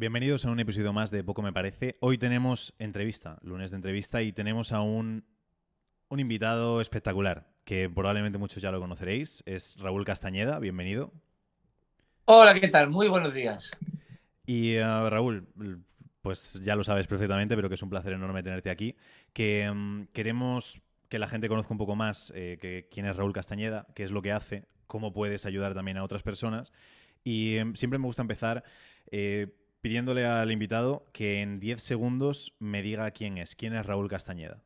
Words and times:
Bienvenidos 0.00 0.46
a 0.46 0.50
un 0.50 0.58
episodio 0.58 0.94
más 0.94 1.10
de 1.10 1.22
Poco 1.22 1.42
Me 1.42 1.52
Parece. 1.52 1.98
Hoy 2.00 2.16
tenemos 2.16 2.74
entrevista, 2.78 3.38
lunes 3.42 3.70
de 3.70 3.76
entrevista, 3.76 4.22
y 4.22 4.32
tenemos 4.32 4.72
a 4.72 4.80
un, 4.80 5.26
un 6.08 6.20
invitado 6.20 6.80
espectacular, 6.80 7.52
que 7.66 7.90
probablemente 7.90 8.38
muchos 8.38 8.62
ya 8.62 8.72
lo 8.72 8.80
conoceréis. 8.80 9.42
Es 9.44 9.76
Raúl 9.78 10.06
Castañeda, 10.06 10.58
bienvenido. 10.58 11.12
Hola, 12.24 12.58
¿qué 12.58 12.68
tal? 12.68 12.88
Muy 12.88 13.08
buenos 13.08 13.34
días. 13.34 13.72
Y 14.46 14.78
uh, 14.78 15.10
Raúl, 15.10 15.46
pues 16.22 16.58
ya 16.64 16.76
lo 16.76 16.82
sabes 16.82 17.06
perfectamente, 17.06 17.54
pero 17.54 17.68
que 17.68 17.74
es 17.74 17.82
un 17.82 17.90
placer 17.90 18.14
enorme 18.14 18.42
tenerte 18.42 18.70
aquí. 18.70 18.96
Que 19.34 19.68
um, 19.70 20.06
queremos 20.14 20.80
que 21.10 21.18
la 21.18 21.28
gente 21.28 21.46
conozca 21.46 21.74
un 21.74 21.78
poco 21.78 21.94
más 21.94 22.32
eh, 22.34 22.56
que, 22.58 22.88
quién 22.90 23.04
es 23.04 23.18
Raúl 23.18 23.34
Castañeda, 23.34 23.86
qué 23.94 24.04
es 24.04 24.12
lo 24.12 24.22
que 24.22 24.32
hace, 24.32 24.64
cómo 24.86 25.12
puedes 25.12 25.44
ayudar 25.44 25.74
también 25.74 25.98
a 25.98 26.04
otras 26.04 26.22
personas. 26.22 26.72
Y 27.22 27.58
um, 27.58 27.74
siempre 27.74 27.98
me 27.98 28.06
gusta 28.06 28.22
empezar 28.22 28.64
eh, 29.10 29.59
pidiéndole 29.80 30.26
al 30.26 30.50
invitado 30.52 31.06
que 31.12 31.40
en 31.42 31.60
10 31.60 31.82
segundos 31.82 32.54
me 32.58 32.82
diga 32.82 33.10
quién 33.12 33.38
es, 33.38 33.56
quién 33.56 33.74
es 33.74 33.86
Raúl 33.86 34.08
Castañeda. 34.08 34.62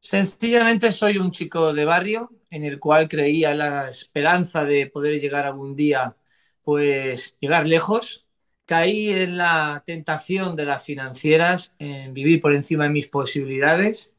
Sencillamente 0.00 0.90
soy 0.92 1.18
un 1.18 1.30
chico 1.30 1.72
de 1.72 1.84
barrio 1.84 2.32
en 2.50 2.64
el 2.64 2.80
cual 2.80 3.08
creía 3.08 3.54
la 3.54 3.88
esperanza 3.88 4.64
de 4.64 4.86
poder 4.88 5.20
llegar 5.20 5.46
algún 5.46 5.76
día, 5.76 6.16
pues 6.62 7.36
llegar 7.40 7.66
lejos. 7.66 8.26
Caí 8.66 9.10
en 9.10 9.36
la 9.36 9.82
tentación 9.86 10.56
de 10.56 10.64
las 10.64 10.82
financieras, 10.82 11.74
en 11.78 12.12
vivir 12.14 12.40
por 12.40 12.52
encima 12.54 12.84
de 12.84 12.90
mis 12.90 13.08
posibilidades. 13.08 14.16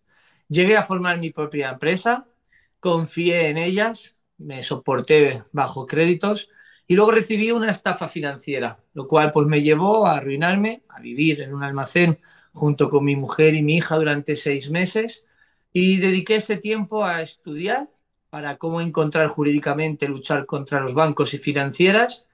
Llegué 0.48 0.78
a 0.78 0.84
formar 0.84 1.20
mi 1.20 1.32
propia 1.32 1.72
empresa, 1.72 2.28
confié 2.80 3.50
en 3.50 3.58
ellas, 3.58 4.18
me 4.38 4.64
soporté 4.64 5.44
bajo 5.52 5.86
créditos 5.88 6.50
y 6.88 6.96
luego 6.96 7.12
recibí 7.12 7.52
una 7.52 7.72
estafa 7.72 8.08
financiera, 8.08 8.80
lo 8.94 9.08
cual 9.08 9.32
pues 9.32 9.48
me 9.48 9.62
llevó 9.62 10.06
a 10.06 10.18
arruinarme, 10.18 10.84
a 10.90 11.00
vivir 11.00 11.42
en 11.42 11.54
un 11.54 11.64
almacén 11.64 12.20
junto 12.52 12.90
con 12.90 13.06
mi 13.06 13.16
mujer 13.16 13.56
y 13.56 13.64
mi 13.64 13.78
hija 13.78 13.96
durante 13.96 14.36
seis 14.36 14.70
meses. 14.70 15.26
Y 15.72 15.98
dediqué 15.98 16.36
ese 16.36 16.58
tiempo 16.58 17.04
a 17.06 17.22
estudiar 17.22 17.90
para 18.30 18.58
cómo 18.58 18.82
encontrar 18.82 19.28
jurídicamente, 19.28 20.08
luchar 20.08 20.46
contra 20.46 20.82
los 20.82 20.94
bancos 20.94 21.34
y 21.34 21.38
financieras. 21.38 22.28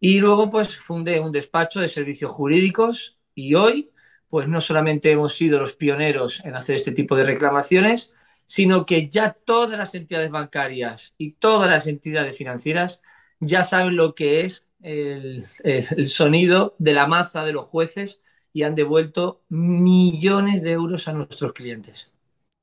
Y 0.00 0.20
luego 0.20 0.50
pues 0.50 0.76
fundé 0.76 1.20
un 1.20 1.32
despacho 1.32 1.80
de 1.80 1.88
servicios 1.88 2.32
jurídicos. 2.32 3.18
Y 3.34 3.54
hoy 3.54 3.90
pues 4.28 4.48
no 4.48 4.60
solamente 4.60 5.12
hemos 5.12 5.36
sido 5.36 5.60
los 5.60 5.74
pioneros 5.74 6.44
en 6.44 6.56
hacer 6.56 6.74
este 6.74 6.92
tipo 6.92 7.14
de 7.14 7.24
reclamaciones, 7.24 8.12
sino 8.44 8.84
que 8.84 9.08
ya 9.08 9.32
todas 9.32 9.78
las 9.78 9.94
entidades 9.94 10.30
bancarias 10.30 11.14
y 11.16 11.32
todas 11.32 11.70
las 11.70 11.86
entidades 11.86 12.36
financieras 12.36 13.00
ya 13.40 13.64
saben 13.64 13.96
lo 13.96 14.14
que 14.14 14.40
es 14.42 14.66
el, 14.82 15.44
el, 15.64 16.06
sonido 16.06 16.74
de 16.78 16.92
la 16.92 17.06
maza 17.06 17.44
de 17.44 17.52
los 17.52 17.64
jueces 17.64 18.22
y 18.52 18.62
han 18.62 18.74
devuelto 18.74 19.42
millones 19.48 20.62
de 20.62 20.72
euros 20.72 21.08
a 21.08 21.12
nuestros 21.12 21.52
clientes. 21.52 22.12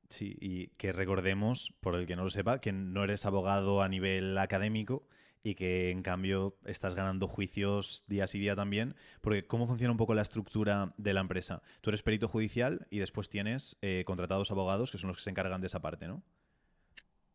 Sí, 0.09 0.37
y 0.39 0.67
que 0.77 0.91
recordemos, 0.91 1.73
por 1.79 1.95
el 1.95 2.05
que 2.05 2.15
no 2.15 2.23
lo 2.23 2.29
sepa, 2.29 2.59
que 2.59 2.71
no 2.71 3.03
eres 3.03 3.25
abogado 3.25 3.81
a 3.81 3.87
nivel 3.87 4.37
académico 4.37 5.07
y 5.43 5.55
que 5.55 5.89
en 5.89 6.03
cambio 6.03 6.57
estás 6.65 6.95
ganando 6.95 7.27
juicios 7.27 8.03
día 8.07 8.27
sí 8.27 8.39
día 8.39 8.55
también, 8.55 8.95
porque 9.21 9.47
¿cómo 9.47 9.67
funciona 9.67 9.91
un 9.91 9.97
poco 9.97 10.13
la 10.13 10.21
estructura 10.21 10.93
de 10.97 11.13
la 11.13 11.21
empresa? 11.21 11.61
Tú 11.81 11.89
eres 11.89 12.03
perito 12.03 12.27
judicial 12.27 12.87
y 12.89 12.99
después 12.99 13.29
tienes 13.29 13.77
eh, 13.81 14.03
contratados 14.05 14.51
abogados 14.51 14.91
que 14.91 14.97
son 14.97 15.07
los 15.07 15.17
que 15.17 15.23
se 15.23 15.29
encargan 15.29 15.61
de 15.61 15.67
esa 15.67 15.81
parte, 15.81 16.07
¿no? 16.07 16.21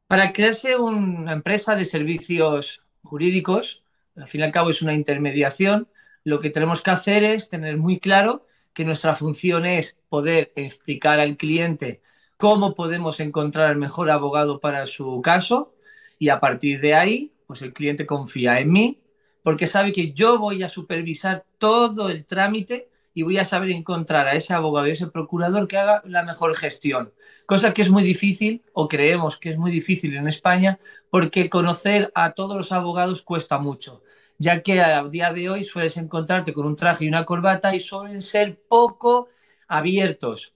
Para 0.07 0.33
crearse 0.33 0.77
una 0.77 1.33
empresa 1.33 1.75
de 1.75 1.85
servicios 1.85 2.86
jurídicos, 3.07 3.83
al 4.17 4.27
fin 4.27 4.43
y 4.43 4.45
al 4.45 4.53
cabo 4.53 4.71
es 4.71 4.83
una 4.83 4.95
intermediación, 4.95 5.89
lo 6.25 6.41
que 6.41 6.51
tenemos 6.51 6.83
que 6.83 6.91
hacer 6.91 7.25
es 7.25 7.49
tener 7.49 7.77
muy 7.77 7.99
claro 7.99 8.47
que 8.75 8.85
nuestra 8.85 9.15
función 9.15 9.65
es 9.65 9.97
poder 10.09 10.53
explicar 10.57 11.21
al 11.21 11.37
cliente 11.37 12.03
cómo 12.37 12.75
podemos 12.75 13.21
encontrar 13.21 13.71
el 13.71 13.79
mejor 13.79 14.11
abogado 14.11 14.61
para 14.61 14.87
su 14.87 15.23
caso 15.23 15.75
y 16.19 16.29
a 16.29 16.41
partir 16.41 16.81
de 16.81 16.95
ahí, 16.95 17.33
pues 17.47 17.63
el 17.63 17.73
cliente 17.73 18.05
confía 18.05 18.61
en 18.61 18.73
mí 18.73 19.01
porque 19.43 19.69
sabe 19.69 19.93
que 19.93 20.13
yo 20.13 20.39
voy 20.39 20.65
a 20.65 20.69
supervisar 20.69 21.45
todo 21.59 22.11
el 22.11 22.27
trámite 22.27 22.89
y 23.17 23.23
voy 23.23 23.39
a 23.39 23.47
saber 23.47 23.71
encontrar 23.71 24.29
a 24.29 24.35
ese 24.35 24.53
abogado 24.53 24.87
y 24.87 24.91
ese 24.91 25.07
procurador 25.07 25.67
que 25.67 25.79
haga 25.79 26.03
la 26.05 26.23
mejor 26.23 26.55
gestión. 26.55 27.15
Cosa 27.47 27.73
que 27.73 27.81
es 27.81 27.89
muy 27.89 28.03
difícil, 28.03 28.63
o 28.75 28.89
creemos 28.89 29.39
que 29.39 29.49
es 29.53 29.57
muy 29.57 29.73
difícil 29.73 30.15
en 30.15 30.29
España, 30.29 30.79
porque 31.09 31.49
conocer 31.49 32.13
a 32.15 32.33
todos 32.33 32.55
los 32.55 32.73
abogados 32.73 33.23
cuesta 33.23 33.57
mucho, 33.57 34.03
ya 34.37 34.63
que 34.63 34.83
a 34.83 35.03
día 35.05 35.33
de 35.33 35.49
hoy 35.49 35.65
sueles 35.65 35.97
encontrarte 35.97 36.53
con 36.53 36.67
un 36.67 36.77
traje 36.77 37.07
y 37.07 37.09
una 37.09 37.25
corbata 37.25 37.75
y 37.75 37.81
suelen 37.81 38.21
ser 38.21 38.61
poco 38.69 39.31
abiertos, 39.67 40.53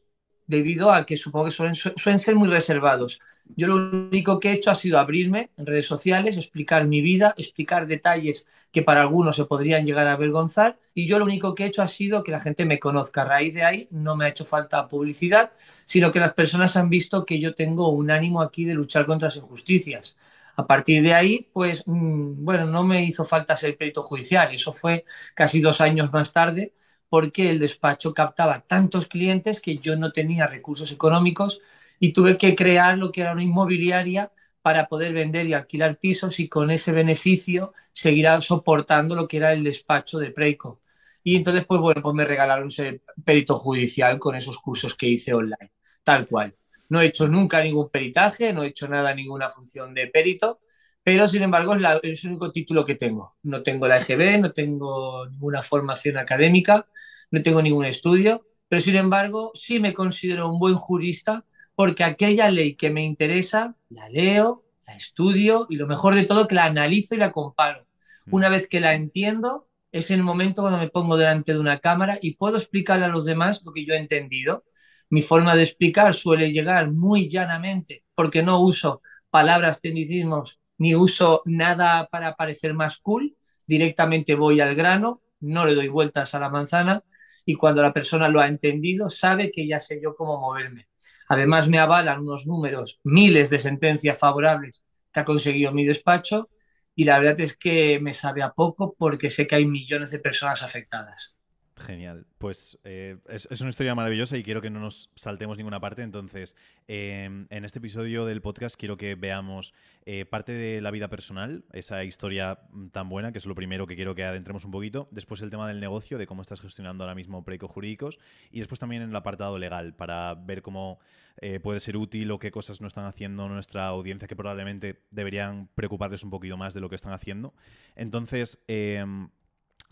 debido 0.46 0.92
a 0.92 1.06
que 1.06 1.16
supongo 1.16 1.46
que 1.46 1.52
suelen, 1.52 1.74
suelen 1.74 2.18
ser 2.18 2.36
muy 2.36 2.48
reservados. 2.48 3.20
Yo 3.56 3.66
lo 3.66 3.76
único 3.76 4.40
que 4.40 4.50
he 4.50 4.52
hecho 4.54 4.70
ha 4.70 4.74
sido 4.74 4.98
abrirme 4.98 5.50
en 5.56 5.66
redes 5.66 5.86
sociales, 5.86 6.36
explicar 6.36 6.86
mi 6.86 7.00
vida, 7.00 7.34
explicar 7.36 7.86
detalles 7.86 8.46
que 8.72 8.82
para 8.82 9.02
algunos 9.02 9.36
se 9.36 9.44
podrían 9.44 9.84
llegar 9.84 10.06
a 10.06 10.12
avergonzar 10.12 10.78
y 10.94 11.06
yo 11.06 11.18
lo 11.18 11.24
único 11.24 11.54
que 11.54 11.64
he 11.64 11.66
hecho 11.66 11.82
ha 11.82 11.88
sido 11.88 12.22
que 12.22 12.32
la 12.32 12.40
gente 12.40 12.64
me 12.64 12.78
conozca. 12.78 13.22
A 13.22 13.24
raíz 13.24 13.54
de 13.54 13.64
ahí 13.64 13.88
no 13.90 14.16
me 14.16 14.24
ha 14.26 14.28
hecho 14.28 14.44
falta 14.44 14.88
publicidad, 14.88 15.52
sino 15.84 16.12
que 16.12 16.20
las 16.20 16.32
personas 16.34 16.76
han 16.76 16.88
visto 16.88 17.24
que 17.26 17.40
yo 17.40 17.54
tengo 17.54 17.88
un 17.90 18.10
ánimo 18.10 18.40
aquí 18.42 18.64
de 18.64 18.74
luchar 18.74 19.06
contra 19.06 19.28
las 19.28 19.36
injusticias. 19.36 20.16
A 20.56 20.66
partir 20.66 21.02
de 21.02 21.14
ahí, 21.14 21.48
pues, 21.52 21.82
mmm, 21.86 22.44
bueno, 22.44 22.66
no 22.66 22.82
me 22.84 23.04
hizo 23.04 23.24
falta 23.24 23.56
ser 23.56 23.76
perito 23.76 24.02
judicial. 24.02 24.52
Eso 24.54 24.72
fue 24.72 25.04
casi 25.34 25.60
dos 25.60 25.80
años 25.80 26.12
más 26.12 26.32
tarde 26.32 26.74
porque 27.08 27.50
el 27.50 27.58
despacho 27.58 28.14
captaba 28.14 28.60
tantos 28.60 29.06
clientes 29.06 29.60
que 29.60 29.78
yo 29.78 29.96
no 29.96 30.12
tenía 30.12 30.46
recursos 30.46 30.92
económicos 30.92 31.60
y 32.00 32.12
tuve 32.12 32.38
que 32.38 32.56
crear 32.56 32.98
lo 32.98 33.12
que 33.12 33.20
era 33.20 33.32
una 33.32 33.44
inmobiliaria 33.44 34.32
para 34.62 34.88
poder 34.88 35.12
vender 35.12 35.46
y 35.46 35.54
alquilar 35.54 35.98
pisos 35.98 36.40
y 36.40 36.48
con 36.48 36.70
ese 36.70 36.92
beneficio 36.92 37.74
seguir 37.92 38.26
soportando 38.40 39.14
lo 39.14 39.28
que 39.28 39.36
era 39.38 39.52
el 39.52 39.62
despacho 39.64 40.18
de 40.18 40.30
Preco. 40.32 40.80
Y 41.22 41.36
entonces, 41.36 41.64
pues 41.66 41.80
bueno, 41.80 42.02
pues 42.02 42.14
me 42.14 42.24
regalaron 42.24 42.70
ser 42.70 43.02
perito 43.24 43.56
judicial 43.56 44.18
con 44.18 44.34
esos 44.34 44.58
cursos 44.58 44.94
que 44.94 45.06
hice 45.06 45.34
online, 45.34 45.72
tal 46.02 46.26
cual. 46.26 46.56
No 46.88 47.00
he 47.00 47.06
hecho 47.06 47.28
nunca 47.28 47.62
ningún 47.62 47.90
peritaje, 47.90 48.52
no 48.52 48.64
he 48.64 48.68
hecho 48.68 48.88
nada, 48.88 49.14
ninguna 49.14 49.48
función 49.48 49.94
de 49.94 50.06
perito, 50.08 50.60
pero 51.02 51.26
sin 51.28 51.42
embargo 51.42 51.74
es, 51.74 51.80
la, 51.80 52.00
es 52.02 52.24
el 52.24 52.30
único 52.30 52.50
título 52.50 52.84
que 52.84 52.94
tengo. 52.94 53.36
No 53.42 53.62
tengo 53.62 53.86
la 53.86 53.98
EGB, 53.98 54.40
no 54.40 54.52
tengo 54.52 55.26
ninguna 55.28 55.62
formación 55.62 56.16
académica, 56.18 56.86
no 57.30 57.42
tengo 57.42 57.62
ningún 57.62 57.84
estudio, 57.84 58.46
pero 58.68 58.80
sin 58.80 58.96
embargo 58.96 59.52
sí 59.54 59.78
me 59.80 59.94
considero 59.94 60.48
un 60.48 60.58
buen 60.58 60.74
jurista 60.74 61.44
porque 61.80 62.04
aquella 62.04 62.50
ley 62.50 62.74
que 62.74 62.90
me 62.90 63.02
interesa 63.02 63.74
la 63.88 64.10
leo, 64.10 64.66
la 64.86 64.96
estudio 64.96 65.66
y 65.70 65.76
lo 65.76 65.86
mejor 65.86 66.14
de 66.14 66.24
todo 66.24 66.46
que 66.46 66.54
la 66.54 66.66
analizo 66.66 67.14
y 67.14 67.18
la 67.18 67.32
comparo. 67.32 67.86
Una 68.30 68.50
vez 68.50 68.68
que 68.68 68.80
la 68.80 68.92
entiendo, 68.92 69.66
es 69.90 70.10
el 70.10 70.22
momento 70.22 70.60
cuando 70.60 70.78
me 70.78 70.90
pongo 70.90 71.16
delante 71.16 71.54
de 71.54 71.58
una 71.58 71.78
cámara 71.78 72.18
y 72.20 72.34
puedo 72.34 72.58
explicarle 72.58 73.06
a 73.06 73.08
los 73.08 73.24
demás 73.24 73.62
lo 73.64 73.72
que 73.72 73.86
yo 73.86 73.94
he 73.94 73.96
entendido. 73.96 74.62
Mi 75.08 75.22
forma 75.22 75.56
de 75.56 75.62
explicar 75.62 76.12
suele 76.12 76.52
llegar 76.52 76.92
muy 76.92 77.30
llanamente 77.30 78.04
porque 78.14 78.42
no 78.42 78.60
uso 78.60 79.00
palabras, 79.30 79.80
tecnicismos, 79.80 80.60
ni 80.76 80.94
uso 80.94 81.40
nada 81.46 82.08
para 82.12 82.36
parecer 82.36 82.74
más 82.74 82.98
cool. 82.98 83.38
Directamente 83.66 84.34
voy 84.34 84.60
al 84.60 84.74
grano, 84.74 85.22
no 85.40 85.64
le 85.64 85.74
doy 85.74 85.88
vueltas 85.88 86.34
a 86.34 86.40
la 86.40 86.50
manzana 86.50 87.02
y 87.46 87.54
cuando 87.54 87.80
la 87.80 87.94
persona 87.94 88.28
lo 88.28 88.38
ha 88.38 88.48
entendido 88.48 89.08
sabe 89.08 89.50
que 89.50 89.66
ya 89.66 89.80
sé 89.80 89.98
yo 90.02 90.14
cómo 90.14 90.38
moverme. 90.38 90.89
Además, 91.30 91.68
me 91.68 91.78
avalan 91.78 92.20
unos 92.20 92.46
números, 92.46 93.00
miles 93.04 93.50
de 93.50 93.58
sentencias 93.58 94.18
favorables 94.18 94.82
que 95.12 95.20
ha 95.20 95.24
conseguido 95.24 95.72
mi 95.72 95.84
despacho 95.86 96.50
y 96.94 97.04
la 97.04 97.18
verdad 97.18 97.40
es 97.40 97.56
que 97.56 98.00
me 98.00 98.14
sabe 98.14 98.42
a 98.42 98.52
poco 98.52 98.94
porque 98.98 99.30
sé 99.30 99.46
que 99.46 99.56
hay 99.56 99.66
millones 99.66 100.10
de 100.10 100.18
personas 100.18 100.62
afectadas. 100.62 101.34
Genial. 101.80 102.26
Pues 102.36 102.78
eh, 102.84 103.16
es, 103.28 103.60
una 103.60 103.70
historia 103.70 103.94
maravillosa 103.94 104.36
y 104.36 104.42
quiero 104.42 104.60
que 104.60 104.68
no 104.68 104.80
nos 104.80 105.10
saltemos 105.16 105.56
ninguna 105.56 105.80
parte. 105.80 106.02
Entonces, 106.02 106.54
eh, 106.88 107.46
en 107.48 107.64
este 107.64 107.78
episodio 107.78 108.26
del 108.26 108.42
podcast 108.42 108.76
quiero 108.78 108.98
que 108.98 109.14
veamos 109.14 109.72
eh, 110.04 110.26
parte 110.26 110.52
de 110.52 110.82
la 110.82 110.90
vida 110.90 111.08
personal, 111.08 111.64
esa 111.72 112.04
historia 112.04 112.60
tan 112.92 113.08
buena, 113.08 113.32
que 113.32 113.38
es 113.38 113.46
lo 113.46 113.54
primero 113.54 113.86
que 113.86 113.96
quiero 113.96 114.14
que 114.14 114.24
adentremos 114.24 114.64
un 114.64 114.72
poquito. 114.72 115.08
Después 115.10 115.40
el 115.40 115.50
tema 115.50 115.66
del 115.66 115.80
negocio, 115.80 116.18
de 116.18 116.26
cómo 116.26 116.42
estás 116.42 116.60
gestionando 116.60 117.04
ahora 117.04 117.14
mismo 117.14 117.44
Preco 117.44 117.66
Jurídicos. 117.66 118.18
Y 118.50 118.58
después 118.58 118.78
también 118.78 119.02
en 119.02 119.10
el 119.10 119.16
apartado 119.16 119.58
legal, 119.58 119.94
para 119.94 120.34
ver 120.34 120.60
cómo 120.60 121.00
eh, 121.42 121.60
puede 121.60 121.80
ser 121.80 121.96
útil 121.96 122.30
o 122.30 122.38
qué 122.38 122.50
cosas 122.50 122.82
no 122.82 122.86
están 122.86 123.06
haciendo 123.06 123.48
nuestra 123.48 123.86
audiencia 123.86 124.28
que 124.28 124.36
probablemente 124.36 125.02
deberían 125.10 125.68
preocuparles 125.74 126.22
un 126.22 126.30
poquito 126.30 126.58
más 126.58 126.74
de 126.74 126.80
lo 126.80 126.90
que 126.90 126.96
están 126.96 127.14
haciendo. 127.14 127.54
Entonces, 127.96 128.62
em, 128.68 129.30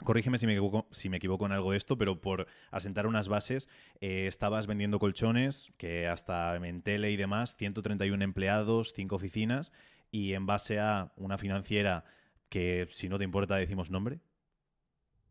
Corrígeme 0.04 0.38
si 0.38 0.46
me, 0.46 0.52
equivoco, 0.52 0.86
si 0.90 1.08
me 1.08 1.16
equivoco 1.16 1.46
en 1.46 1.52
algo 1.52 1.72
de 1.72 1.76
esto, 1.76 1.98
pero 1.98 2.20
por 2.20 2.46
asentar 2.70 3.06
unas 3.06 3.28
bases, 3.28 3.68
eh, 4.00 4.26
estabas 4.28 4.66
vendiendo 4.66 4.98
colchones, 4.98 5.72
que 5.76 6.06
hasta 6.06 6.54
en 6.56 6.82
tele 6.82 7.10
y 7.10 7.16
demás, 7.16 7.56
131 7.56 8.22
empleados, 8.22 8.92
5 8.94 9.16
oficinas, 9.16 9.72
y 10.10 10.34
en 10.34 10.46
base 10.46 10.78
a 10.78 11.12
una 11.16 11.36
financiera 11.36 12.04
que, 12.48 12.86
si 12.90 13.08
no 13.08 13.18
te 13.18 13.24
importa, 13.24 13.56
decimos 13.56 13.90
nombre. 13.90 14.20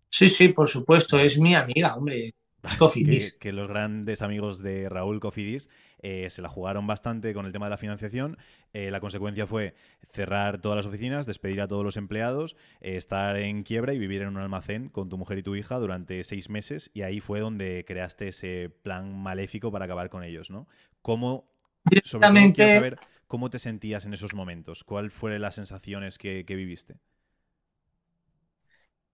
Sí, 0.09 0.27
sí, 0.27 0.49
por 0.49 0.67
supuesto, 0.67 1.19
es 1.19 1.37
mi 1.39 1.55
amiga, 1.55 1.95
hombre. 1.95 2.33
Que, 2.93 3.31
que, 3.39 3.53
los 3.53 3.67
grandes 3.67 4.21
amigos 4.21 4.61
de 4.61 4.89
Raúl 4.89 5.19
Cofidis 5.19 5.69
eh, 5.99 6.29
se 6.29 6.41
la 6.41 6.49
jugaron 6.49 6.85
bastante 6.87 7.33
con 7.33 7.45
el 7.45 7.51
tema 7.51 7.65
de 7.65 7.71
la 7.71 7.77
financiación. 7.77 8.37
Eh, 8.73 8.91
la 8.91 8.99
consecuencia 8.99 9.47
fue 9.47 9.75
cerrar 10.09 10.59
todas 10.59 10.75
las 10.75 10.85
oficinas, 10.85 11.25
despedir 11.25 11.61
a 11.61 11.67
todos 11.67 11.83
los 11.83 11.97
empleados, 11.97 12.55
eh, 12.81 12.97
estar 12.97 13.37
en 13.37 13.63
quiebra 13.63 13.93
y 13.93 13.99
vivir 13.99 14.21
en 14.21 14.29
un 14.29 14.37
almacén 14.37 14.89
con 14.89 15.09
tu 15.09 15.17
mujer 15.17 15.39
y 15.39 15.43
tu 15.43 15.55
hija 15.55 15.77
durante 15.79 16.23
seis 16.23 16.49
meses. 16.49 16.91
Y 16.93 17.01
ahí 17.01 17.19
fue 17.19 17.39
donde 17.39 17.83
creaste 17.87 18.29
ese 18.29 18.69
plan 18.69 19.17
maléfico 19.17 19.71
para 19.71 19.85
acabar 19.85 20.09
con 20.09 20.23
ellos, 20.23 20.49
¿no? 20.51 20.67
¿Cómo, 21.01 21.49
sobre 22.03 22.27
todo, 22.27 22.53
quiero 22.53 22.73
saber 22.73 22.99
cómo 23.27 23.49
te 23.49 23.59
sentías 23.59 24.05
en 24.05 24.13
esos 24.13 24.33
momentos? 24.33 24.83
¿Cuáles 24.83 25.13
fueron 25.13 25.41
las 25.41 25.55
sensaciones 25.55 26.17
que 26.17 26.43
viviste? 26.47 26.97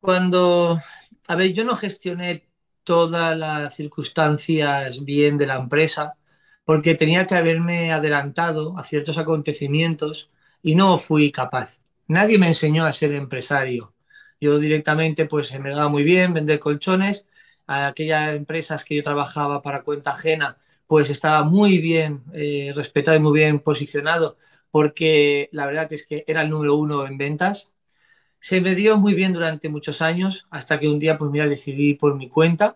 Cuando, 0.03 0.81
a 1.29 1.35
ver, 1.37 1.53
yo 1.53 1.63
no 1.63 1.77
gestioné 1.77 2.49
todas 2.83 3.37
las 3.37 3.75
circunstancias 3.75 5.03
bien 5.05 5.37
de 5.37 5.47
la 5.47 5.55
empresa, 5.57 6.15
porque 6.65 6.95
tenía 6.95 7.27
que 7.27 7.35
haberme 7.35 7.91
adelantado 7.91 8.77
a 8.77 8.83
ciertos 8.83 9.17
acontecimientos 9.17 10.31
y 10.61 10.75
no 10.75 10.97
fui 10.97 11.31
capaz. 11.31 11.79
Nadie 12.07 12.37
me 12.37 12.47
enseñó 12.47 12.85
a 12.85 12.93
ser 12.93 13.13
empresario. 13.13 13.93
Yo 14.39 14.59
directamente 14.59 15.25
pues 15.25 15.57
me 15.59 15.71
daba 15.71 15.89
muy 15.89 16.03
bien 16.03 16.33
vender 16.33 16.59
colchones. 16.59 17.27
A 17.67 17.87
aquellas 17.87 18.35
empresas 18.35 18.83
que 18.83 18.95
yo 18.97 19.03
trabajaba 19.03 19.61
para 19.61 19.83
cuenta 19.83 20.11
ajena 20.11 20.57
pues 20.87 21.09
estaba 21.09 21.43
muy 21.43 21.77
bien 21.79 22.23
eh, 22.33 22.73
respetado 22.75 23.17
y 23.17 23.21
muy 23.21 23.39
bien 23.39 23.59
posicionado 23.59 24.37
porque 24.71 25.49
la 25.51 25.65
verdad 25.65 25.91
es 25.93 26.05
que 26.07 26.23
era 26.27 26.41
el 26.43 26.49
número 26.49 26.75
uno 26.75 27.05
en 27.07 27.17
ventas. 27.17 27.72
Se 28.43 28.59
me 28.59 28.75
dio 28.75 28.97
muy 28.97 29.13
bien 29.13 29.31
durante 29.31 29.69
muchos 29.69 30.01
años 30.01 30.47
hasta 30.49 30.77
que 30.77 30.89
un 30.89 30.99
día 30.99 31.17
pues 31.17 31.31
mira 31.31 31.47
decidí 31.47 31.93
por 31.93 32.15
mi 32.15 32.27
cuenta 32.27 32.75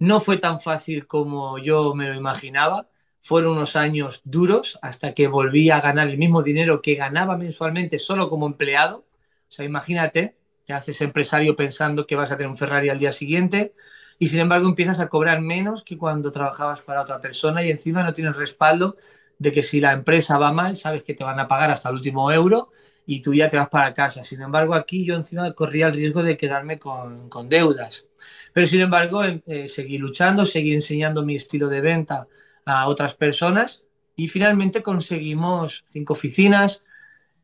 no 0.00 0.18
fue 0.18 0.38
tan 0.38 0.58
fácil 0.58 1.06
como 1.06 1.56
yo 1.58 1.94
me 1.94 2.08
lo 2.08 2.16
imaginaba. 2.16 2.88
Fueron 3.20 3.52
unos 3.52 3.76
años 3.76 4.22
duros 4.24 4.76
hasta 4.82 5.14
que 5.14 5.28
volví 5.28 5.70
a 5.70 5.80
ganar 5.80 6.08
el 6.08 6.18
mismo 6.18 6.42
dinero 6.42 6.82
que 6.82 6.96
ganaba 6.96 7.36
mensualmente 7.36 8.00
solo 8.00 8.28
como 8.28 8.48
empleado. 8.48 9.06
O 9.48 9.52
sea, 9.52 9.64
imagínate, 9.64 10.36
te 10.64 10.72
haces 10.72 11.00
empresario 11.00 11.54
pensando 11.54 12.04
que 12.04 12.16
vas 12.16 12.32
a 12.32 12.36
tener 12.36 12.50
un 12.50 12.56
Ferrari 12.56 12.88
al 12.88 12.98
día 12.98 13.12
siguiente 13.12 13.74
y 14.18 14.26
sin 14.26 14.40
embargo 14.40 14.66
empiezas 14.66 14.98
a 14.98 15.08
cobrar 15.08 15.40
menos 15.40 15.84
que 15.84 15.96
cuando 15.96 16.32
trabajabas 16.32 16.80
para 16.80 17.02
otra 17.02 17.20
persona 17.20 17.62
y 17.62 17.70
encima 17.70 18.02
no 18.02 18.12
tienes 18.12 18.34
respaldo 18.34 18.96
de 19.38 19.52
que 19.52 19.62
si 19.62 19.80
la 19.80 19.92
empresa 19.92 20.38
va 20.38 20.50
mal, 20.50 20.74
sabes 20.74 21.04
que 21.04 21.14
te 21.14 21.22
van 21.22 21.38
a 21.38 21.46
pagar 21.46 21.70
hasta 21.70 21.88
el 21.88 21.94
último 21.94 22.32
euro 22.32 22.72
y 23.10 23.22
tú 23.22 23.32
ya 23.32 23.48
te 23.48 23.56
vas 23.56 23.70
para 23.70 23.94
casa. 23.94 24.22
Sin 24.22 24.42
embargo, 24.42 24.74
aquí 24.74 25.02
yo 25.02 25.14
encima 25.14 25.50
corría 25.54 25.86
el 25.86 25.94
riesgo 25.94 26.22
de 26.22 26.36
quedarme 26.36 26.78
con, 26.78 27.30
con 27.30 27.48
deudas. 27.48 28.06
Pero 28.52 28.66
sin 28.66 28.82
embargo, 28.82 29.24
em, 29.24 29.40
eh, 29.46 29.66
seguí 29.66 29.96
luchando, 29.96 30.44
seguí 30.44 30.74
enseñando 30.74 31.24
mi 31.24 31.34
estilo 31.34 31.68
de 31.68 31.80
venta 31.80 32.28
a 32.66 32.86
otras 32.86 33.14
personas 33.14 33.82
y 34.14 34.28
finalmente 34.28 34.82
conseguimos 34.82 35.84
cinco 35.88 36.12
oficinas, 36.12 36.84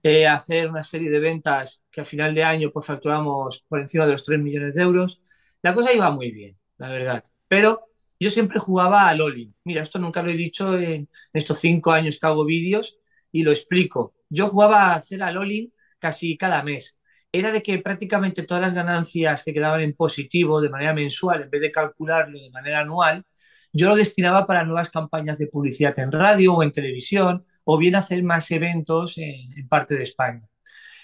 eh, 0.03 0.27
hacer 0.27 0.69
una 0.69 0.85
serie 0.85 1.11
de 1.11 1.19
ventas 1.19 1.83
que 1.91 2.03
a 2.03 2.05
final 2.05 2.35
de 2.35 2.45
año 2.45 2.71
pues, 2.71 2.85
facturamos 2.85 3.65
por 3.67 3.81
encima 3.81 4.05
de 4.05 4.13
los 4.13 4.23
3 4.23 4.39
millones 4.41 4.75
de 4.75 4.83
euros. 4.83 5.23
La 5.63 5.75
cosa 5.75 5.95
iba 5.95 6.11
muy 6.11 6.31
bien, 6.31 6.59
la 6.77 6.91
verdad. 6.91 7.25
Pero 7.49 7.87
yo 8.21 8.29
siempre 8.29 8.59
jugaba 8.59 9.09
al 9.09 9.23
all 9.23 9.55
Mira, 9.65 9.81
esto 9.81 9.99
nunca 9.99 10.23
lo 10.23 10.29
he 10.29 10.37
dicho 10.37 10.79
en 10.79 11.09
estos 11.33 11.59
cinco 11.59 11.91
años 11.91 12.21
que 12.21 12.27
hago 12.27 12.45
vídeos 12.45 12.99
y 13.35 13.43
lo 13.43 13.51
explico. 13.51 14.15
Yo 14.31 14.49
jugaba 14.49 14.93
a 14.93 14.95
hacer 14.95 15.23
al 15.23 15.37
all 15.37 15.73
casi 15.99 16.37
cada 16.39 16.63
mes 16.63 16.97
era 17.35 17.51
de 17.51 17.65
que 17.65 17.79
prácticamente 17.79 18.45
todas 18.45 18.63
las 18.63 18.75
ganancias 18.75 19.43
que 19.43 19.53
quedaban 19.53 19.81
en 19.81 19.95
positivo 19.95 20.61
de 20.61 20.71
manera 20.71 20.95
mensual, 20.95 21.43
en 21.43 21.51
vez 21.51 21.61
de 21.63 21.73
calcularlo 21.73 22.41
de 22.41 22.51
manera 22.51 22.81
anual, 22.81 23.25
yo 23.73 23.89
lo 23.89 23.97
destinaba 23.97 24.47
para 24.47 24.65
nuevas 24.65 24.89
campañas 24.89 25.39
de 25.39 25.49
publicidad 25.49 25.99
en 25.99 26.13
radio 26.13 26.55
o 26.55 26.63
en 26.63 26.71
televisión, 26.71 27.45
o 27.65 27.77
bien 27.77 27.97
hacer 27.97 28.23
más 28.23 28.49
eventos 28.53 29.19
en, 29.19 29.69
parte 29.69 29.97
de 29.97 30.05
España. 30.05 30.43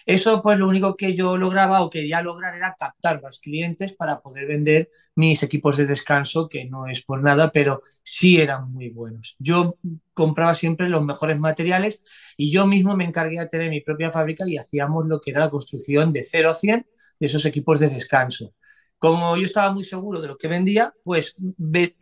Eso, 0.06 0.43
pues 0.43 0.58
lo 0.58 0.69
único 0.69 0.97
que 0.97 1.14
yo 1.14 1.37
lograba 1.37 1.82
o 1.82 1.91
quería 1.91 2.23
lograr 2.23 2.55
era 2.55 2.75
captar 2.79 3.23
más 3.23 3.38
clientes 3.41 3.93
para 3.93 4.20
poder 4.20 4.47
vender 4.47 4.91
mis 5.14 5.43
equipos 5.43 5.76
de 5.76 5.87
descanso, 5.87 6.49
que 6.49 6.64
no 6.64 6.87
es 6.87 7.02
por 7.02 7.23
nada, 7.23 7.50
pero 7.52 7.82
sí 8.02 8.38
eran 8.38 8.73
muy 8.73 8.91
buenos. 8.91 9.37
Yo 9.38 9.76
compraba 10.14 10.55
siempre 10.55 10.88
los 10.88 11.05
mejores 11.05 11.38
materiales 11.38 12.02
y 12.37 12.50
yo 12.50 12.67
mismo 12.67 12.97
me 12.97 13.05
encargué 13.05 13.41
de 13.41 13.49
tener 13.49 13.70
mi 13.70 13.81
propia 13.81 14.11
fábrica 14.11 14.44
y 14.47 14.56
hacíamos 14.56 15.06
lo 15.06 15.20
que 15.20 15.31
era 15.31 15.41
la 15.41 15.50
construcción 15.50 16.12
de 16.12 16.23
0 16.23 16.50
a 16.50 16.55
100 16.55 16.87
de 17.19 17.26
esos 17.26 17.44
equipos 17.44 17.81
de 17.81 17.88
descanso. 17.88 18.55
Como 18.99 19.37
yo 19.37 19.44
estaba 19.44 19.73
muy 19.73 19.85
seguro 19.85 20.20
de 20.20 20.29
lo 20.29 20.37
que 20.37 20.49
vendía, 20.49 20.93
pues 21.02 21.35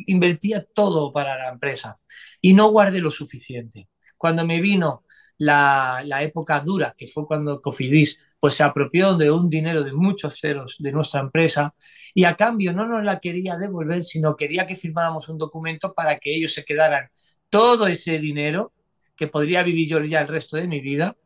invertía 0.07 0.65
todo 0.65 1.13
para 1.13 1.37
la 1.37 1.51
empresa 1.51 1.99
y 2.41 2.55
no 2.55 2.71
guardé 2.71 3.01
lo 3.01 3.11
suficiente. 3.11 3.89
Cuando 4.17 4.45
me 4.45 4.61
vino 4.61 5.05
la, 5.39 6.23
época 6.23 6.61
dura, 6.61 6.95
que 6.97 7.09
fue 7.09 7.27
cuando 7.27 7.61
Cofidis 7.63 8.21
pues 8.41 8.55
se 8.55 8.63
apropió 8.63 9.17
de 9.17 9.31
un 9.31 9.51
dinero 9.51 9.83
de 9.83 9.93
muchos 9.93 10.39
ceros 10.39 10.77
de 10.79 10.93
nuestra 10.93 11.21
empresa 11.21 11.75
y 12.15 12.25
a 12.25 12.37
cambio 12.37 12.73
no 12.73 12.87
nos 12.87 13.05
la 13.05 13.19
quería 13.19 13.57
devolver, 13.57 14.05
sino 14.05 14.37
quería 14.37 14.67
que 14.67 14.77
firmáramos 14.77 15.29
un 15.29 15.39
documento 15.39 15.93
para 15.93 16.19
que 16.19 16.35
ellos 16.35 16.53
se 16.53 16.65
quedaran 16.65 17.09
todo 17.51 17.89
ese 17.89 18.19
dinero 18.19 18.73
que 19.17 19.27
podría 19.27 19.63
vivir 19.63 19.89
yo 19.89 20.01
ya 20.05 20.21
el 20.21 20.29
resto 20.29 20.57
de 20.57 20.69
mi 20.69 20.81
vida. 20.81 21.17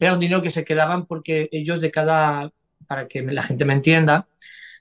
Era 0.00 0.14
un 0.14 0.20
dinero 0.20 0.40
que 0.40 0.50
se 0.50 0.64
quedaban 0.64 1.06
porque 1.06 1.48
ellos 1.52 1.80
de 1.80 1.90
cada, 1.90 2.50
para 2.86 3.06
que 3.06 3.20
la 3.22 3.42
gente 3.42 3.64
me 3.64 3.74
entienda, 3.74 4.28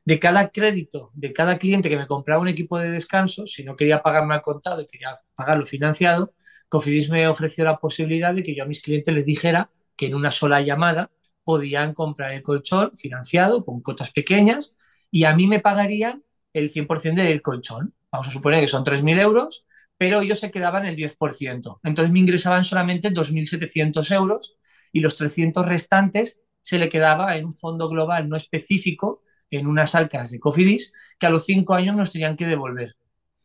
de 0.05 0.19
cada 0.19 0.49
crédito, 0.49 1.11
de 1.13 1.33
cada 1.33 1.57
cliente 1.57 1.89
que 1.89 1.97
me 1.97 2.07
compraba 2.07 2.41
un 2.41 2.47
equipo 2.47 2.79
de 2.79 2.91
descanso, 2.91 3.45
si 3.45 3.63
no 3.63 3.75
quería 3.75 4.01
pagarme 4.01 4.35
al 4.35 4.41
contado 4.41 4.81
y 4.81 4.85
quería 4.85 5.19
pagarlo 5.35 5.65
financiado, 5.65 6.33
Cofidis 6.71 7.09
me 7.09 7.27
ofreció 7.27 7.65
la 7.65 7.79
posibilidad 7.79 8.33
de 8.33 8.43
que 8.43 8.55
yo 8.55 8.63
a 8.63 8.65
mis 8.65 8.81
clientes 8.81 9.13
les 9.13 9.25
dijera 9.25 9.69
que 9.97 10.05
en 10.05 10.15
una 10.15 10.31
sola 10.31 10.61
llamada 10.61 11.11
podían 11.43 11.93
comprar 11.93 12.31
el 12.31 12.43
colchón 12.43 12.95
financiado 12.95 13.65
con 13.65 13.81
cotas 13.81 14.11
pequeñas 14.11 14.77
y 15.11 15.25
a 15.25 15.35
mí 15.35 15.47
me 15.47 15.59
pagarían 15.59 16.23
el 16.53 16.71
100% 16.71 17.15
del 17.15 17.41
colchón. 17.41 17.93
Vamos 18.09 18.29
a 18.29 18.31
suponer 18.31 18.61
que 18.61 18.69
son 18.69 18.85
3.000 18.85 19.19
euros, 19.19 19.65
pero 19.97 20.21
ellos 20.21 20.39
se 20.39 20.49
quedaban 20.49 20.85
el 20.85 20.95
10%. 20.95 21.81
Entonces 21.83 22.09
me 22.13 22.19
ingresaban 22.19 22.63
solamente 22.63 23.11
2.700 23.11 24.09
euros 24.15 24.55
y 24.93 25.01
los 25.01 25.17
300 25.17 25.65
restantes 25.65 26.39
se 26.61 26.79
le 26.79 26.87
quedaba 26.87 27.35
en 27.35 27.47
un 27.47 27.53
fondo 27.53 27.89
global 27.89 28.29
no 28.29 28.37
específico, 28.37 29.23
en 29.49 29.67
unas 29.67 29.93
alcas 29.93 30.31
de 30.31 30.39
Cofidis, 30.39 30.93
que 31.19 31.25
a 31.25 31.31
los 31.31 31.43
cinco 31.43 31.73
años 31.73 31.97
nos 31.97 32.13
tenían 32.13 32.37
que 32.37 32.45
devolver. 32.47 32.95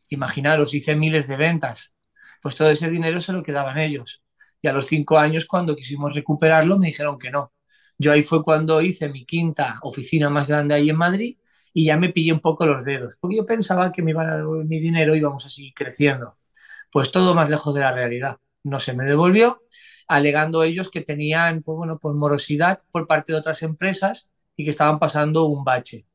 Imaginaros, 0.07 0.73
hice 0.73 0.95
miles 0.95 1.27
de 1.27 1.35
ventas 1.35 1.91
pues 2.47 2.55
todo 2.55 2.69
ese 2.69 2.89
dinero 2.89 3.19
se 3.19 3.33
lo 3.33 3.43
quedaban 3.43 3.77
ellos. 3.77 4.23
Y 4.61 4.69
a 4.69 4.71
los 4.71 4.85
cinco 4.85 5.17
años, 5.17 5.43
cuando 5.43 5.75
quisimos 5.75 6.13
recuperarlo, 6.13 6.77
me 6.77 6.87
dijeron 6.87 7.19
que 7.19 7.29
no. 7.29 7.51
Yo 7.97 8.13
ahí 8.13 8.23
fue 8.23 8.41
cuando 8.41 8.81
hice 8.81 9.09
mi 9.09 9.25
quinta 9.25 9.79
oficina 9.81 10.29
más 10.29 10.47
grande 10.47 10.73
ahí 10.73 10.89
en 10.89 10.95
Madrid 10.95 11.37
y 11.73 11.83
ya 11.87 11.97
me 11.97 12.07
pillé 12.07 12.31
un 12.31 12.39
poco 12.39 12.65
los 12.65 12.85
dedos, 12.85 13.17
porque 13.19 13.35
yo 13.35 13.45
pensaba 13.45 13.91
que 13.91 14.01
me 14.01 14.11
iban 14.11 14.29
a 14.29 14.37
devolver 14.37 14.65
mi 14.65 14.79
dinero 14.79 15.13
y 15.13 15.17
íbamos 15.17 15.45
a 15.45 15.49
seguir 15.49 15.73
creciendo. 15.73 16.37
Pues 16.89 17.11
todo 17.11 17.35
más 17.35 17.49
lejos 17.49 17.75
de 17.75 17.81
la 17.81 17.91
realidad. 17.91 18.37
No 18.63 18.79
se 18.79 18.93
me 18.93 19.03
devolvió, 19.03 19.61
alegando 20.07 20.63
ellos 20.63 20.89
que 20.89 21.01
tenían, 21.01 21.63
pues 21.63 21.75
bueno, 21.75 21.99
pues 21.99 22.15
morosidad 22.15 22.81
por 22.93 23.07
parte 23.07 23.33
de 23.33 23.39
otras 23.39 23.61
empresas 23.61 24.31
y 24.55 24.63
que 24.63 24.69
estaban 24.69 24.99
pasando 24.99 25.47
un 25.47 25.65
bache. 25.65 26.05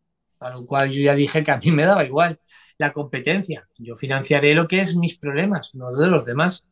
A 0.41 0.49
lo 0.49 0.65
cual 0.65 0.91
yo 0.93 1.03
ya 1.03 1.15
dije 1.15 1.45
que 1.45 1.51
a 1.51 1.59
mí 1.59 1.71
me 1.73 1.85
daba 1.85 2.07
igual 2.07 2.41
la 2.83 2.93
competencia. 2.93 3.69
Yo 3.79 3.95
financiaré 3.95 4.55
lo 4.55 4.67
que 4.67 4.81
es 4.81 4.97
mis 4.97 5.17
problemas, 5.17 5.73
no 5.75 5.93
de 5.93 6.09
los 6.09 6.25
demás. 6.27 6.67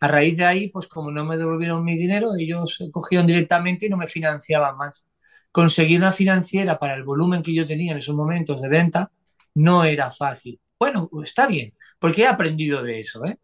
A 0.00 0.08
raíz 0.08 0.38
de 0.38 0.46
ahí, 0.46 0.70
pues 0.70 0.86
como 0.86 1.10
no 1.10 1.22
me 1.26 1.36
devolvieron 1.36 1.84
mi 1.84 1.98
dinero, 1.98 2.30
ellos 2.38 2.82
cogieron 2.90 3.26
directamente 3.26 3.86
y 3.86 3.90
no 3.90 3.98
me 3.98 4.06
financiaban 4.06 4.76
más. 4.78 5.04
Conseguir 5.52 5.98
una 5.98 6.12
financiera 6.12 6.78
para 6.78 6.94
el 6.94 7.04
volumen 7.04 7.42
que 7.42 7.54
yo 7.54 7.66
tenía 7.66 7.92
en 7.92 7.98
esos 7.98 8.14
momentos 8.14 8.62
de 8.62 8.68
venta 8.68 9.12
no 9.54 9.84
era 9.84 10.10
fácil. 10.10 10.58
Bueno, 10.78 11.10
está 11.22 11.46
bien, 11.46 11.74
porque 11.98 12.22
he 12.22 12.26
aprendido 12.26 12.82
de 12.82 13.00
eso. 13.00 13.22
¿eh? 13.26 13.38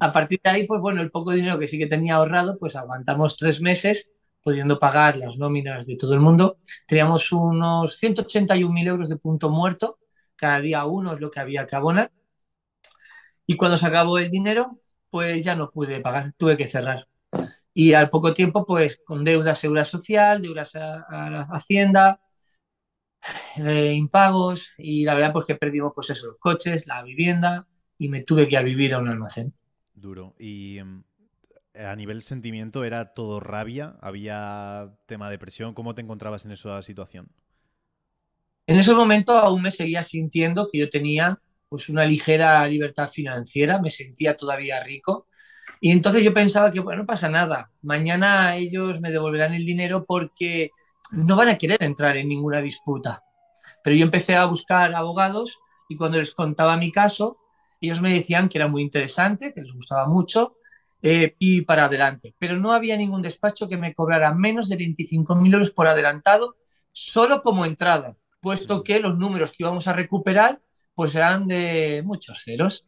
A 0.00 0.10
partir 0.10 0.40
de 0.42 0.50
ahí, 0.50 0.66
pues 0.66 0.80
bueno, 0.80 1.02
el 1.02 1.10
poco 1.10 1.32
dinero 1.32 1.58
que 1.58 1.68
sí 1.68 1.78
que 1.78 1.86
tenía 1.86 2.14
ahorrado, 2.14 2.58
pues 2.58 2.76
aguantamos 2.76 3.36
tres 3.36 3.60
meses 3.60 4.10
pudiendo 4.42 4.78
pagar 4.78 5.18
las 5.18 5.36
nóminas 5.36 5.86
de 5.86 5.96
todo 5.96 6.14
el 6.14 6.20
mundo. 6.20 6.56
Teníamos 6.86 7.30
unos 7.30 8.02
181.000 8.02 8.88
euros 8.88 9.08
de 9.10 9.16
punto 9.16 9.50
muerto 9.50 9.98
cada 10.42 10.60
día 10.60 10.84
uno 10.86 11.14
es 11.14 11.20
lo 11.20 11.30
que 11.30 11.38
había 11.38 11.68
que 11.68 11.76
abonar. 11.76 12.10
Y 13.46 13.56
cuando 13.56 13.76
se 13.76 13.86
acabó 13.86 14.18
el 14.18 14.28
dinero, 14.28 14.80
pues 15.08 15.44
ya 15.44 15.54
no 15.54 15.70
pude 15.70 16.00
pagar, 16.00 16.34
tuve 16.36 16.56
que 16.56 16.68
cerrar. 16.68 17.06
Y 17.72 17.92
al 17.92 18.10
poco 18.10 18.34
tiempo, 18.34 18.66
pues 18.66 19.00
con 19.04 19.22
deudas 19.22 19.60
seguridad 19.60 19.84
social, 19.84 20.42
deudas 20.42 20.74
a, 20.74 21.30
la 21.30 21.42
hacienda, 21.52 22.20
eh, 23.56 23.92
impagos, 23.92 24.72
y 24.78 25.04
la 25.04 25.14
verdad, 25.14 25.32
pues 25.32 25.46
que 25.46 25.54
perdimos 25.54 25.92
pues 25.94 26.10
eso, 26.10 26.26
los 26.26 26.38
coches, 26.38 26.88
la 26.88 27.04
vivienda, 27.04 27.68
y 27.96 28.08
me 28.08 28.22
tuve 28.22 28.48
que 28.48 28.56
ir 28.56 28.58
a 28.58 28.62
vivir 28.64 28.94
a 28.94 28.98
un 28.98 29.10
almacén. 29.10 29.54
Duro. 29.94 30.34
Y 30.40 30.78
em, 30.78 31.04
a 31.76 31.94
nivel 31.94 32.22
sentimiento, 32.22 32.82
¿era 32.82 33.14
todo 33.14 33.38
rabia? 33.38 33.96
¿Había 34.00 34.98
tema 35.06 35.28
de 35.28 35.34
depresión? 35.34 35.72
¿Cómo 35.72 35.94
te 35.94 36.02
encontrabas 36.02 36.44
en 36.44 36.50
esa 36.50 36.82
situación? 36.82 37.30
En 38.66 38.78
ese 38.78 38.94
momento 38.94 39.32
aún 39.36 39.62
me 39.62 39.70
seguía 39.70 40.02
sintiendo 40.02 40.68
que 40.70 40.78
yo 40.78 40.88
tenía 40.90 41.38
pues 41.68 41.88
una 41.88 42.04
ligera 42.04 42.66
libertad 42.66 43.08
financiera, 43.08 43.80
me 43.80 43.90
sentía 43.90 44.36
todavía 44.36 44.82
rico. 44.82 45.26
Y 45.80 45.90
entonces 45.90 46.22
yo 46.22 46.32
pensaba 46.34 46.70
que, 46.70 46.80
bueno, 46.80 47.02
no 47.02 47.06
pasa 47.06 47.28
nada, 47.28 47.72
mañana 47.82 48.56
ellos 48.56 49.00
me 49.00 49.10
devolverán 49.10 49.54
el 49.54 49.64
dinero 49.64 50.04
porque 50.06 50.70
no 51.12 51.34
van 51.36 51.48
a 51.48 51.58
querer 51.58 51.82
entrar 51.82 52.16
en 52.16 52.28
ninguna 52.28 52.60
disputa. 52.60 53.24
Pero 53.82 53.96
yo 53.96 54.04
empecé 54.04 54.36
a 54.36 54.46
buscar 54.46 54.94
abogados 54.94 55.58
y 55.88 55.96
cuando 55.96 56.18
les 56.18 56.34
contaba 56.34 56.76
mi 56.76 56.92
caso, 56.92 57.38
ellos 57.80 58.00
me 58.00 58.14
decían 58.14 58.48
que 58.48 58.58
era 58.58 58.68
muy 58.68 58.82
interesante, 58.82 59.52
que 59.52 59.62
les 59.62 59.72
gustaba 59.72 60.06
mucho 60.06 60.56
eh, 61.02 61.34
y 61.38 61.62
para 61.62 61.86
adelante. 61.86 62.34
Pero 62.38 62.56
no 62.56 62.72
había 62.72 62.96
ningún 62.96 63.22
despacho 63.22 63.68
que 63.68 63.76
me 63.76 63.94
cobrara 63.94 64.32
menos 64.34 64.68
de 64.68 64.76
25.000 64.76 65.52
euros 65.52 65.70
por 65.72 65.88
adelantado 65.88 66.56
solo 66.92 67.42
como 67.42 67.64
entrada, 67.64 68.16
puesto 68.42 68.82
que 68.82 69.00
los 69.00 69.16
números 69.16 69.52
que 69.52 69.62
íbamos 69.62 69.86
a 69.88 69.94
recuperar 69.94 70.60
pues 70.94 71.14
eran 71.14 71.46
de 71.48 72.02
muchos 72.04 72.42
ceros. 72.44 72.84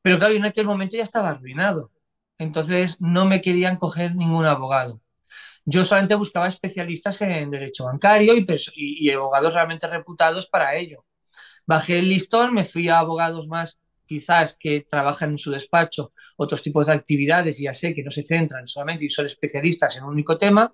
Pero 0.00 0.18
claro, 0.18 0.34
en 0.34 0.44
aquel 0.46 0.66
momento 0.66 0.96
ya 0.96 1.02
estaba 1.02 1.30
arruinado. 1.30 1.90
Entonces 2.38 2.96
no 3.00 3.26
me 3.26 3.40
querían 3.40 3.76
coger 3.76 4.14
ningún 4.14 4.46
abogado. 4.46 5.02
Yo 5.66 5.84
solamente 5.84 6.14
buscaba 6.14 6.48
especialistas 6.48 7.20
en 7.22 7.50
derecho 7.50 7.84
bancario 7.84 8.34
y, 8.36 8.46
y, 8.76 9.10
abogados 9.10 9.54
realmente 9.54 9.86
reputados 9.86 10.46
para 10.46 10.74
ello. 10.76 11.04
Bajé 11.66 11.98
el 11.98 12.08
listón, 12.08 12.54
me 12.54 12.64
fui 12.64 12.88
a 12.88 12.98
abogados 12.98 13.48
más 13.48 13.78
quizás 14.06 14.56
que 14.58 14.82
trabajan 14.82 15.30
en 15.30 15.38
su 15.38 15.50
despacho 15.50 16.12
otros 16.36 16.60
tipos 16.62 16.86
de 16.86 16.92
actividades 16.92 17.58
ya 17.58 17.72
sé 17.72 17.94
que 17.94 18.02
no 18.02 18.10
se 18.10 18.22
centran 18.22 18.66
solamente 18.66 19.06
y 19.06 19.08
son 19.08 19.24
especialistas 19.24 19.96
en 19.96 20.04
un 20.04 20.10
único 20.10 20.36
tema, 20.36 20.70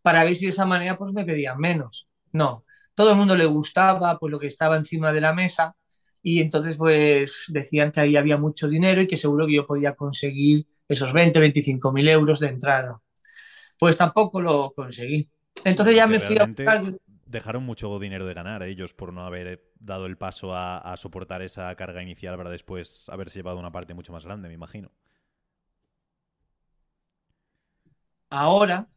para 0.00 0.22
ver 0.22 0.36
si 0.36 0.46
de 0.46 0.50
esa 0.50 0.64
manera 0.64 0.96
pues 0.96 1.12
me 1.12 1.24
pedían 1.24 1.58
menos. 1.58 2.08
No, 2.32 2.64
todo 2.98 3.12
el 3.12 3.16
mundo 3.16 3.36
le 3.36 3.46
gustaba 3.46 4.18
pues 4.18 4.32
lo 4.32 4.40
que 4.40 4.48
estaba 4.48 4.74
encima 4.76 5.12
de 5.12 5.20
la 5.20 5.32
mesa 5.32 5.76
y 6.20 6.40
entonces 6.40 6.76
pues 6.76 7.44
decían 7.46 7.92
que 7.92 8.00
ahí 8.00 8.16
había 8.16 8.36
mucho 8.36 8.66
dinero 8.66 9.00
y 9.00 9.06
que 9.06 9.16
seguro 9.16 9.46
que 9.46 9.54
yo 9.54 9.68
podía 9.68 9.94
conseguir 9.94 10.66
esos 10.88 11.12
20, 11.12 11.38
25 11.38 11.92
mil 11.92 12.08
euros 12.08 12.40
de 12.40 12.48
entrada. 12.48 13.00
Pues 13.78 13.96
tampoco 13.96 14.40
lo 14.40 14.72
conseguí. 14.74 15.30
Entonces 15.62 15.94
ya 15.94 16.08
me 16.08 16.18
fui 16.18 16.38
a 16.38 16.52
Dejaron 17.24 17.62
mucho 17.62 17.96
dinero 18.00 18.26
de 18.26 18.34
ganar 18.34 18.64
ellos 18.64 18.94
por 18.94 19.12
no 19.12 19.24
haber 19.24 19.70
dado 19.78 20.06
el 20.06 20.18
paso 20.18 20.52
a, 20.52 20.96
soportar 20.96 21.40
esa 21.42 21.72
carga 21.76 22.02
inicial 22.02 22.36
para 22.36 22.50
después 22.50 23.08
haberse 23.10 23.38
llevado 23.38 23.60
una 23.60 23.70
parte 23.70 23.94
mucho 23.94 24.12
más 24.12 24.24
grande, 24.24 24.48
me 24.48 24.54
imagino. 24.54 24.90
Ahora, 28.28 28.88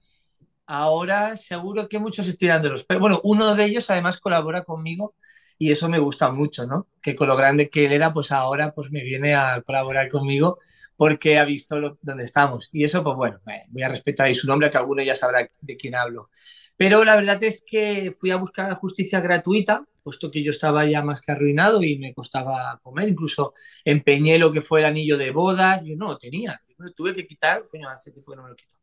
ahora 0.72 1.36
seguro 1.36 1.90
que 1.90 2.00
muchos 2.00 2.28
estoy 2.28 2.50
los... 2.64 2.86
Pero 2.86 3.02
bueno, 3.02 3.20
uno 3.24 3.56
de 3.56 3.66
ellos 3.66 3.90
además 3.90 4.20
colabora 4.22 4.64
conmigo 4.64 5.16
y 5.58 5.70
eso 5.70 5.90
me 5.90 6.00
gusta 6.00 6.32
mucho, 6.32 6.66
¿no? 6.66 6.88
Que 7.02 7.14
con 7.14 7.28
lo 7.28 7.36
grande 7.36 7.70
que 7.70 7.86
él 7.86 7.92
era, 7.92 8.14
pues 8.14 8.32
ahora 8.32 8.74
pues 8.74 8.90
me 8.90 9.04
viene 9.04 9.36
a 9.36 9.62
colaborar 9.64 10.10
conmigo 10.10 10.60
porque 10.96 11.38
ha 11.38 11.44
visto 11.44 11.98
dónde 12.02 12.24
estamos. 12.24 12.70
Y 12.72 12.86
eso, 12.86 13.04
pues 13.04 13.18
bueno, 13.18 13.42
voy 13.68 13.84
a 13.84 13.90
respetar 13.90 14.28
ahí 14.28 14.36
su 14.36 14.48
nombre, 14.48 14.72
que 14.72 14.78
alguno 14.78 15.04
ya 15.04 15.14
sabrá 15.14 15.46
de 15.60 15.78
quién 15.78 15.94
hablo. 15.94 16.30
Pero 16.78 17.04
la 17.04 17.18
verdad 17.18 17.44
es 17.44 17.64
que 17.68 18.14
fui 18.18 18.32
a 18.32 18.38
buscar 18.38 18.74
justicia 18.76 19.20
gratuita, 19.20 19.86
puesto 20.04 20.32
que 20.32 20.42
yo 20.42 20.52
estaba 20.52 20.86
ya 20.86 21.04
más 21.04 21.20
que 21.22 21.34
arruinado 21.34 21.84
y 21.84 21.98
me 22.00 22.14
costaba 22.14 22.80
comer. 22.82 23.10
Incluso 23.10 23.54
empeñé 23.84 24.40
lo 24.40 24.52
que 24.54 24.62
fue 24.62 24.80
el 24.80 24.86
anillo 24.86 25.18
de 25.18 25.32
bodas. 25.32 25.82
Yo 25.84 25.96
no 25.98 26.08
lo 26.08 26.18
tenía. 26.18 26.62
Yo 26.70 26.94
tuve 26.94 27.14
que 27.14 27.28
quitar, 27.28 27.68
coño, 27.70 27.90
hace 27.90 28.12
tiempo 28.12 28.32
que 28.32 28.38
no 28.38 28.44
me 28.44 28.50
lo 28.50 28.56
quito. 28.56 28.81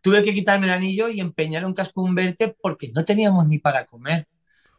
Tuve 0.00 0.22
que 0.22 0.32
quitarme 0.32 0.66
el 0.66 0.72
anillo 0.72 1.08
y 1.08 1.20
empeñar 1.20 1.64
un 1.64 1.74
casco 1.74 2.02
Humberto 2.02 2.54
porque 2.60 2.90
no 2.94 3.04
teníamos 3.04 3.46
ni 3.46 3.58
para 3.58 3.86
comer 3.86 4.26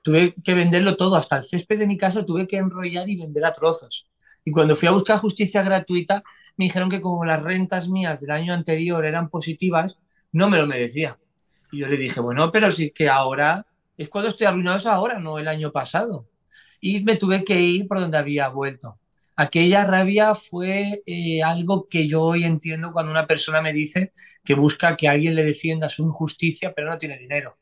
tuve 0.01 0.33
que 0.43 0.53
venderlo 0.53 0.95
todo, 0.97 1.15
hasta 1.15 1.37
el 1.37 1.43
césped 1.43 1.79
de 1.79 1.87
mi 1.87 1.97
casa 1.97 2.25
tuve 2.25 2.47
que 2.47 2.57
enrollar 2.57 3.09
y 3.09 3.17
vender 3.17 3.45
a 3.45 3.53
trozos. 3.53 4.07
Y 4.43 4.51
cuando 4.51 4.75
fui 4.75 4.87
a 4.87 4.91
buscar 4.91 5.19
justicia 5.19 5.61
gratuita, 5.61 6.23
me 6.57 6.65
dijeron 6.65 6.89
que 6.89 7.01
como 7.01 7.23
las 7.25 7.41
rentas 7.41 7.89
mías 7.89 8.21
del 8.21 8.31
año 8.31 8.53
anterior 8.53 9.05
eran 9.05 9.29
positivas, 9.29 9.99
no 10.31 10.49
me 10.49 10.57
lo 10.57 10.65
merecía. 10.65 11.19
Y 11.71 11.79
yo 11.79 11.87
le 11.87 11.97
dije, 11.97 12.19
bueno, 12.19 12.51
pero 12.51 12.71
sí 12.71 12.91
que 12.91 13.07
ahora 13.07 13.65
es 13.97 14.09
cuando 14.09 14.29
estoy 14.29 14.47
arruinado, 14.47 14.77
es 14.77 14.85
ahora, 14.85 15.19
no 15.19 15.37
el 15.37 15.47
año 15.47 15.71
pasado. 15.71 16.27
Y 16.79 17.03
me 17.03 17.17
tuve 17.17 17.43
que 17.43 17.59
ir 17.61 17.87
por 17.87 17.99
donde 17.99 18.17
había 18.17 18.49
vuelto. 18.49 18.97
Aquella 19.41 19.85
rabia 19.85 20.35
fue 20.35 21.03
eh, 21.05 21.41
algo 21.41 21.87
que 21.87 22.07
yo 22.07 22.21
hoy 22.21 22.43
entiendo 22.43 22.91
cuando 22.91 23.11
una 23.11 23.27
persona 23.27 23.61
me 23.61 23.73
dice 23.73 24.13
que 24.43 24.53
busca 24.53 24.95
que 24.97 25.07
alguien 25.07 25.35
le 25.35 25.43
defienda 25.43 25.89
su 25.89 26.03
injusticia, 26.03 26.73
pero 26.73 26.89
no 26.89 26.97
tiene 26.97 27.17
dinero. 27.17 27.57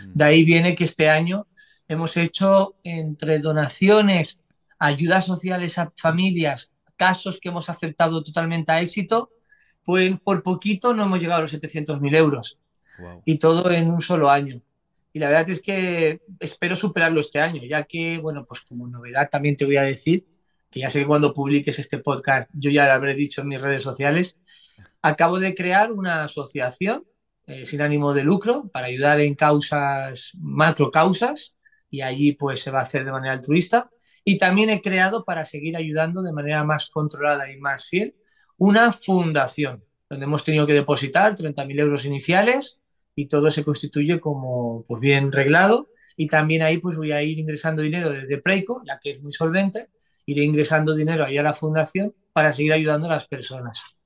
Mm. 0.00 0.12
De 0.14 0.24
ahí 0.24 0.44
viene 0.44 0.74
que 0.74 0.84
este 0.84 1.08
año 1.08 1.46
Hemos 1.86 2.16
hecho 2.16 2.76
entre 2.82 3.38
donaciones, 3.38 4.40
ayudas 4.78 5.26
sociales 5.26 5.78
a 5.78 5.92
familias, 5.96 6.72
casos 6.96 7.38
que 7.40 7.50
hemos 7.50 7.68
aceptado 7.68 8.22
totalmente 8.22 8.72
a 8.72 8.80
éxito, 8.80 9.30
pues 9.84 10.18
por 10.20 10.42
poquito 10.42 10.94
no 10.94 11.04
hemos 11.04 11.20
llegado 11.20 11.40
a 11.40 11.42
los 11.42 11.52
700.000 11.52 12.16
euros. 12.16 12.58
Y 13.24 13.38
todo 13.38 13.70
en 13.70 13.90
un 13.90 14.00
solo 14.00 14.30
año. 14.30 14.62
Y 15.12 15.18
la 15.18 15.28
verdad 15.28 15.50
es 15.50 15.60
que 15.60 16.22
espero 16.40 16.74
superarlo 16.74 17.20
este 17.20 17.40
año, 17.40 17.62
ya 17.64 17.84
que, 17.84 18.18
bueno, 18.18 18.46
pues 18.46 18.62
como 18.62 18.88
novedad 18.88 19.28
también 19.30 19.56
te 19.56 19.64
voy 19.64 19.76
a 19.76 19.82
decir, 19.82 20.24
que 20.74 20.80
ya 20.80 20.90
sé 20.90 20.98
que 20.98 21.06
cuando 21.06 21.32
publiques 21.32 21.78
este 21.78 21.98
podcast 21.98 22.50
yo 22.52 22.68
ya 22.68 22.86
lo 22.86 22.94
habré 22.94 23.14
dicho 23.14 23.42
en 23.42 23.48
mis 23.48 23.62
redes 23.62 23.84
sociales, 23.84 24.40
acabo 25.02 25.38
de 25.38 25.54
crear 25.54 25.92
una 25.92 26.24
asociación 26.24 27.04
eh, 27.46 27.64
sin 27.64 27.80
ánimo 27.80 28.12
de 28.12 28.24
lucro 28.24 28.68
para 28.72 28.88
ayudar 28.88 29.20
en 29.20 29.36
causas, 29.36 30.32
macro 30.40 30.90
causas, 30.90 31.54
y 31.90 32.00
allí 32.00 32.32
pues 32.32 32.60
se 32.60 32.72
va 32.72 32.80
a 32.80 32.82
hacer 32.82 33.04
de 33.04 33.12
manera 33.12 33.34
altruista. 33.34 33.88
Y 34.24 34.36
también 34.36 34.68
he 34.68 34.82
creado 34.82 35.24
para 35.24 35.44
seguir 35.44 35.76
ayudando 35.76 36.22
de 36.22 36.32
manera 36.32 36.64
más 36.64 36.90
controlada 36.90 37.52
y 37.52 37.56
más 37.58 37.88
fiel 37.88 38.16
una 38.56 38.92
fundación 38.92 39.84
donde 40.10 40.24
hemos 40.26 40.42
tenido 40.42 40.66
que 40.66 40.74
depositar 40.74 41.36
30.000 41.36 41.80
euros 41.80 42.04
iniciales 42.04 42.80
y 43.14 43.26
todo 43.26 43.48
se 43.52 43.62
constituye 43.62 44.18
como 44.18 44.84
pues 44.88 45.00
bien 45.00 45.30
reglado 45.30 45.88
y 46.16 46.26
también 46.26 46.62
ahí 46.62 46.78
pues 46.78 46.96
voy 46.96 47.12
a 47.12 47.22
ir 47.22 47.38
ingresando 47.38 47.80
dinero 47.80 48.10
desde 48.10 48.38
Preico, 48.38 48.82
ya 48.84 48.98
que 49.00 49.12
es 49.12 49.22
muy 49.22 49.32
solvente, 49.32 49.88
iré 50.26 50.42
ingresando 50.44 50.94
dinero 50.94 51.24
ahí 51.24 51.38
a 51.38 51.42
la 51.42 51.54
fundación 51.54 52.14
para 52.32 52.52
seguir 52.52 52.72
ayudando 52.72 53.06
a 53.06 53.10
las 53.10 53.26
personas. 53.26 54.00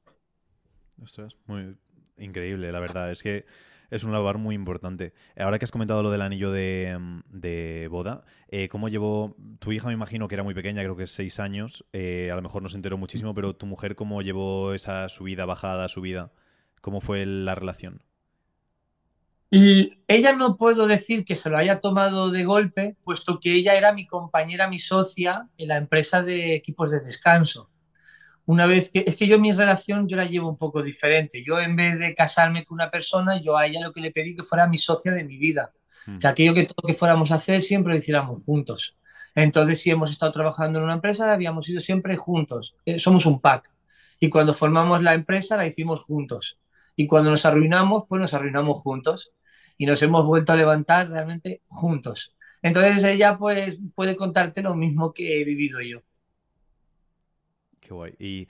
Ostras, 1.03 1.37
muy 1.47 1.77
increíble, 2.17 2.73
la 2.73 2.81
verdad. 2.81 3.11
Es 3.11 3.23
que 3.23 3.47
es 3.91 4.05
un 4.05 4.13
labor 4.13 4.39
muy 4.39 4.55
importante. 4.55 5.15
Ahora 5.37 5.59
que 5.59 5.65
has 5.65 5.71
comentado 5.71 6.03
lo 6.03 6.11
del 6.11 6.23
anillo 6.23 6.53
de, 6.53 6.97
mm, 6.99 7.91
boda, 7.91 8.25
eh, 8.49 8.69
¿cómo 8.69 8.89
llevó 8.89 9.37
tu 9.61 9.73
hija? 9.73 9.89
Me 9.89 9.95
imagino 9.95 10.29
que 10.29 10.35
era 10.35 10.43
muy 10.43 10.55
pequeña, 10.55 10.83
creo 10.83 10.97
que 10.97 11.07
seis 11.07 11.41
años. 11.41 11.87
Eh, 11.93 12.31
a 12.31 12.37
lo 12.37 12.43
mejor 12.43 12.63
no 12.63 12.69
se 12.69 12.77
enteró 12.77 12.99
muchísimo, 12.99 13.35
pero 13.35 13.57
tu 13.57 13.67
mujer, 13.67 13.95
¿cómo 13.95 14.23
llevó 14.23 14.75
esa 14.75 15.09
subida, 15.09 15.47
bajada, 15.47 15.89
subida? 15.89 16.33
¿Cómo 16.83 17.01
fue 17.01 17.25
la 17.27 17.55
relación? 17.55 18.03
Ella 19.51 20.33
no 20.35 20.57
puedo 20.57 20.87
decir 20.87 21.25
que 21.25 21.37
se 21.37 21.49
lo 21.49 21.57
haya 21.57 21.81
tomado 21.81 22.31
de 22.31 22.45
golpe, 22.45 22.97
puesto 23.03 23.41
que 23.41 23.55
ella 23.55 23.75
era 23.75 23.93
mi 23.93 24.07
compañera, 24.07 24.69
mi 24.69 24.79
socia 24.79 25.49
en 25.57 25.69
la 25.69 25.77
empresa 25.77 26.23
de 26.23 26.55
equipos 26.55 26.91
de 26.91 27.01
descanso 27.01 27.71
una 28.49 28.65
vez 28.65 28.91
que 28.91 29.05
es 29.07 29.15
que 29.15 29.27
yo 29.27 29.39
mi 29.39 29.53
relación 29.53 30.09
yo 30.09 30.17
la 30.17 30.25
llevo 30.25 30.49
un 30.49 30.57
poco 30.57 30.83
diferente. 30.83 31.45
Yo 31.47 31.61
en 31.61 31.77
vez 31.77 31.99
de 31.99 32.15
casarme 32.15 32.65
con 32.65 32.77
una 32.77 32.91
persona, 32.91 33.39
yo 33.43 33.59
a 33.59 33.67
ella 33.67 33.79
lo 33.83 33.93
que 33.93 34.01
le 34.01 34.11
pedí 34.11 34.35
que 34.35 34.43
fuera 34.43 34.67
mi 34.67 34.79
socia 34.79 35.13
de 35.13 35.23
mi 35.23 35.37
vida, 35.37 35.75
mm. 36.07 36.19
que 36.19 36.27
aquello 36.27 36.55
que 36.55 36.65
todo 36.65 36.87
que 36.87 36.95
fuéramos 36.95 37.31
a 37.31 37.35
hacer 37.35 37.61
siempre 37.61 37.93
lo 37.93 37.99
hiciéramos 37.99 38.43
juntos. 38.43 38.97
Entonces, 39.35 39.83
si 39.83 39.91
hemos 39.91 40.11
estado 40.11 40.33
trabajando 40.33 40.79
en 40.79 40.87
una 40.87 40.95
empresa, 40.95 41.31
habíamos 41.31 41.69
ido 41.69 41.79
siempre 41.81 42.17
juntos. 42.17 42.75
Eh, 42.87 42.99
somos 42.99 43.27
un 43.27 43.39
pack. 43.39 43.71
Y 44.19 44.31
cuando 44.31 44.55
formamos 44.55 45.03
la 45.03 45.13
empresa, 45.13 45.59
la 45.59 45.67
hicimos 45.67 46.05
juntos. 46.05 46.59
Y 46.97 47.07
cuando 47.07 47.29
nos 47.29 47.45
arruinamos, 47.45 48.05
pues 48.09 48.19
nos 48.19 48.33
arruinamos 48.33 48.81
juntos. 48.81 49.31
Y 49.79 49.87
nos 49.87 50.03
hemos 50.03 50.27
vuelto 50.27 50.53
a 50.53 50.57
levantar 50.57 51.09
realmente 51.09 51.63
juntos. 51.69 52.35
Entonces, 52.63 53.03
ella 53.05 53.39
pues 53.39 53.81
puede 53.95 54.17
contarte 54.17 54.63
lo 54.63 54.75
mismo 54.75 55.15
que 55.15 55.41
he 55.41 55.45
vivido 55.45 55.81
yo. 55.81 56.01
Qué 57.81 57.95
guay. 57.95 58.15
Y 58.19 58.49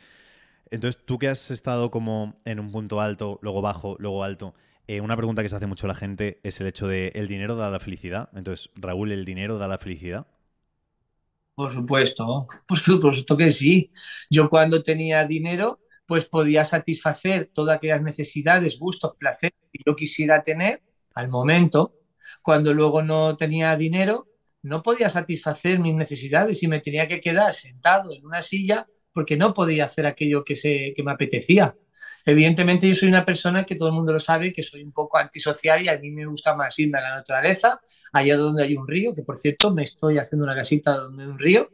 entonces, 0.71 1.05
tú 1.05 1.19
que 1.19 1.29
has 1.29 1.51
estado 1.51 1.91
como 1.91 2.37
en 2.45 2.61
un 2.61 2.73
punto 2.73 3.01
alto, 3.01 3.39
luego 3.43 3.63
bajo, 3.63 3.97
luego 3.99 4.25
alto, 4.25 4.55
eh, 4.87 5.03
una 5.03 5.17
pregunta 5.17 5.43
que 5.43 5.51
se 5.51 5.57
hace 5.57 5.67
mucho 5.67 5.87
la 5.87 5.95
gente 5.95 6.41
es 6.43 6.61
el 6.61 6.67
hecho 6.67 6.89
de 6.89 7.13
¿el 7.15 7.29
dinero 7.29 7.57
da 7.57 7.71
la 7.71 7.79
felicidad? 7.79 8.31
Entonces, 8.35 8.71
Raúl, 8.75 9.13
¿el 9.13 9.25
dinero 9.27 9.59
da 9.59 9.69
la 9.69 9.79
felicidad? 9.79 10.27
Por 11.55 11.73
supuesto, 11.73 12.47
pues 12.67 12.83
por 12.83 12.99
supuesto 13.01 13.37
que 13.37 13.51
sí. 13.51 13.91
Yo 14.31 14.49
cuando 14.49 14.83
tenía 14.83 15.27
dinero, 15.27 15.81
pues 16.07 16.27
podía 16.27 16.65
satisfacer 16.65 17.51
todas 17.53 17.77
aquellas 17.77 18.01
necesidades, 18.01 18.79
gustos, 18.79 19.15
placeres 19.19 19.59
que 19.71 19.81
yo 19.85 19.95
quisiera 19.95 20.43
tener 20.43 20.83
al 21.19 21.29
momento. 21.29 21.95
Cuando 22.43 22.73
luego 22.73 23.03
no 23.03 23.37
tenía 23.37 23.77
dinero, 23.77 24.29
no 24.63 24.83
podía 24.83 25.09
satisfacer 25.09 25.79
mis 25.81 25.95
necesidades 25.95 26.63
y 26.63 26.69
me 26.69 26.81
tenía 26.81 27.09
que 27.09 27.21
quedar 27.21 27.53
sentado 27.55 28.13
en 28.13 28.25
una 28.25 28.43
silla 28.43 28.87
porque 29.13 29.37
no 29.37 29.53
podía 29.53 29.87
hacer 29.87 30.07
aquello 30.07 30.45
que, 30.45 30.55
se, 30.55 30.93
que 30.97 31.03
me 31.03 31.11
apetecía. 31.11 31.75
Evidentemente 32.25 32.87
yo 32.87 32.95
soy 32.95 33.09
una 33.09 33.25
persona 33.25 33.65
que 33.65 33.75
todo 33.75 33.89
el 33.89 33.95
mundo 33.95 34.13
lo 34.13 34.19
sabe, 34.19 34.53
que 34.53 34.63
soy 34.63 34.83
un 34.83 34.93
poco 34.93 35.19
antisocial 35.19 35.83
y 35.83 35.89
a 35.89 35.99
mí 35.99 36.11
me 36.11 36.27
gusta 36.27 36.55
más 36.55 36.79
irme 36.79 36.99
a 36.99 37.03
la 37.03 37.15
naturaleza, 37.17 37.81
allá 38.13 38.37
donde 38.37 38.63
hay 38.63 38.77
un 38.77 38.87
río, 38.87 39.15
que 39.15 39.23
por 39.23 39.37
cierto 39.37 39.73
me 39.75 39.83
estoy 39.85 40.19
haciendo 40.19 40.45
una 40.45 40.55
casita 40.55 40.97
donde 40.97 41.25
hay 41.25 41.29
un 41.31 41.39
río, 41.39 41.71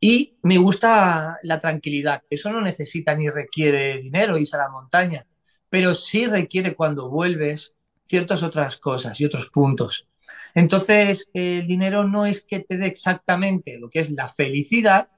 y 0.00 0.36
me 0.42 0.58
gusta 0.58 1.38
la 1.42 1.58
tranquilidad. 1.58 2.22
Eso 2.30 2.52
no 2.52 2.60
necesita 2.60 3.14
ni 3.14 3.28
requiere 3.28 3.98
dinero, 3.98 4.38
irse 4.38 4.56
a 4.56 4.60
la 4.60 4.68
montaña, 4.68 5.26
pero 5.68 5.94
sí 5.94 6.26
requiere 6.26 6.76
cuando 6.76 7.08
vuelves 7.08 7.74
ciertas 8.08 8.42
otras 8.42 8.78
cosas 8.78 9.20
y 9.20 9.24
otros 9.24 9.50
puntos. 9.50 10.08
Entonces, 10.54 11.30
el 11.32 11.66
dinero 11.66 12.04
no 12.04 12.26
es 12.26 12.44
que 12.44 12.60
te 12.60 12.76
dé 12.76 12.86
exactamente 12.86 13.78
lo 13.78 13.88
que 13.90 14.00
es 14.00 14.10
la 14.10 14.28
felicidad, 14.28 15.08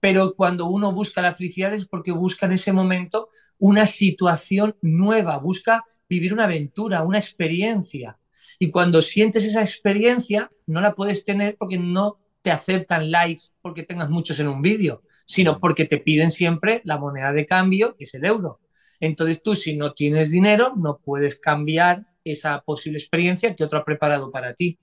pero 0.00 0.34
cuando 0.34 0.66
uno 0.66 0.92
busca 0.92 1.22
la 1.22 1.34
felicidad 1.34 1.74
es 1.74 1.86
porque 1.86 2.12
busca 2.12 2.46
en 2.46 2.52
ese 2.52 2.72
momento 2.72 3.28
una 3.58 3.86
situación 3.86 4.76
nueva, 4.80 5.38
busca 5.38 5.84
vivir 6.08 6.32
una 6.32 6.44
aventura, 6.44 7.02
una 7.02 7.18
experiencia. 7.18 8.18
Y 8.58 8.70
cuando 8.70 9.02
sientes 9.02 9.44
esa 9.44 9.62
experiencia, 9.62 10.50
no 10.66 10.80
la 10.80 10.94
puedes 10.94 11.24
tener 11.24 11.56
porque 11.56 11.78
no 11.78 12.18
te 12.42 12.50
aceptan 12.50 13.10
likes 13.10 13.42
porque 13.60 13.82
tengas 13.82 14.10
muchos 14.10 14.38
en 14.40 14.48
un 14.48 14.62
vídeo, 14.62 15.02
sino 15.26 15.58
porque 15.58 15.84
te 15.84 15.98
piden 15.98 16.30
siempre 16.30 16.80
la 16.84 16.96
moneda 16.96 17.32
de 17.32 17.46
cambio, 17.46 17.96
que 17.96 18.04
es 18.04 18.14
el 18.14 18.24
euro. 18.24 18.60
Entonces 19.00 19.42
tú, 19.42 19.54
si 19.54 19.76
no 19.76 19.92
tienes 19.92 20.30
dinero, 20.30 20.74
no 20.76 20.98
puedes 20.98 21.38
cambiar 21.38 22.06
esa 22.32 22.60
posible 22.62 22.98
experiencia 22.98 23.54
que 23.54 23.64
otro 23.64 23.78
ha 23.78 23.84
preparado 23.84 24.30
para 24.30 24.54
ti. 24.54 24.78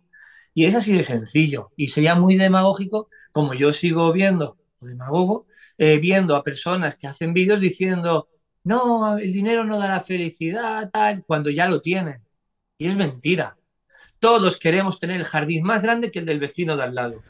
Y 0.54 0.66
es 0.66 0.76
así 0.76 0.94
de 0.94 1.04
sencillo. 1.04 1.72
Y 1.76 1.90
sería 1.90 2.16
muy 2.16 2.36
demagógico, 2.38 3.10
como 3.32 3.54
yo 3.54 3.72
sigo 3.72 4.12
viendo 4.14 4.58
demagogo, 4.86 5.48
eh, 5.78 5.98
viendo 5.98 6.36
a 6.36 6.44
personas 6.44 6.96
que 6.96 7.08
hacen 7.08 7.34
vídeos 7.34 7.62
diciendo, 7.62 8.30
no, 8.64 9.18
el 9.18 9.34
dinero 9.34 9.64
no 9.64 9.78
da 9.78 9.90
la 9.90 10.00
felicidad, 10.00 10.90
tal, 10.92 11.24
cuando 11.26 11.50
ya 11.50 11.68
lo 11.68 11.82
tienen. 11.82 12.24
Y 12.78 12.88
es 12.88 12.96
mentira. 12.96 13.58
Todos 14.20 14.58
queremos 14.58 15.00
tener 15.00 15.18
el 15.18 15.26
jardín 15.26 15.64
más 15.64 15.82
grande 15.82 16.12
que 16.12 16.20
el 16.20 16.26
del 16.26 16.40
vecino 16.40 16.76
de 16.76 16.84
al 16.84 16.96
lado. 16.96 17.24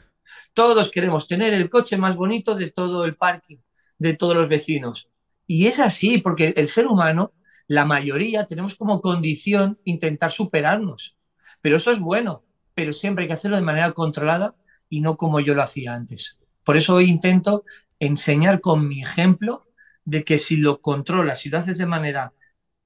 Todos 0.54 0.90
queremos 0.90 1.28
tener 1.28 1.52
el 1.54 1.68
coche 1.70 1.96
más 1.96 2.16
bonito 2.16 2.54
de 2.54 2.70
todo 2.70 3.04
el 3.04 3.16
parque, 3.16 3.60
de 3.98 4.14
todos 4.14 4.34
los 4.36 4.48
vecinos. 4.48 5.08
Y 5.46 5.66
es 5.66 5.78
así, 5.78 6.18
porque 6.18 6.54
el 6.56 6.68
ser 6.68 6.86
humano, 6.86 7.32
la 7.68 7.84
mayoría, 7.84 8.46
tenemos 8.46 8.74
como 8.74 9.00
condición 9.00 9.78
intentar 9.84 10.30
superarnos. 10.30 11.16
Pero 11.60 11.76
eso 11.76 11.90
es 11.90 11.98
bueno, 11.98 12.44
pero 12.74 12.92
siempre 12.92 13.24
hay 13.24 13.28
que 13.28 13.34
hacerlo 13.34 13.56
de 13.56 13.62
manera 13.62 13.92
controlada 13.92 14.54
y 14.88 15.00
no 15.00 15.16
como 15.16 15.40
yo 15.40 15.54
lo 15.54 15.62
hacía 15.62 15.94
antes. 15.94 16.38
Por 16.64 16.76
eso 16.76 16.94
hoy 16.94 17.08
intento 17.08 17.64
enseñar 17.98 18.60
con 18.60 18.86
mi 18.88 19.02
ejemplo 19.02 19.66
de 20.04 20.24
que 20.24 20.38
si 20.38 20.56
lo 20.56 20.80
controlas, 20.80 21.40
si 21.40 21.48
lo 21.48 21.58
haces 21.58 21.78
de 21.78 21.86
manera 21.86 22.32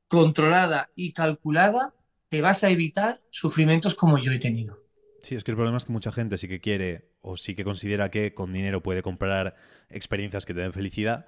controlada 0.09 0.91
y 0.95 1.13
calculada, 1.13 1.95
te 2.29 2.43
vas 2.43 2.65
a 2.65 2.71
evitar 2.71 3.21
sufrimientos 3.31 3.95
como 3.95 4.19
yo 4.19 4.33
he 4.33 4.39
tenido. 4.39 4.79
Sí, 5.21 5.35
es 5.35 5.45
que 5.45 5.51
el 5.51 5.57
problema 5.57 5.77
es 5.77 5.85
que 5.85 5.93
mucha 5.93 6.13
gente 6.13 6.39
sí 6.39 6.49
que 6.49 6.61
quiere 6.61 7.11
o 7.21 7.37
sí 7.37 7.55
que 7.55 7.65
considera 7.65 8.11
que 8.11 8.33
con 8.33 8.53
dinero 8.53 8.83
puede 8.83 9.03
comprar 9.03 9.55
experiencias 9.91 10.47
que 10.47 10.55
te 10.55 10.61
den 10.61 10.73
felicidad, 10.73 11.27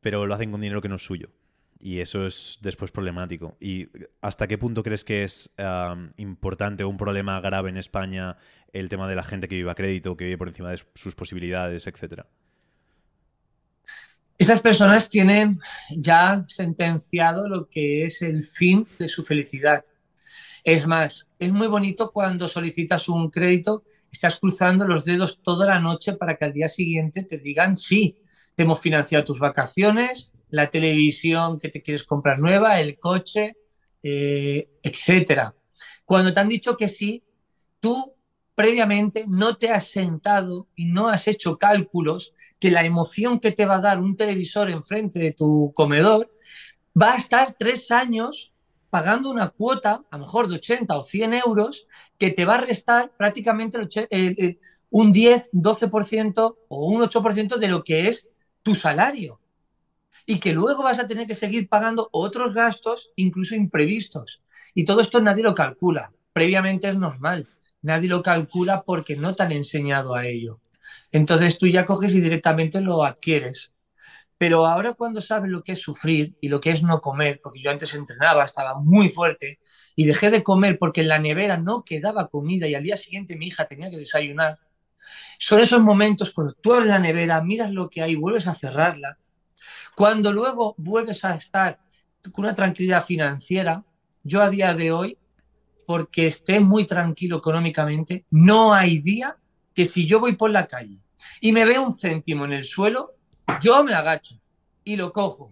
pero 0.00 0.26
lo 0.26 0.34
hacen 0.34 0.50
con 0.50 0.60
dinero 0.60 0.82
que 0.82 0.88
no 0.88 0.96
es 0.96 1.02
suyo. 1.02 1.30
Y 1.80 2.00
eso 2.00 2.26
es 2.26 2.58
después 2.60 2.90
problemático. 2.90 3.56
¿Y 3.60 3.88
hasta 4.20 4.48
qué 4.48 4.58
punto 4.58 4.82
crees 4.82 5.04
que 5.04 5.22
es 5.22 5.50
importante 6.16 6.84
o 6.84 6.88
un 6.88 6.96
problema 6.96 7.40
grave 7.40 7.70
en 7.70 7.76
España 7.76 8.36
el 8.72 8.88
tema 8.88 9.08
de 9.08 9.14
la 9.14 9.22
gente 9.22 9.48
que 9.48 9.56
vive 9.56 9.70
a 9.70 9.74
crédito, 9.74 10.16
que 10.16 10.24
vive 10.24 10.38
por 10.38 10.48
encima 10.48 10.70
de 10.70 10.82
sus 10.94 11.14
posibilidades, 11.14 11.86
etcétera? 11.86 12.26
Esas 14.36 14.60
personas 14.60 15.08
tienen 15.08 15.52
ya 15.90 16.44
sentenciado 16.46 17.48
lo 17.48 17.68
que 17.68 18.04
es 18.04 18.22
el 18.22 18.44
fin 18.44 18.86
de 18.98 19.08
su 19.08 19.24
felicidad. 19.24 19.84
Es 20.62 20.86
más, 20.86 21.28
es 21.38 21.52
muy 21.52 21.66
bonito 21.66 22.12
cuando 22.12 22.46
solicitas 22.46 23.08
un 23.08 23.30
crédito, 23.30 23.84
estás 24.12 24.38
cruzando 24.38 24.86
los 24.86 25.04
dedos 25.04 25.42
toda 25.42 25.66
la 25.66 25.80
noche 25.80 26.12
para 26.12 26.36
que 26.36 26.44
al 26.44 26.52
día 26.52 26.68
siguiente 26.68 27.24
te 27.24 27.38
digan 27.38 27.76
sí, 27.76 28.18
te 28.54 28.62
hemos 28.62 28.80
financiado 28.80 29.24
tus 29.24 29.38
vacaciones, 29.40 30.32
la 30.50 30.70
televisión 30.70 31.58
que 31.58 31.68
te 31.68 31.82
quieres 31.82 32.04
comprar 32.04 32.38
nueva, 32.38 32.80
el 32.80 32.98
coche, 32.98 33.56
eh, 34.02 34.68
etcétera. 34.82 35.54
Cuando 36.04 36.32
te 36.32 36.40
han 36.40 36.48
dicho 36.48 36.76
que 36.76 36.88
sí, 36.88 37.22
tú 37.80 38.14
previamente 38.54 39.24
no 39.28 39.56
te 39.56 39.70
has 39.70 39.88
sentado 39.88 40.66
y 40.74 40.86
no 40.86 41.08
has 41.08 41.28
hecho 41.28 41.58
cálculos 41.58 42.34
que 42.58 42.70
la 42.70 42.84
emoción 42.84 43.38
que 43.38 43.52
te 43.52 43.66
va 43.66 43.76
a 43.76 43.80
dar 43.80 44.00
un 44.00 44.16
televisor 44.16 44.70
enfrente 44.70 45.20
de 45.20 45.32
tu 45.32 45.72
comedor 45.76 46.32
va 47.00 47.12
a 47.12 47.16
estar 47.16 47.54
tres 47.56 47.90
años 47.90 48.52
pagando 48.90 49.30
una 49.30 49.50
cuota, 49.50 50.02
a 50.10 50.16
lo 50.16 50.24
mejor 50.24 50.48
de 50.48 50.56
80 50.56 50.96
o 50.96 51.04
100 51.04 51.34
euros, 51.34 51.86
que 52.18 52.30
te 52.30 52.44
va 52.44 52.54
a 52.56 52.60
restar 52.62 53.12
prácticamente 53.16 53.78
un 54.90 55.12
10, 55.12 55.50
12% 55.52 56.56
o 56.68 56.86
un 56.86 57.02
8% 57.02 57.58
de 57.58 57.68
lo 57.68 57.84
que 57.84 58.08
es 58.08 58.28
tu 58.62 58.74
salario. 58.74 59.37
Y 60.28 60.38
que 60.38 60.52
luego 60.52 60.84
vas 60.84 61.00
a 61.00 61.08
tener 61.08 61.26
que 61.26 61.34
seguir 61.34 61.68
pagando 61.68 62.08
otros 62.12 62.54
gastos, 62.54 63.10
incluso 63.16 63.56
imprevistos. 63.56 64.42
Y 64.74 64.84
todo 64.84 65.00
esto 65.00 65.20
nadie 65.20 65.42
lo 65.42 65.54
calcula. 65.54 66.12
Previamente 66.32 66.88
es 66.88 66.96
normal 66.96 67.48
nadie 67.82 68.08
lo 68.08 68.22
calcula 68.22 68.82
porque 68.82 69.16
no 69.16 69.34
te 69.34 69.42
han 69.42 69.52
enseñado 69.52 70.14
a 70.14 70.26
ello. 70.26 70.60
Entonces 71.12 71.58
tú 71.58 71.66
ya 71.66 71.84
coges 71.84 72.14
y 72.14 72.20
directamente 72.20 72.80
lo 72.80 73.04
adquieres. 73.04 73.72
Pero 74.36 74.66
ahora 74.66 74.92
cuando 74.92 75.20
sabes 75.20 75.50
lo 75.50 75.62
que 75.64 75.72
es 75.72 75.80
sufrir 75.80 76.36
y 76.40 76.48
lo 76.48 76.60
que 76.60 76.70
es 76.70 76.82
no 76.82 77.00
comer, 77.00 77.40
porque 77.42 77.60
yo 77.60 77.70
antes 77.70 77.92
entrenaba, 77.94 78.44
estaba 78.44 78.78
muy 78.78 79.08
fuerte, 79.08 79.58
y 79.96 80.04
dejé 80.04 80.30
de 80.30 80.44
comer 80.44 80.78
porque 80.78 81.00
en 81.00 81.08
la 81.08 81.18
nevera 81.18 81.56
no 81.56 81.82
quedaba 81.82 82.28
comida 82.28 82.68
y 82.68 82.74
al 82.76 82.84
día 82.84 82.96
siguiente 82.96 83.36
mi 83.36 83.48
hija 83.48 83.66
tenía 83.66 83.90
que 83.90 83.98
desayunar, 83.98 84.58
son 85.38 85.60
esos 85.60 85.80
momentos 85.80 86.30
cuando 86.30 86.52
tú 86.52 86.72
abres 86.72 86.88
la 86.88 87.00
nevera, 87.00 87.42
miras 87.42 87.72
lo 87.72 87.90
que 87.90 88.02
hay, 88.02 88.14
vuelves 88.14 88.46
a 88.46 88.54
cerrarla, 88.54 89.18
cuando 89.94 90.32
luego 90.32 90.74
vuelves 90.78 91.24
a 91.24 91.34
estar 91.34 91.78
con 92.32 92.44
una 92.44 92.54
tranquilidad 92.54 93.04
financiera, 93.04 93.84
yo 94.22 94.42
a 94.42 94.50
día 94.50 94.74
de 94.74 94.92
hoy 94.92 95.18
porque 95.86 96.26
esté 96.26 96.60
muy 96.60 96.86
tranquilo 96.86 97.38
económicamente, 97.38 98.26
no 98.30 98.74
hay 98.74 98.98
día 98.98 99.36
que 99.74 99.86
si 99.86 100.06
yo 100.06 100.20
voy 100.20 100.36
por 100.36 100.50
la 100.50 100.66
calle 100.66 100.98
y 101.40 101.52
me 101.52 101.64
veo 101.64 101.82
un 101.82 101.92
céntimo 101.92 102.44
en 102.44 102.52
el 102.52 102.64
suelo, 102.64 103.14
yo 103.62 103.82
me 103.84 103.94
agacho 103.94 104.40
y 104.84 104.96
lo 104.96 105.12
cojo. 105.12 105.50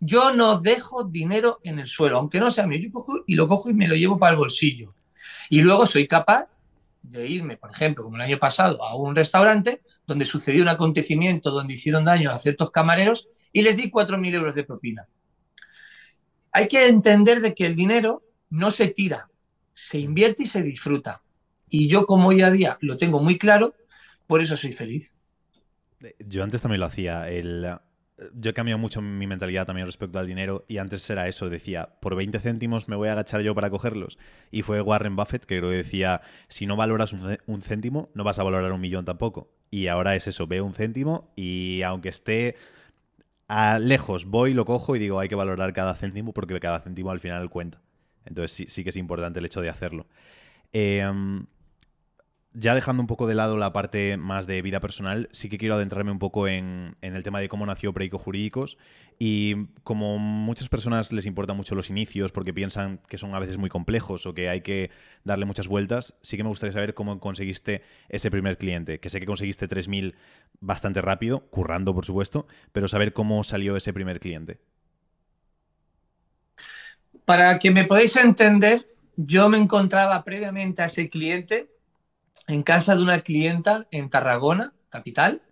Yo 0.00 0.32
no 0.32 0.60
dejo 0.60 1.04
dinero 1.04 1.60
en 1.62 1.78
el 1.78 1.86
suelo, 1.86 2.18
aunque 2.18 2.40
no 2.40 2.50
sea 2.50 2.66
mío, 2.66 2.78
yo 2.80 2.92
cojo 2.92 3.24
y 3.26 3.34
lo 3.34 3.48
cojo 3.48 3.70
y 3.70 3.74
me 3.74 3.88
lo 3.88 3.94
llevo 3.94 4.18
para 4.18 4.32
el 4.32 4.38
bolsillo. 4.38 4.94
Y 5.48 5.60
luego 5.60 5.86
soy 5.86 6.06
capaz 6.06 6.62
de 7.04 7.26
irme, 7.28 7.56
por 7.56 7.70
ejemplo, 7.70 8.02
como 8.02 8.16
el 8.16 8.22
año 8.22 8.38
pasado, 8.38 8.82
a 8.82 8.96
un 8.96 9.14
restaurante 9.14 9.82
donde 10.06 10.24
sucedió 10.24 10.62
un 10.62 10.68
acontecimiento 10.68 11.50
donde 11.50 11.74
hicieron 11.74 12.04
daño 12.04 12.30
a 12.30 12.38
ciertos 12.38 12.70
camareros 12.70 13.28
y 13.52 13.62
les 13.62 13.76
di 13.76 13.90
4.000 13.90 14.34
euros 14.34 14.54
de 14.54 14.64
propina. 14.64 15.06
Hay 16.50 16.68
que 16.68 16.88
entender 16.88 17.40
de 17.40 17.54
que 17.54 17.66
el 17.66 17.76
dinero 17.76 18.22
no 18.48 18.70
se 18.70 18.88
tira, 18.88 19.28
se 19.74 19.98
invierte 19.98 20.44
y 20.44 20.46
se 20.46 20.62
disfruta. 20.62 21.22
Y 21.68 21.88
yo 21.88 22.06
como 22.06 22.28
hoy 22.28 22.42
a 22.42 22.50
día 22.50 22.78
lo 22.80 22.96
tengo 22.96 23.20
muy 23.20 23.38
claro, 23.38 23.74
por 24.26 24.40
eso 24.40 24.56
soy 24.56 24.72
feliz. 24.72 25.14
Yo 26.20 26.42
antes 26.42 26.62
también 26.62 26.80
lo 26.80 26.86
hacía. 26.86 27.28
El, 27.28 27.66
yo 28.34 28.50
he 28.50 28.54
cambiado 28.54 28.78
mucho 28.78 29.02
mi 29.02 29.26
mentalidad 29.26 29.66
también 29.66 29.86
respecto 29.86 30.18
al 30.18 30.26
dinero 30.26 30.64
y 30.68 30.78
antes 30.78 31.08
era 31.10 31.26
eso, 31.26 31.50
decía, 31.50 31.96
por 32.00 32.14
20 32.14 32.38
céntimos 32.38 32.88
me 32.88 32.96
voy 32.96 33.08
a 33.08 33.12
agachar 33.12 33.40
yo 33.42 33.54
para 33.54 33.70
cogerlos. 33.70 34.18
Y 34.50 34.62
fue 34.62 34.80
Warren 34.80 35.16
Buffett 35.16 35.44
que 35.44 35.58
creo 35.58 35.70
decía, 35.70 36.22
si 36.48 36.66
no 36.66 36.76
valoras 36.76 37.12
un 37.12 37.62
céntimo, 37.62 38.10
no 38.14 38.24
vas 38.24 38.38
a 38.38 38.44
valorar 38.44 38.72
un 38.72 38.80
millón 38.80 39.04
tampoco. 39.04 39.50
Y 39.70 39.88
ahora 39.88 40.14
es 40.14 40.28
eso, 40.28 40.46
veo 40.46 40.64
un 40.64 40.74
céntimo 40.74 41.32
y 41.34 41.82
aunque 41.82 42.08
esté 42.08 42.56
lejos, 43.80 44.24
voy, 44.26 44.54
lo 44.54 44.64
cojo 44.64 44.94
y 44.94 44.98
digo, 44.98 45.18
hay 45.18 45.28
que 45.28 45.34
valorar 45.34 45.72
cada 45.72 45.94
céntimo 45.94 46.32
porque 46.32 46.58
cada 46.60 46.80
céntimo 46.80 47.10
al 47.10 47.20
final 47.20 47.50
cuenta. 47.50 47.82
Entonces 48.24 48.52
sí, 48.52 48.66
sí 48.68 48.84
que 48.84 48.90
es 48.90 48.96
importante 48.96 49.40
el 49.40 49.44
hecho 49.44 49.60
de 49.60 49.68
hacerlo. 49.68 50.06
Em, 50.72 51.46
ya 52.54 52.74
dejando 52.74 53.02
un 53.02 53.08
poco 53.08 53.26
de 53.26 53.34
lado 53.34 53.56
la 53.56 53.72
parte 53.72 54.16
más 54.16 54.46
de 54.46 54.62
vida 54.62 54.78
personal, 54.78 55.28
sí 55.32 55.48
que 55.48 55.58
quiero 55.58 55.74
adentrarme 55.74 56.12
un 56.12 56.20
poco 56.20 56.46
en, 56.46 56.96
el 57.00 57.22
tema 57.24 57.40
de 57.40 57.48
cómo 57.48 57.66
nació 57.66 57.92
Preico 57.92 58.16
Jurídicos. 58.16 58.78
Y 59.18 59.66
como 59.82 60.18
muchas 60.18 60.68
personas 60.68 61.12
les 61.12 61.26
importan 61.26 61.56
mucho 61.56 61.74
los 61.74 61.90
inicios 61.90 62.30
porque 62.30 62.54
piensan 62.54 63.00
que 63.08 63.18
son 63.18 63.34
a 63.34 63.40
veces 63.40 63.58
muy 63.58 63.68
complejos 63.68 64.24
o 64.26 64.34
que 64.34 64.48
hay 64.48 64.60
que 64.60 64.90
darle 65.24 65.46
muchas 65.46 65.66
vueltas, 65.66 66.14
sí 66.22 66.36
que 66.36 66.44
me 66.44 66.48
gustaría 66.48 66.72
saber 66.72 66.94
cómo 66.94 67.18
conseguiste 67.18 67.82
ese 68.08 68.30
primer 68.30 68.56
cliente. 68.56 69.00
Que 69.00 69.10
sé 69.10 69.18
que 69.18 69.26
conseguiste 69.26 69.68
3.000 69.68 70.14
bastante 70.60 71.02
rápido, 71.02 71.40
currando 71.50 71.92
por 71.92 72.04
supuesto, 72.04 72.46
pero 72.72 72.86
saber 72.86 73.12
cómo 73.12 73.42
salió 73.42 73.76
ese 73.76 73.92
primer 73.92 74.20
cliente. 74.20 74.60
Para 77.24 77.58
que 77.58 77.72
me 77.72 77.84
podáis 77.84 78.14
entender, 78.16 78.86
yo 79.16 79.48
me 79.48 79.58
encontraba 79.58 80.22
previamente 80.22 80.82
a 80.82 80.86
ese 80.86 81.08
cliente 81.08 81.73
en 82.46 82.62
casa 82.62 82.94
de 82.94 83.02
una 83.02 83.20
clienta 83.20 83.86
en 83.90 84.10
Tarragona, 84.10 84.72
capital, 84.90 85.42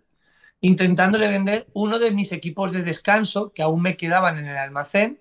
intentándole 0.61 1.27
vender 1.27 1.67
uno 1.73 1.99
de 1.99 2.11
mis 2.11 2.31
equipos 2.31 2.71
de 2.71 2.83
descanso 2.83 3.51
que 3.53 3.61
aún 3.61 3.81
me 3.81 3.97
quedaban 3.97 4.37
en 4.37 4.47
el 4.47 4.57
almacén 4.57 5.19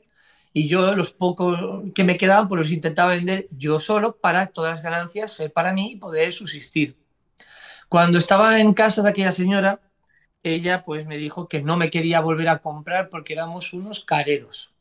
y 0.52 0.68
yo 0.68 0.94
los 0.94 1.12
pocos 1.12 1.58
que 1.94 2.04
me 2.04 2.18
quedaban 2.18 2.46
pues 2.46 2.58
los 2.60 2.70
intentaba 2.70 3.14
vender 3.14 3.48
yo 3.50 3.80
solo 3.80 4.16
para 4.16 4.48
todas 4.48 4.76
las 4.76 4.82
ganancias 4.82 5.32
ser 5.32 5.52
para 5.52 5.72
mí 5.72 5.92
y 5.92 5.96
poder 5.96 6.32
subsistir. 6.32 6.96
Cuando 7.88 8.18
estaba 8.18 8.60
en 8.60 8.72
casa 8.74 9.02
de 9.02 9.10
aquella 9.10 9.32
señora, 9.32 9.80
ella 10.42 10.84
pues 10.84 11.06
me 11.06 11.16
dijo 11.16 11.48
que 11.48 11.62
no 11.62 11.76
me 11.76 11.90
quería 11.90 12.20
volver 12.20 12.48
a 12.48 12.58
comprar 12.58 13.08
porque 13.08 13.32
éramos 13.32 13.72
unos 13.72 14.04
careros. 14.04 14.72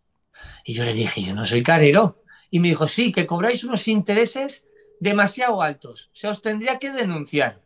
Y 0.64 0.74
yo 0.74 0.86
le 0.86 0.94
dije, 0.94 1.22
yo 1.22 1.34
no 1.34 1.46
soy 1.46 1.64
carero. 1.64 2.24
Y 2.50 2.60
me 2.60 2.70
dijo, 2.70 2.88
sí, 2.88 3.12
que 3.12 3.26
cobráis 3.26 3.64
unos 3.64 3.88
intereses 3.88 4.68
demasiado 5.02 5.64
altos. 5.64 6.12
Se 6.14 6.28
os 6.28 6.42
tendría 6.42 6.78
que 6.78 6.92
denunciar. 6.92 7.60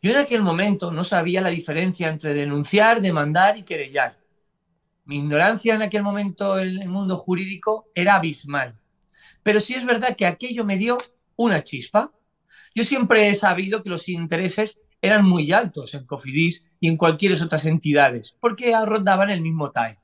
Yo 0.00 0.12
en 0.12 0.16
aquel 0.16 0.42
momento 0.42 0.90
no 0.90 1.04
sabía 1.04 1.42
la 1.42 1.50
diferencia 1.50 2.08
entre 2.08 2.32
denunciar, 2.32 3.02
demandar 3.02 3.58
y 3.58 3.64
querellar. 3.64 4.18
Mi 5.04 5.18
ignorancia 5.18 5.74
en 5.74 5.82
aquel 5.82 6.02
momento 6.02 6.58
en 6.58 6.80
el 6.80 6.88
mundo 6.88 7.18
jurídico 7.18 7.90
era 7.94 8.14
abismal. 8.14 8.78
Pero 9.42 9.60
sí 9.60 9.74
es 9.74 9.84
verdad 9.84 10.16
que 10.16 10.24
aquello 10.24 10.64
me 10.64 10.78
dio 10.78 10.96
una 11.36 11.62
chispa. 11.62 12.12
Yo 12.74 12.82
siempre 12.82 13.28
he 13.28 13.34
sabido 13.34 13.82
que 13.82 13.90
los 13.90 14.08
intereses 14.08 14.80
eran 15.02 15.26
muy 15.26 15.52
altos 15.52 15.92
en 15.94 16.06
Cofidis 16.06 16.66
y 16.80 16.88
en 16.88 16.96
cualquier 16.96 17.40
otras 17.42 17.66
entidades, 17.66 18.34
porque 18.40 18.72
rondaban 18.86 19.28
el 19.30 19.42
mismo 19.42 19.70
TAE. 19.70 19.98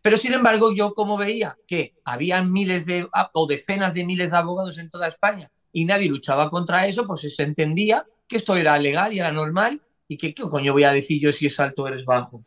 Pero 0.00 0.16
sin 0.16 0.32
embargo, 0.32 0.72
yo 0.72 0.94
como 0.94 1.16
veía 1.16 1.56
que 1.66 1.96
había 2.04 2.42
miles 2.42 2.86
de 2.86 3.08
o 3.32 3.46
decenas 3.46 3.94
de 3.94 4.04
miles 4.04 4.30
de 4.30 4.36
abogados 4.36 4.78
en 4.78 4.90
toda 4.90 5.08
España 5.08 5.50
y 5.72 5.84
nadie 5.84 6.08
luchaba 6.08 6.50
contra 6.50 6.86
eso, 6.86 7.06
pues 7.06 7.34
se 7.34 7.42
entendía 7.42 8.06
que 8.26 8.36
esto 8.36 8.56
era 8.56 8.78
legal 8.78 9.12
y 9.12 9.18
era 9.18 9.30
normal 9.30 9.80
y 10.08 10.16
que 10.16 10.34
qué 10.34 10.42
coño 10.42 10.72
voy 10.72 10.84
a 10.84 10.92
decir 10.92 11.20
yo 11.20 11.32
si 11.32 11.46
es 11.46 11.58
alto 11.60 11.82
o 11.82 11.88
eres 11.88 12.04
bajo. 12.04 12.44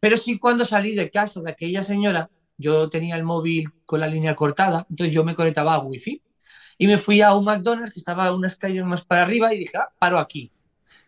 Pero 0.00 0.16
sí 0.16 0.38
cuando 0.38 0.64
salí 0.64 0.94
de 0.94 1.10
casa 1.10 1.40
de 1.40 1.50
aquella 1.50 1.82
señora, 1.82 2.30
yo 2.58 2.88
tenía 2.88 3.16
el 3.16 3.24
móvil 3.24 3.70
con 3.84 4.00
la 4.00 4.08
línea 4.08 4.34
cortada, 4.34 4.86
entonces 4.88 5.14
yo 5.14 5.24
me 5.24 5.34
conectaba 5.34 5.74
a 5.74 5.80
wifi 5.80 6.22
y 6.78 6.86
me 6.86 6.98
fui 6.98 7.20
a 7.20 7.34
un 7.34 7.44
McDonald's 7.44 7.92
que 7.92 8.00
estaba 8.00 8.32
unas 8.32 8.56
calles 8.56 8.84
más 8.84 9.04
para 9.04 9.22
arriba 9.22 9.52
y 9.52 9.58
dije, 9.58 9.78
ah, 9.78 9.90
paro 9.98 10.18
aquí. 10.18 10.52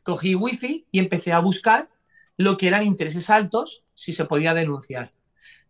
Cogí 0.03 0.35
wifi 0.35 0.87
y 0.91 0.99
empecé 0.99 1.33
a 1.33 1.41
buscar 1.41 1.89
lo 2.37 2.57
que 2.57 2.69
eran 2.69 2.85
intereses 2.85 3.29
altos 3.29 3.83
si 3.95 4.13
se 4.13 4.25
podía 4.25 4.55
denunciar. 4.55 5.13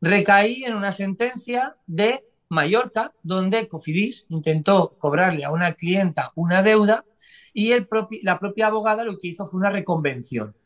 Recaí 0.01 0.65
en 0.65 0.75
una 0.75 0.93
sentencia 0.93 1.77
de 1.87 2.28
Mallorca 2.49 3.13
donde 3.23 3.69
Cofidis 3.69 4.27
intentó 4.29 4.97
cobrarle 4.99 5.45
a 5.45 5.51
una 5.51 5.75
clienta 5.75 6.33
una 6.35 6.63
deuda 6.63 7.05
y 7.53 7.73
el 7.73 7.89
la 8.23 8.39
propia 8.39 8.69
abogada 8.69 9.05
lo 9.05 9.19
que 9.19 9.29
hizo 9.29 9.47
fue 9.47 9.61
una 9.61 9.71
reconvención. 9.71 10.57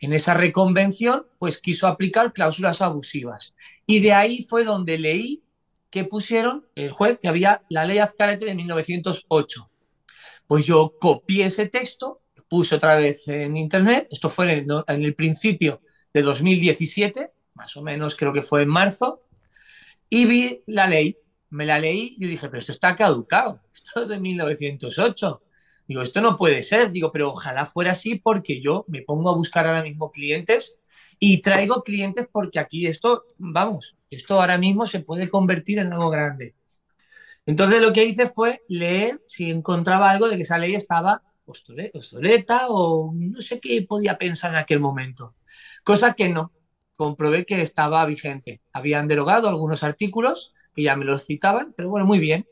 En 0.00 0.12
esa 0.12 0.34
reconvención, 0.34 1.26
pues 1.38 1.58
quiso 1.60 1.86
aplicar 1.86 2.32
cláusulas 2.32 2.82
abusivas. 2.82 3.54
Y 3.86 4.00
de 4.00 4.12
ahí 4.12 4.44
fue 4.48 4.64
donde 4.64 4.98
leí 4.98 5.44
que 5.90 6.04
pusieron 6.04 6.66
el 6.74 6.90
juez 6.90 7.18
que 7.18 7.28
había 7.28 7.62
la 7.68 7.84
ley 7.84 7.98
Azcárate 7.98 8.46
de 8.46 8.54
1908. 8.54 9.70
Pues 10.48 10.66
yo 10.66 10.94
copié 10.98 11.46
ese 11.46 11.66
texto, 11.66 12.22
puse 12.48 12.74
otra 12.74 12.96
vez 12.96 13.28
en 13.28 13.56
internet, 13.56 14.08
esto 14.10 14.28
fue 14.28 14.50
en 14.50 14.58
el, 14.58 14.84
en 14.88 15.04
el 15.04 15.14
principio 15.14 15.82
de 16.12 16.22
2017, 16.22 17.30
más 17.54 17.76
o 17.76 17.82
menos 17.82 18.16
creo 18.16 18.32
que 18.32 18.42
fue 18.42 18.62
en 18.62 18.68
marzo, 18.68 19.22
y 20.08 20.26
vi 20.26 20.62
la 20.66 20.88
ley, 20.88 21.16
me 21.52 21.66
la 21.66 21.78
leí 21.78 22.16
y 22.18 22.26
dije, 22.26 22.48
pero 22.48 22.60
esto 22.60 22.72
está 22.72 22.96
caducado, 22.96 23.60
esto 23.74 24.02
es 24.02 24.08
de 24.08 24.18
1908. 24.18 25.42
Digo, 25.86 26.02
esto 26.02 26.20
no 26.20 26.38
puede 26.38 26.62
ser, 26.62 26.90
digo, 26.90 27.12
pero 27.12 27.30
ojalá 27.30 27.66
fuera 27.66 27.92
así 27.92 28.14
porque 28.14 28.60
yo 28.62 28.84
me 28.88 29.02
pongo 29.02 29.28
a 29.28 29.36
buscar 29.36 29.66
ahora 29.66 29.82
mismo 29.82 30.10
clientes 30.10 30.78
y 31.18 31.42
traigo 31.42 31.82
clientes 31.82 32.26
porque 32.32 32.58
aquí 32.58 32.86
esto, 32.86 33.26
vamos, 33.36 33.96
esto 34.10 34.40
ahora 34.40 34.56
mismo 34.56 34.86
se 34.86 35.00
puede 35.00 35.28
convertir 35.28 35.78
en 35.78 35.92
algo 35.92 36.08
grande. 36.08 36.54
Entonces 37.44 37.80
lo 37.80 37.92
que 37.92 38.04
hice 38.04 38.26
fue 38.28 38.62
leer 38.68 39.20
si 39.26 39.50
encontraba 39.50 40.10
algo 40.10 40.28
de 40.28 40.36
que 40.36 40.42
esa 40.42 40.58
ley 40.58 40.74
estaba 40.74 41.22
obsoleta 41.44 42.68
o 42.68 43.12
no 43.14 43.40
sé 43.40 43.60
qué 43.60 43.82
podía 43.82 44.16
pensar 44.16 44.52
en 44.52 44.58
aquel 44.58 44.80
momento. 44.80 45.34
Cosa 45.84 46.14
que 46.14 46.28
no, 46.30 46.52
comprobé 46.96 47.44
que 47.44 47.60
estaba 47.60 48.06
vigente. 48.06 48.62
Habían 48.72 49.08
derogado 49.08 49.48
algunos 49.48 49.82
artículos 49.82 50.54
que 50.74 50.82
ya 50.82 50.96
me 50.96 51.04
los 51.04 51.24
citaban, 51.24 51.72
pero 51.76 51.88
bueno, 51.90 52.06
muy 52.06 52.18
bien. 52.18 52.46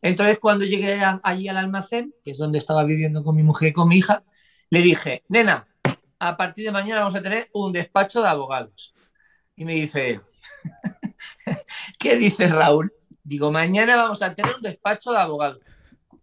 Entonces, 0.00 0.38
cuando 0.38 0.64
llegué 0.64 1.00
allí 1.22 1.48
al 1.48 1.56
almacén, 1.56 2.14
que 2.24 2.32
es 2.32 2.38
donde 2.38 2.58
estaba 2.58 2.84
viviendo 2.84 3.22
con 3.22 3.36
mi 3.36 3.42
mujer 3.42 3.68
y 3.70 3.72
con 3.72 3.88
mi 3.88 3.98
hija, 3.98 4.24
le 4.70 4.82
dije, 4.82 5.22
nena, 5.28 5.68
a 6.18 6.36
partir 6.36 6.64
de 6.64 6.72
mañana 6.72 7.00
vamos 7.00 7.14
a 7.14 7.22
tener 7.22 7.48
un 7.52 7.72
despacho 7.72 8.20
de 8.22 8.28
abogados. 8.28 8.94
Y 9.54 9.64
me 9.64 9.74
dice, 9.74 10.20
¿qué 11.98 12.16
dice 12.16 12.46
Raúl? 12.46 12.92
Digo, 13.22 13.52
mañana 13.52 13.96
vamos 13.96 14.22
a 14.22 14.34
tener 14.34 14.56
un 14.56 14.62
despacho 14.62 15.12
de 15.12 15.18
abogados. 15.18 15.60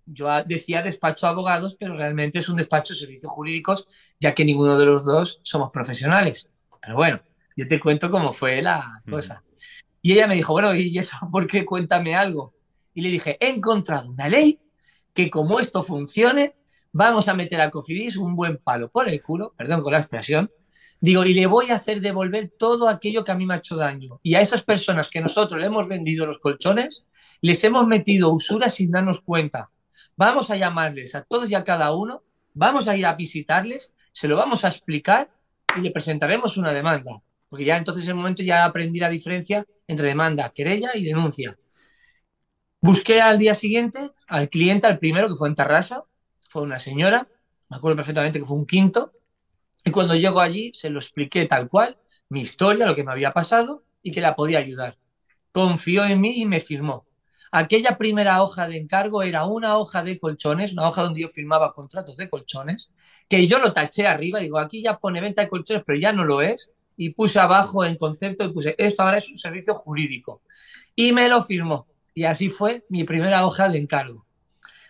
Yo 0.06 0.28
decía 0.44 0.82
despacho 0.82 1.26
de 1.26 1.32
abogados, 1.32 1.78
pero 1.80 1.96
realmente 1.96 2.40
es 2.40 2.50
un 2.50 2.58
despacho 2.58 2.94
de 2.94 3.00
servicios 3.00 3.32
jurídicos, 3.32 3.88
ya 4.20 4.34
que 4.34 4.44
ninguno 4.44 4.78
de 4.78 4.86
los 4.86 5.06
dos 5.06 5.40
somos 5.44 5.70
profesionales. 5.72 6.52
Pero 6.82 6.96
bueno, 6.96 7.22
yo 7.56 7.68
te 7.68 7.80
cuento 7.80 8.10
cómo 8.10 8.32
fue 8.32 8.62
la 8.62 9.02
cosa. 9.10 9.44
Y 10.02 10.14
ella 10.14 10.28
me 10.28 10.36
dijo, 10.36 10.54
bueno, 10.54 10.74
¿y 10.74 10.98
eso 10.98 11.18
por 11.32 11.48
qué? 11.48 11.66
Cuéntame 11.66 12.16
algo 12.16 12.54
y 12.94 13.02
le 13.02 13.10
dije, 13.10 13.38
he 13.40 13.50
encontrado 13.50 14.10
una 14.10 14.28
ley 14.28 14.60
que 15.14 15.30
como 15.30 15.60
esto 15.60 15.84
funcione, 15.84 16.56
vamos 16.92 17.28
a 17.28 17.34
meter 17.34 17.62
a 17.62 17.72
Cofidis 17.72 18.18
un 18.18 18.36
buen 18.36 18.58
palo 18.58 18.90
por 18.90 19.08
el 19.08 19.22
culo, 19.22 19.54
perdón 19.58 19.82
con 19.82 19.94
la 19.94 20.00
expresión, 20.00 20.52
digo, 21.00 21.24
y 21.24 21.34
le 21.34 21.46
voy 21.46 21.72
a 21.72 21.76
hacer 21.76 22.02
devolver 22.02 22.52
todo 22.58 22.90
aquello 22.90 23.24
que 23.24 23.32
a 23.32 23.36
mí 23.36 23.46
me 23.46 23.54
ha 23.54 23.58
hecho 23.58 23.76
daño. 23.76 24.20
Y 24.24 24.36
a 24.36 24.42
esas 24.42 24.64
personas 24.64 25.10
que 25.10 25.22
nosotros 25.22 25.60
le 25.60 25.68
hemos 25.68 25.88
vendido 25.88 26.26
los 26.26 26.40
colchones, 26.40 27.08
les 27.42 27.64
hemos 27.64 27.88
metido 27.88 28.32
usura 28.32 28.70
sin 28.70 28.92
darnos 28.92 29.22
cuenta. 29.22 29.70
Vamos 30.16 30.50
a 30.52 30.58
llamarles 30.58 31.16
a 31.16 31.24
todos 31.24 31.50
y 31.50 31.56
a 31.56 31.64
cada 31.64 31.94
uno, 31.94 32.24
vamos 32.54 32.88
a 32.88 32.98
ir 32.98 33.06
a 33.06 33.16
visitarles, 33.16 33.94
se 34.12 34.28
lo 34.28 34.36
vamos 34.36 34.66
a 34.66 34.68
explicar 34.68 35.32
y 35.78 35.82
le 35.82 35.92
presentaremos 35.92 36.58
una 36.58 36.74
demanda. 36.74 37.22
Porque 37.50 37.66
ya 37.66 37.78
entonces 37.78 38.04
en 38.06 38.12
el 38.12 38.16
momento 38.16 38.44
ya 38.44 38.66
aprendí 38.66 39.00
la 39.00 39.10
diferencia 39.10 39.66
entre 39.88 40.08
demanda, 40.08 40.50
querella 40.56 40.92
y 40.96 41.04
denuncia. 41.04 41.58
Busqué 42.82 43.22
al 43.22 43.38
día 43.40 43.54
siguiente 43.54 44.12
al 44.30 44.50
cliente, 44.50 44.88
al 44.88 45.00
primero, 45.00 45.28
que 45.28 45.36
fue 45.36 45.50
en 45.50 45.56
Tarrasa, 45.56 46.04
fue 46.50 46.62
una 46.62 46.80
señora, 46.80 47.28
me 47.68 47.78
acuerdo 47.78 47.98
perfectamente 47.98 48.40
que 48.40 48.46
fue 48.46 48.58
un 48.58 48.66
quinto, 48.66 49.12
y 49.84 49.92
cuando 49.92 50.16
llego 50.16 50.40
allí 50.40 50.72
se 50.74 50.90
lo 50.90 51.00
expliqué 51.00 51.46
tal 51.46 51.68
cual, 51.68 51.98
mi 52.30 52.42
historia, 52.42 52.86
lo 52.86 52.96
que 52.96 53.04
me 53.04 53.12
había 53.12 53.34
pasado 53.34 53.84
y 54.04 54.12
que 54.12 54.22
la 54.22 54.36
podía 54.36 54.60
ayudar. 54.60 54.98
Confió 55.52 56.06
en 56.06 56.22
mí 56.22 56.42
y 56.42 56.46
me 56.46 56.60
firmó. 56.60 57.08
Aquella 57.52 57.98
primera 57.98 58.44
hoja 58.44 58.68
de 58.68 58.78
encargo 58.78 59.24
era 59.24 59.46
una 59.46 59.78
hoja 59.78 60.04
de 60.04 60.20
colchones, 60.20 60.74
una 60.74 60.88
hoja 60.88 61.02
donde 61.02 61.22
yo 61.22 61.28
firmaba 61.30 61.74
contratos 61.74 62.16
de 62.18 62.30
colchones, 62.30 62.92
que 63.28 63.48
yo 63.48 63.58
lo 63.58 63.74
taché 63.74 64.06
arriba, 64.06 64.40
digo, 64.40 64.60
aquí 64.60 64.84
ya 64.84 65.00
pone 65.00 65.20
venta 65.22 65.42
de 65.42 65.50
colchones, 65.50 65.84
pero 65.86 65.98
ya 65.98 66.14
no 66.14 66.24
lo 66.24 66.44
es, 66.44 66.70
y 67.02 67.12
puse 67.12 67.40
abajo 67.40 67.86
en 67.86 67.96
concepto 67.96 68.44
y 68.44 68.52
puse, 68.52 68.76
esto 68.78 69.04
ahora 69.04 69.20
es 69.20 69.30
un 69.30 69.38
servicio 69.38 69.74
jurídico. 69.74 70.42
Y 70.94 71.14
me 71.14 71.30
lo 71.30 71.42
firmó. 71.42 71.88
Y 72.14 72.26
así 72.26 72.50
fue 72.50 72.84
mi 72.90 73.06
primera 73.06 73.46
hoja 73.46 73.70
de 73.70 73.78
encargo. 73.78 74.26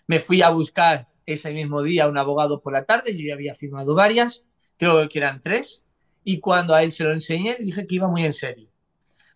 Me 0.07 0.19
fui 0.19 0.41
a 0.41 0.49
buscar 0.49 1.07
ese 1.27 1.51
mismo 1.51 1.83
día 1.83 2.07
un 2.07 2.17
abogado 2.17 2.61
por 2.61 2.73
la 2.73 2.83
tarde, 2.83 3.15
yo 3.15 3.27
ya 3.27 3.35
había 3.35 3.53
firmado 3.53 3.93
varias, 3.93 4.43
creo 4.77 5.07
que 5.07 5.19
eran 5.19 5.39
tres, 5.39 5.85
y 6.23 6.39
cuando 6.39 6.73
a 6.73 6.81
él 6.81 6.91
se 6.91 7.03
lo 7.03 7.11
enseñé, 7.11 7.57
dije 7.59 7.85
que 7.85 7.93
iba 7.93 8.07
muy 8.07 8.25
en 8.25 8.33
serio. 8.33 8.71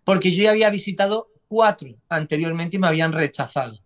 Porque 0.04 0.36
yo 0.36 0.42
ya 0.42 0.50
había 0.50 0.72
visitado 0.72 1.28
cuatro 1.48 1.90
anteriormente 2.10 2.78
y 2.78 2.80
me 2.80 2.88
habían 2.88 3.14
rechazado. 3.14 3.78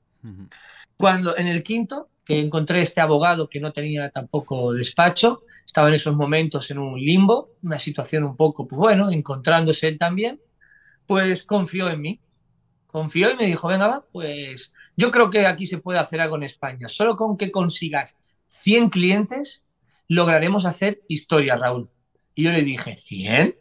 Cuando 0.96 1.36
en 1.36 1.48
el 1.48 1.62
quinto, 1.62 2.08
que 2.24 2.40
encontré 2.40 2.84
este 2.84 3.02
abogado 3.02 3.50
que 3.50 3.60
no 3.60 3.74
tenía 3.74 4.10
tampoco 4.12 4.72
despacho, 4.72 5.42
estaba 5.68 5.90
en 5.90 5.94
esos 5.94 6.16
momentos 6.16 6.72
en 6.72 6.80
un 6.80 7.00
limbo, 7.00 7.52
una 7.62 7.78
situación 7.78 8.24
un 8.24 8.36
poco, 8.36 8.68
pues 8.68 8.80
bueno, 8.80 9.12
encontrándose 9.12 9.88
él 9.88 10.00
también, 10.00 10.42
pues 11.06 11.44
confió 11.46 11.90
en 11.92 12.02
mí 12.02 12.22
confió 12.98 13.32
y 13.32 13.36
me 13.36 13.46
dijo, 13.46 13.68
venga, 13.68 13.88
va, 13.88 14.06
pues 14.12 14.74
yo 14.96 15.12
creo 15.12 15.30
que 15.30 15.46
aquí 15.46 15.68
se 15.68 15.78
puede 15.78 16.00
hacer 16.00 16.20
algo 16.20 16.36
en 16.36 16.44
España. 16.44 16.90
Solo 16.90 17.16
con 17.16 17.38
que 17.38 17.52
consigas 17.52 18.18
100 18.48 18.90
clientes, 18.90 19.68
lograremos 20.08 20.66
hacer 20.66 21.02
historia, 21.08 21.56
Raúl. 21.58 21.90
Y 22.34 22.44
yo 22.44 22.52
le 22.52 22.64
dije, 22.64 22.96
¿100? 22.96 23.56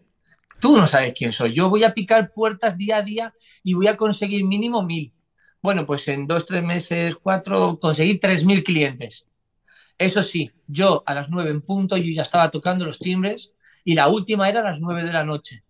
Tú 0.59 0.77
no 0.77 0.87
sabes 0.87 1.12
quién 1.14 1.33
soy. 1.33 1.53
Yo 1.53 1.69
voy 1.69 1.85
a 1.85 1.92
picar 1.92 2.33
puertas 2.33 2.79
día 2.79 2.97
a 2.97 3.03
día 3.03 3.35
y 3.62 3.75
voy 3.75 3.88
a 3.88 3.99
conseguir 3.99 4.45
mínimo 4.45 4.83
mil. 4.83 5.12
Bueno, 5.61 5.85
pues 5.85 6.09
en 6.09 6.27
dos, 6.27 6.47
tres 6.47 6.62
meses, 6.62 7.16
cuatro, 7.16 7.79
conseguí 7.79 8.19
tres 8.19 8.45
mil 8.45 8.64
clientes. 8.64 9.29
Eso 9.98 10.22
sí, 10.22 10.50
yo 10.66 11.02
a 11.06 11.14
las 11.14 11.28
nueve 11.30 11.50
en 11.50 11.62
punto, 11.62 11.96
yo 11.96 12.12
ya 12.12 12.22
estaba 12.22 12.50
tocando 12.50 12.85
los 12.85 12.98
timbres 12.98 13.54
y 13.85 13.94
la 13.94 14.09
última 14.09 14.48
era 14.48 14.61
a 14.61 14.64
las 14.64 14.80
nueve 14.80 15.04
de 15.04 15.12
la 15.12 15.24
noche. 15.24 15.62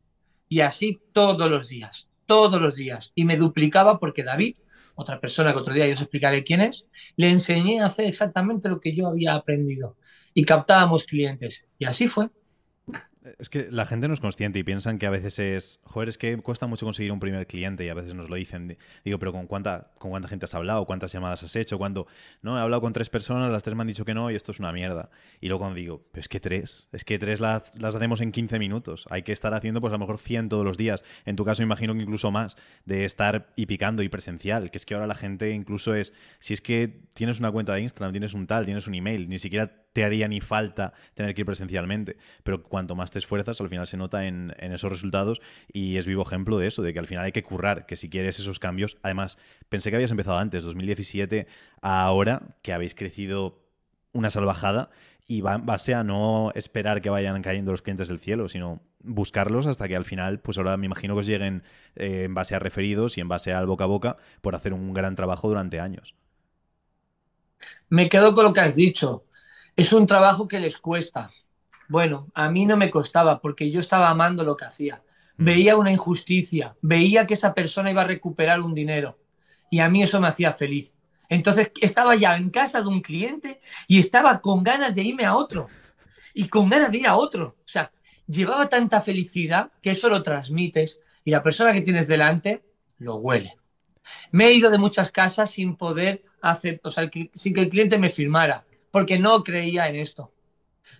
Y 0.48 0.60
así 0.60 1.00
todos 1.12 1.50
los 1.50 1.68
días 1.68 2.08
todos 2.26 2.60
los 2.60 2.74
días 2.74 3.12
y 3.14 3.24
me 3.24 3.36
duplicaba 3.36 3.98
porque 3.98 4.24
David, 4.24 4.56
otra 4.96 5.20
persona 5.20 5.52
que 5.52 5.58
otro 5.58 5.72
día 5.72 5.86
yo 5.86 5.94
os 5.94 6.00
explicaré 6.00 6.44
quién 6.44 6.60
es, 6.60 6.88
le 7.16 7.30
enseñé 7.30 7.80
a 7.80 7.86
hacer 7.86 8.06
exactamente 8.06 8.68
lo 8.68 8.80
que 8.80 8.94
yo 8.94 9.06
había 9.06 9.34
aprendido 9.34 9.96
y 10.34 10.44
captábamos 10.44 11.04
clientes. 11.04 11.66
Y 11.78 11.86
así 11.86 12.08
fue. 12.08 12.28
Es 13.38 13.50
que 13.50 13.68
la 13.70 13.86
gente 13.86 14.08
no 14.08 14.14
es 14.14 14.20
consciente 14.20 14.58
y 14.58 14.62
piensan 14.62 14.98
que 14.98 15.06
a 15.06 15.10
veces 15.10 15.38
es, 15.38 15.80
joder, 15.84 16.08
es 16.08 16.18
que 16.18 16.36
cuesta 16.38 16.66
mucho 16.66 16.86
conseguir 16.86 17.12
un 17.12 17.20
primer 17.20 17.46
cliente 17.46 17.84
y 17.84 17.88
a 17.88 17.94
veces 17.94 18.14
nos 18.14 18.30
lo 18.30 18.36
dicen. 18.36 18.76
Digo, 19.04 19.18
pero 19.18 19.32
¿con 19.32 19.46
cuánta, 19.46 19.90
con 19.98 20.10
cuánta 20.10 20.28
gente 20.28 20.44
has 20.44 20.54
hablado? 20.54 20.84
¿Cuántas 20.86 21.12
llamadas 21.12 21.42
has 21.42 21.56
hecho? 21.56 21.78
¿Cuánto? 21.78 22.06
No, 22.42 22.56
he 22.56 22.60
hablado 22.60 22.80
con 22.80 22.92
tres 22.92 23.10
personas, 23.10 23.50
las 23.50 23.62
tres 23.62 23.74
me 23.74 23.82
han 23.82 23.88
dicho 23.88 24.04
que 24.04 24.14
no 24.14 24.30
y 24.30 24.34
esto 24.34 24.52
es 24.52 24.60
una 24.60 24.72
mierda. 24.72 25.10
Y 25.40 25.48
luego 25.48 25.60
cuando 25.60 25.76
digo, 25.76 26.06
pero 26.12 26.20
es 26.20 26.28
que 26.28 26.40
tres, 26.40 26.88
es 26.92 27.04
que 27.04 27.18
tres 27.18 27.40
las, 27.40 27.74
las 27.78 27.94
hacemos 27.94 28.20
en 28.20 28.32
15 28.32 28.58
minutos. 28.58 29.06
Hay 29.10 29.22
que 29.22 29.32
estar 29.32 29.52
haciendo 29.54 29.80
pues 29.80 29.90
a 29.90 29.94
lo 29.94 30.00
mejor 30.00 30.18
100 30.18 30.48
todos 30.48 30.64
los 30.64 30.76
días. 30.76 31.04
En 31.24 31.36
tu 31.36 31.44
caso 31.44 31.62
imagino 31.62 31.94
que 31.94 32.02
incluso 32.02 32.30
más 32.30 32.56
de 32.84 33.04
estar 33.04 33.52
y 33.56 33.66
picando 33.66 34.02
y 34.02 34.08
presencial, 34.08 34.70
que 34.70 34.78
es 34.78 34.86
que 34.86 34.94
ahora 34.94 35.06
la 35.06 35.14
gente 35.14 35.50
incluso 35.50 35.94
es, 35.94 36.12
si 36.38 36.54
es 36.54 36.60
que 36.60 37.02
tienes 37.14 37.40
una 37.40 37.50
cuenta 37.50 37.74
de 37.74 37.80
Instagram, 37.80 38.12
tienes 38.12 38.34
un 38.34 38.46
tal, 38.46 38.64
tienes 38.64 38.86
un 38.86 38.94
email, 38.94 39.28
ni 39.28 39.38
siquiera 39.38 39.85
te 39.96 40.04
haría 40.04 40.28
ni 40.28 40.42
falta 40.42 40.92
tener 41.14 41.34
que 41.34 41.40
ir 41.40 41.46
presencialmente. 41.46 42.18
Pero 42.42 42.62
cuanto 42.62 42.94
más 42.94 43.10
te 43.10 43.18
esfuerzas, 43.18 43.62
al 43.62 43.70
final 43.70 43.86
se 43.86 43.96
nota 43.96 44.26
en, 44.26 44.54
esos 44.58 44.92
resultados 44.92 45.40
y 45.72 45.96
es 45.96 46.06
vivo 46.06 46.20
ejemplo 46.20 46.58
de 46.58 46.66
eso, 46.66 46.82
de 46.82 46.92
que 46.92 46.98
al 46.98 47.06
final 47.06 47.24
hay 47.24 47.32
que 47.32 47.42
currar, 47.42 47.86
que 47.86 47.96
si 47.96 48.10
quieres 48.10 48.38
esos 48.38 48.58
cambios, 48.58 48.98
además, 49.02 49.38
pensé 49.70 49.88
que 49.88 49.96
habías 49.96 50.10
empezado 50.10 50.36
antes, 50.36 50.64
2017 50.64 51.46
a 51.80 52.02
ahora, 52.02 52.58
que 52.60 52.74
habéis 52.74 52.94
crecido 52.94 53.64
una 54.12 54.28
salvajada 54.28 54.90
y 55.26 55.40
va 55.40 55.54
en 55.54 55.64
base 55.64 55.94
a 55.94 56.04
no 56.04 56.52
esperar 56.54 57.00
que 57.00 57.08
vayan 57.08 57.40
cayendo 57.40 57.72
los 57.72 57.80
clientes 57.80 58.08
del 58.08 58.18
cielo, 58.18 58.50
sino 58.50 58.82
buscarlos 59.02 59.64
hasta 59.64 59.88
que 59.88 59.96
al 59.96 60.04
final, 60.04 60.40
pues 60.40 60.58
ahora 60.58 60.76
me 60.76 60.84
imagino 60.84 61.14
que 61.14 61.20
os 61.20 61.26
lleguen 61.26 61.62
eh, 61.94 62.24
en 62.24 62.34
base 62.34 62.54
a 62.54 62.58
referidos 62.58 63.16
y 63.16 63.22
en 63.22 63.28
base 63.28 63.54
al 63.54 63.66
boca 63.66 63.84
a 63.84 63.86
boca 63.86 64.18
por 64.42 64.54
hacer 64.54 64.74
un 64.74 64.92
gran 64.92 65.14
trabajo 65.14 65.48
durante 65.48 65.80
años. 65.80 66.14
Me 67.88 68.10
quedo 68.10 68.34
con 68.34 68.44
lo 68.44 68.52
que 68.52 68.60
has 68.60 68.76
dicho. 68.76 69.25
Es 69.76 69.92
un 69.92 70.06
trabajo 70.06 70.48
que 70.48 70.58
les 70.58 70.78
cuesta. 70.78 71.30
Bueno, 71.88 72.30
a 72.32 72.48
mí 72.48 72.64
no 72.64 72.78
me 72.78 72.90
costaba 72.90 73.40
porque 73.42 73.70
yo 73.70 73.78
estaba 73.78 74.08
amando 74.08 74.42
lo 74.42 74.56
que 74.56 74.64
hacía. 74.64 75.02
Mm. 75.36 75.44
Veía 75.44 75.76
una 75.76 75.92
injusticia, 75.92 76.74
veía 76.80 77.26
que 77.26 77.34
esa 77.34 77.52
persona 77.52 77.90
iba 77.90 78.00
a 78.00 78.06
recuperar 78.06 78.62
un 78.62 78.74
dinero 78.74 79.18
y 79.70 79.80
a 79.80 79.90
mí 79.90 80.02
eso 80.02 80.18
me 80.18 80.28
hacía 80.28 80.52
feliz. 80.52 80.94
Entonces 81.28 81.72
estaba 81.82 82.14
ya 82.14 82.36
en 82.36 82.48
casa 82.48 82.80
de 82.80 82.88
un 82.88 83.02
cliente 83.02 83.60
y 83.86 83.98
estaba 83.98 84.40
con 84.40 84.62
ganas 84.62 84.94
de 84.94 85.02
irme 85.02 85.26
a 85.26 85.36
otro 85.36 85.68
y 86.32 86.48
con 86.48 86.70
ganas 86.70 86.90
de 86.90 86.98
ir 86.98 87.06
a 87.06 87.16
otro. 87.16 87.56
O 87.58 87.68
sea, 87.68 87.92
llevaba 88.26 88.70
tanta 88.70 89.02
felicidad 89.02 89.72
que 89.82 89.90
eso 89.90 90.08
lo 90.08 90.22
transmites 90.22 91.00
y 91.22 91.32
la 91.32 91.42
persona 91.42 91.74
que 91.74 91.82
tienes 91.82 92.08
delante 92.08 92.64
lo 92.96 93.16
huele. 93.16 93.58
Me 94.30 94.46
he 94.46 94.54
ido 94.54 94.70
de 94.70 94.78
muchas 94.78 95.10
casas 95.10 95.50
sin 95.50 95.76
poder 95.76 96.22
hacer, 96.40 96.80
o 96.82 96.90
sea, 96.90 97.10
sin 97.34 97.52
que 97.52 97.60
el 97.60 97.68
cliente 97.68 97.98
me 97.98 98.08
firmara 98.08 98.64
porque 98.96 99.18
no 99.18 99.44
creía 99.44 99.88
en 99.88 99.96
esto. 99.96 100.32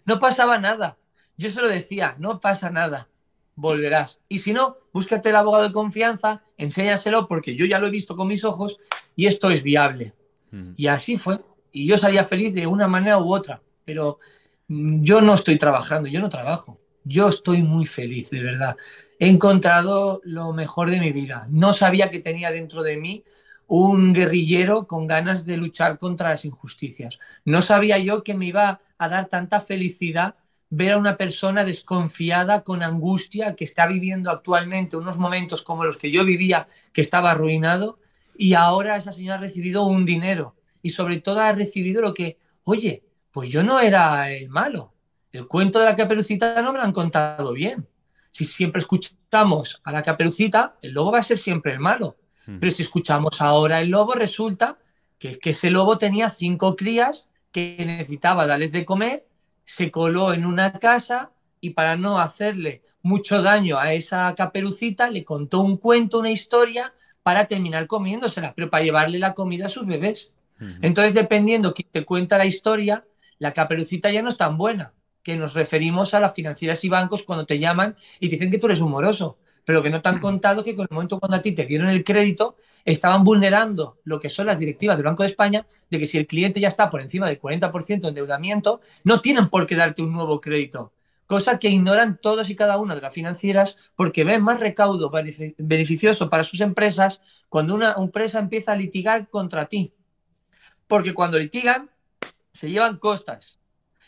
No 0.05 0.19
pasaba 0.19 0.59
nada. 0.59 0.99
Yo 1.39 1.49
se 1.49 1.63
lo 1.63 1.67
decía, 1.67 2.15
no 2.19 2.41
pasa 2.41 2.69
nada, 2.69 3.09
volverás. 3.55 4.21
Y 4.29 4.41
si 4.41 4.53
no, 4.53 4.77
búscate 4.93 5.31
el 5.31 5.37
abogado 5.37 5.65
de 5.65 5.73
confianza, 5.73 6.43
enséñaselo 6.59 7.27
porque 7.27 7.57
yo 7.57 7.65
ya 7.65 7.79
lo 7.79 7.87
he 7.87 7.91
visto 7.91 8.15
con 8.15 8.29
mis 8.29 8.45
ojos 8.45 8.77
y 9.17 9.25
esto 9.27 9.49
es 9.49 9.63
viable. 9.63 10.13
Y 10.77 10.89
así 10.89 11.17
fue. 11.17 11.41
Y 11.73 11.87
yo 11.87 11.97
salía 11.97 12.23
feliz 12.25 12.53
de 12.53 12.67
una 12.67 12.87
manera 12.87 13.17
u 13.17 13.33
otra. 13.33 13.63
Pero 13.87 14.19
mm, 14.69 15.03
yo 15.03 15.23
no 15.23 15.33
estoy 15.33 15.57
trabajando, 15.57 16.07
yo 16.07 16.21
no 16.21 16.29
trabajo. 16.29 16.79
Yo 17.03 17.29
estoy 17.29 17.63
muy 17.63 17.87
feliz, 17.87 18.29
de 18.29 18.43
verdad. 18.43 18.77
He 19.19 19.27
encontrado 19.27 20.21
lo 20.23 20.53
mejor 20.53 20.91
de 20.91 21.01
mi 21.01 21.13
vida. 21.13 21.47
No 21.49 21.73
sabía 21.73 22.11
que 22.11 22.21
tenía 22.21 22.51
dentro 22.51 22.83
de 22.83 22.99
mí 22.99 23.25
un 23.67 24.13
guerrillero 24.13 24.87
con 24.87 25.07
ganas 25.07 25.45
de 25.47 25.57
luchar 25.57 25.99
contra 25.99 26.31
las 26.31 26.45
injusticias. 26.45 27.19
No 27.45 27.63
sabía 27.63 27.99
yo 27.99 28.23
que 28.23 28.35
me 28.35 28.47
iba 28.47 28.81
a 28.99 29.09
dar 29.09 29.29
tanta 29.29 29.61
felicidad 29.61 30.37
ver 30.69 30.93
a 30.93 30.99
una 30.99 31.17
persona 31.17 31.65
desconfiada, 31.65 32.63
con 32.63 32.83
angustia, 32.83 33.55
que 33.55 33.65
está 33.65 33.87
viviendo 33.87 34.31
actualmente 34.31 34.97
unos 34.97 35.17
momentos 35.17 35.63
como 35.63 35.85
los 35.85 35.97
que 35.97 36.11
yo 36.11 36.25
vivía, 36.25 36.67
que 36.93 37.01
estaba 37.01 37.31
arruinado, 37.31 37.99
y 38.37 38.55
ahora 38.55 38.97
esa 38.97 39.13
señora 39.13 39.39
ha 39.39 39.41
recibido 39.41 39.85
un 39.85 40.05
dinero 40.05 40.57
y 40.83 40.91
sobre 40.91 41.21
todo 41.21 41.41
ha 41.41 41.53
recibido 41.53 42.03
lo 42.03 42.15
que, 42.15 42.39
oye, 42.65 43.05
pues 43.31 43.51
yo 43.51 43.63
no 43.63 43.81
era 43.81 44.31
el 44.31 44.49
malo. 44.49 44.93
El 45.33 45.47
cuento 45.47 45.79
de 45.79 45.85
la 45.85 45.97
caperucita 45.97 46.61
no 46.63 46.73
me 46.73 46.79
lo 46.79 46.85
han 46.85 46.93
contado 46.93 47.53
bien. 47.53 47.87
Si 48.31 48.45
siempre 48.45 48.81
escuchamos 48.81 49.81
a 49.85 49.93
la 49.93 50.03
caperucita, 50.03 50.77
el 50.83 50.93
lobo 50.93 51.13
va 51.13 51.21
a 51.21 51.23
ser 51.23 51.39
siempre 51.39 51.73
el 51.73 51.81
malo. 51.81 52.17
Pero 52.61 52.71
si 52.73 52.83
escuchamos 52.83 53.41
ahora 53.41 53.81
el 53.81 53.89
lobo, 53.89 54.15
resulta 54.15 54.79
que, 55.19 55.39
que 55.39 55.51
ese 55.51 55.71
lobo 55.71 55.99
tenía 55.99 56.31
cinco 56.31 56.77
crías 56.77 57.29
que 57.51 57.77
necesitaba 57.85 58.47
darles 58.47 58.73
de 58.73 58.85
comer, 58.85 59.27
se 59.65 59.91
coló 59.91 60.33
en 60.33 60.47
una 60.47 60.79
casa 60.79 61.33
y 61.61 61.71
para 61.71 61.97
no 61.97 62.19
hacerle 62.19 62.83
mucho 63.03 63.41
daño 63.41 63.79
a 63.79 63.93
esa 63.93 64.35
caperucita, 64.35 65.11
le 65.11 65.25
contó 65.25 65.61
un 65.61 65.77
cuento, 65.77 66.19
una 66.19 66.31
historia 66.31 66.93
para 67.23 67.47
terminar 67.47 67.87
comiéndosela, 67.87 68.53
pero 68.55 68.69
para 68.69 68.85
llevarle 68.85 69.19
la 69.19 69.35
comida 69.35 69.67
a 69.67 69.71
sus 69.71 69.87
bebés. 69.87 70.33
Entonces, 70.81 71.15
dependiendo 71.15 71.75
quién 71.75 71.89
te 71.91 72.05
cuenta 72.05 72.39
la 72.39 72.47
historia, 72.47 73.05
la 73.39 73.53
caperucita 73.53 74.11
ya 74.11 74.23
no 74.23 74.31
es 74.31 74.37
tan 74.37 74.57
buena, 74.57 74.93
que 75.23 75.37
nos 75.37 75.55
referimos 75.55 76.15
a 76.15 76.21
las 76.21 76.35
financieras 76.35 76.83
y 76.85 76.89
bancos 76.89 77.23
cuando 77.23 77.45
te 77.45 77.59
llaman 77.59 77.97
y 78.21 78.29
te 78.29 78.37
dicen 78.37 78.51
que 78.51 78.59
tú 78.59 78.67
eres 78.67 78.81
humoroso 78.81 79.39
pero 79.67 79.83
que 79.83 79.91
no 79.91 80.01
te 80.01 80.09
han 80.09 80.21
contado 80.21 80.63
que 80.63 80.77
con 80.77 80.87
el 80.89 80.95
momento 80.95 81.19
cuando 81.19 81.37
a 81.37 81.43
ti 81.43 81.51
te 81.51 81.67
dieron 81.67 81.89
el 81.89 82.05
crédito, 82.05 82.57
estaban 82.85 83.25
vulnerando 83.25 83.99
lo 84.05 84.21
que 84.21 84.31
son 84.31 84.47
las 84.47 84.61
directivas 84.61 84.97
del 84.97 85.07
Banco 85.07 85.25
de 85.25 85.29
España, 85.29 85.67
de 85.91 85.99
que 85.99 86.07
si 86.07 86.17
el 86.19 86.29
cliente 86.29 86.61
ya 86.61 86.69
está 86.69 86.89
por 86.89 87.01
encima 87.01 87.27
del 87.27 87.41
40% 87.41 88.01
de 88.03 88.09
endeudamiento, 88.09 88.81
no 89.03 89.21
tienen 89.21 89.49
por 89.49 89.67
qué 89.67 89.75
darte 89.75 90.03
un 90.03 90.13
nuevo 90.13 90.41
crédito. 90.41 90.93
Cosa 91.27 91.59
que 91.59 91.69
ignoran 91.69 92.21
todos 92.23 92.49
y 92.49 92.55
cada 92.55 92.79
una 92.79 92.95
de 92.95 93.01
las 93.01 93.13
financieras 93.13 93.77
porque 93.97 94.23
ven 94.23 94.41
más 94.41 94.61
recaudo 94.61 95.11
beneficioso 95.11 96.31
para 96.31 96.45
sus 96.45 96.61
empresas 96.61 97.21
cuando 97.49 97.75
una 97.75 97.97
empresa 97.99 98.39
empieza 98.39 98.71
a 98.71 98.77
litigar 98.77 99.29
contra 99.29 99.67
ti. 99.67 99.93
Porque 100.87 101.13
cuando 101.13 101.41
litigan, 101.41 101.91
se 102.53 102.71
llevan 102.71 102.99
costas 102.99 103.59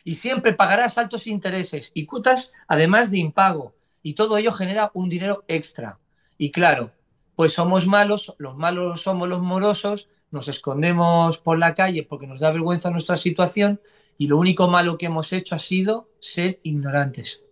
y 0.04 0.14
siempre 0.14 0.52
pagarás 0.52 0.98
altos 0.98 1.26
intereses 1.26 1.90
y 1.94 2.06
cuotas 2.06 2.52
además 2.68 3.10
de 3.10 3.18
impago 3.18 3.74
y 4.08 4.14
todo 4.14 4.38
ello 4.38 4.52
genera 4.52 4.90
un 4.94 5.10
dinero 5.10 5.44
extra. 5.48 5.98
Y 6.38 6.50
claro, 6.50 6.92
pues 7.36 7.52
somos 7.52 7.86
malos, 7.86 8.34
los 8.38 8.56
malos 8.56 9.02
somos 9.02 9.28
los 9.28 9.42
morosos, 9.42 10.08
nos 10.30 10.48
escondemos 10.48 11.36
por 11.36 11.58
la 11.58 11.74
calle 11.74 12.04
porque 12.04 12.26
nos 12.26 12.40
da 12.40 12.50
vergüenza 12.50 12.90
nuestra 12.90 13.18
situación 13.18 13.82
y 14.16 14.26
lo 14.26 14.38
único 14.38 14.66
malo 14.66 14.96
que 14.96 15.04
hemos 15.04 15.30
hecho 15.34 15.56
ha 15.56 15.58
sido 15.58 16.08
ser 16.20 16.58
ignorantes. 16.62 17.42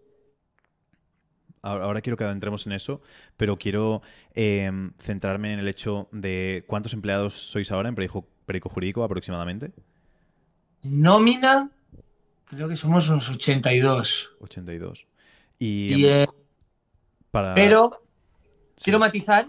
Ahora 1.61 2.01
quiero 2.01 2.17
que 2.17 2.25
adentremos 2.25 2.65
en 2.65 2.73
eso, 2.73 3.03
pero 3.37 3.59
quiero 3.59 4.01
em, 4.33 4.95
centrarme 4.99 5.53
en 5.53 5.59
el 5.59 5.69
hecho 5.69 6.09
de 6.11 6.65
cuántos 6.67 6.95
empleados 6.95 7.35
sois 7.35 7.71
ahora 7.71 7.91
en 7.91 7.97
Perico, 7.97 8.25
Jurídico 8.71 9.05
aproximadamente. 9.05 9.75
Nómina, 10.85 11.71
creo 12.47 12.67
que 12.67 12.77
somos 12.77 13.11
unos 13.11 13.29
82. 13.29 14.31
82. 14.41 15.07
Y, 15.59 16.05
pero 17.31 18.03
quiero 18.83 18.99
matizar 18.99 19.49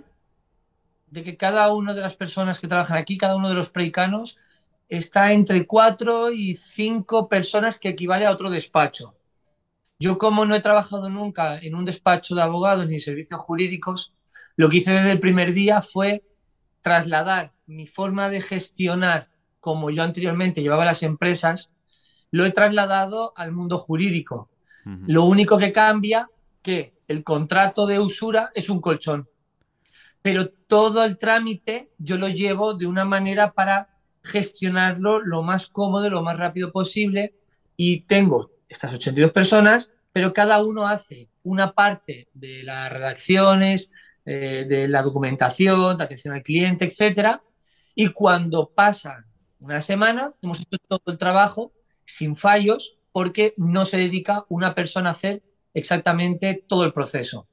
de 1.07 1.23
que 1.23 1.37
cada 1.37 1.73
una 1.73 1.93
de 1.93 2.01
las 2.01 2.15
personas 2.15 2.59
que 2.59 2.67
trabajan 2.67 2.97
aquí, 2.97 3.17
cada 3.17 3.35
uno 3.35 3.49
de 3.49 3.55
los 3.55 3.69
preicanos, 3.69 4.37
está 4.89 5.33
entre 5.33 5.65
cuatro 5.65 6.31
y 6.31 6.55
cinco 6.55 7.27
personas 7.27 7.79
que 7.79 7.89
equivale 7.89 8.25
a 8.25 8.31
otro 8.31 8.49
despacho. 8.49 9.15
Yo 9.99 10.17
como 10.17 10.45
no 10.45 10.55
he 10.55 10.61
trabajado 10.61 11.09
nunca 11.09 11.57
en 11.57 11.75
un 11.75 11.85
despacho 11.85 12.35
de 12.35 12.41
abogados 12.41 12.87
ni 12.87 12.99
servicios 12.99 13.41
jurídicos, 13.41 14.13
lo 14.55 14.69
que 14.69 14.77
hice 14.77 14.91
desde 14.91 15.11
el 15.11 15.19
primer 15.19 15.53
día 15.53 15.81
fue 15.81 16.23
trasladar 16.81 17.53
mi 17.65 17.87
forma 17.87 18.29
de 18.29 18.41
gestionar 18.41 19.29
como 19.59 19.89
yo 19.89 20.03
anteriormente 20.03 20.61
llevaba 20.61 20.85
las 20.85 21.03
empresas, 21.03 21.71
lo 22.31 22.45
he 22.45 22.51
trasladado 22.51 23.33
al 23.35 23.51
mundo 23.51 23.77
jurídico. 23.77 24.49
Lo 24.85 25.25
único 25.25 25.57
que 25.57 25.73
cambia 25.73 26.29
que 26.61 26.96
el 27.07 27.23
contrato 27.23 27.85
de 27.85 27.99
usura 27.99 28.51
es 28.53 28.69
un 28.69 28.81
colchón. 28.81 29.29
Pero 30.21 30.49
todo 30.49 31.03
el 31.05 31.17
trámite 31.17 31.91
yo 31.97 32.17
lo 32.17 32.27
llevo 32.27 32.73
de 32.73 32.85
una 32.85 33.05
manera 33.05 33.53
para 33.53 33.89
gestionarlo 34.23 35.19
lo 35.19 35.41
más 35.43 35.67
cómodo, 35.67 36.09
lo 36.09 36.21
más 36.21 36.37
rápido 36.37 36.71
posible. 36.71 37.35
Y 37.75 38.01
tengo 38.01 38.51
estas 38.67 38.93
82 38.93 39.31
personas, 39.31 39.91
pero 40.11 40.33
cada 40.33 40.63
uno 40.63 40.87
hace 40.87 41.29
una 41.43 41.73
parte 41.73 42.27
de 42.33 42.63
las 42.63 42.91
redacciones, 42.91 43.91
eh, 44.25 44.65
de 44.67 44.87
la 44.87 45.03
documentación, 45.03 45.97
de 45.97 46.03
atención 46.03 46.33
al 46.33 46.43
cliente, 46.43 46.85
etcétera. 46.85 47.41
Y 47.95 48.09
cuando 48.09 48.69
pasan 48.69 49.25
una 49.59 49.81
semana, 49.81 50.33
hemos 50.41 50.59
hecho 50.59 50.77
todo 50.87 51.01
el 51.07 51.17
trabajo 51.17 51.71
sin 52.05 52.35
fallos, 52.35 52.97
porque 53.11 53.53
no 53.57 53.85
se 53.85 53.97
dedica 53.97 54.45
una 54.49 54.75
persona 54.75 55.09
a 55.09 55.13
hacer 55.13 55.43
exactamente 55.77 56.63
todo 56.67 56.83
el 56.83 56.93
proceso. 56.93 57.47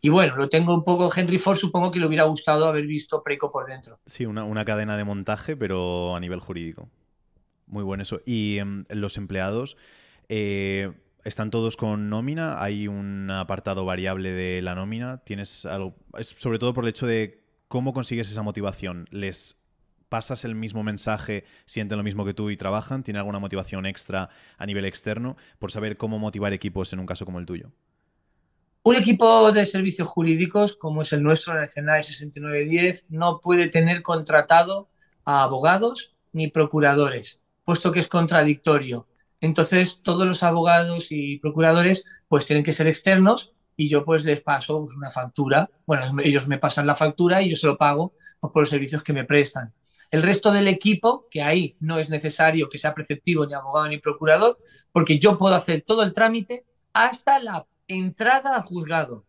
Y 0.00 0.08
bueno, 0.08 0.36
lo 0.36 0.48
tengo 0.48 0.74
un 0.74 0.82
poco, 0.82 1.10
Henry 1.14 1.38
Ford 1.38 1.56
supongo 1.56 1.90
que 1.90 1.98
le 1.98 2.06
hubiera 2.06 2.24
gustado 2.24 2.66
haber 2.66 2.86
visto 2.86 3.22
Preco 3.22 3.50
por 3.50 3.66
dentro. 3.66 3.98
Sí, 4.06 4.24
una, 4.24 4.64
cadena 4.64 4.96
de 4.96 5.04
montaje, 5.04 5.56
pero 5.56 6.16
a 6.16 6.20
nivel 6.20 6.40
jurídico. 6.40 6.88
Muy 7.66 7.84
bueno 7.84 8.02
eso. 8.02 8.20
Y 8.24 8.58
em, 8.58 8.84
los 8.88 9.18
empleados, 9.18 9.76
eh, 10.28 10.92
¿Están 11.24 11.50
todos 11.50 11.76
con 11.76 12.08
nómina? 12.08 12.62
¿Hay 12.62 12.88
un 12.88 13.30
apartado 13.30 13.84
variable 13.84 14.32
de 14.32 14.62
la 14.62 14.74
nómina? 14.74 15.18
¿Tienes 15.18 15.66
algo? 15.66 15.94
Es 16.16 16.28
sobre 16.28 16.58
todo 16.58 16.72
por 16.72 16.84
el 16.84 16.90
hecho 16.90 17.06
de 17.06 17.44
cómo 17.68 17.92
consigues 17.92 18.30
esa 18.30 18.42
motivación. 18.42 19.06
¿Les 19.10 19.59
pasas 20.10 20.44
el 20.44 20.54
mismo 20.54 20.82
mensaje, 20.82 21.44
sienten 21.64 21.96
lo 21.96 22.04
mismo 22.04 22.26
que 22.26 22.34
tú 22.34 22.50
y 22.50 22.58
trabajan? 22.58 23.02
¿Tiene 23.02 23.18
alguna 23.20 23.38
motivación 23.38 23.86
extra 23.86 24.28
a 24.58 24.66
nivel 24.66 24.84
externo 24.84 25.38
por 25.58 25.70
saber 25.70 25.96
cómo 25.96 26.18
motivar 26.18 26.52
equipos 26.52 26.92
en 26.92 27.00
un 27.00 27.06
caso 27.06 27.24
como 27.24 27.38
el 27.38 27.46
tuyo? 27.46 27.70
Un 28.82 28.96
equipo 28.96 29.52
de 29.52 29.66
servicios 29.66 30.08
jurídicos, 30.08 30.74
como 30.74 31.02
es 31.02 31.12
el 31.12 31.22
nuestro, 31.22 31.54
la 31.54 31.60
Nacional 31.60 32.02
6910, 32.02 33.10
no 33.10 33.40
puede 33.40 33.68
tener 33.68 34.02
contratado 34.02 34.88
a 35.24 35.42
abogados 35.42 36.14
ni 36.32 36.48
procuradores, 36.48 37.40
puesto 37.64 37.92
que 37.92 38.00
es 38.00 38.08
contradictorio. 38.08 39.06
Entonces, 39.40 40.00
todos 40.02 40.26
los 40.26 40.42
abogados 40.42 41.08
y 41.10 41.38
procuradores 41.38 42.04
pues 42.28 42.46
tienen 42.46 42.64
que 42.64 42.72
ser 42.72 42.86
externos 42.88 43.52
y 43.76 43.88
yo 43.88 44.04
pues 44.04 44.24
les 44.24 44.40
paso 44.40 44.78
una 44.78 45.10
factura. 45.10 45.70
Bueno, 45.86 46.16
ellos 46.22 46.48
me 46.48 46.58
pasan 46.58 46.86
la 46.86 46.94
factura 46.94 47.42
y 47.42 47.50
yo 47.50 47.56
se 47.56 47.66
lo 47.66 47.78
pago 47.78 48.14
por 48.40 48.62
los 48.62 48.68
servicios 48.68 49.02
que 49.02 49.12
me 49.12 49.24
prestan. 49.24 49.72
El 50.10 50.22
resto 50.22 50.50
del 50.50 50.66
equipo, 50.66 51.28
que 51.30 51.42
ahí 51.42 51.76
no 51.80 51.98
es 51.98 52.10
necesario 52.10 52.68
que 52.68 52.78
sea 52.78 52.94
preceptivo 52.94 53.46
ni 53.46 53.54
abogado 53.54 53.88
ni 53.88 53.98
procurador, 53.98 54.58
porque 54.92 55.18
yo 55.18 55.36
puedo 55.36 55.54
hacer 55.54 55.82
todo 55.82 56.02
el 56.02 56.12
trámite 56.12 56.64
hasta 56.92 57.38
la 57.38 57.66
entrada 57.86 58.56
al 58.56 58.62
juzgado. 58.62 59.24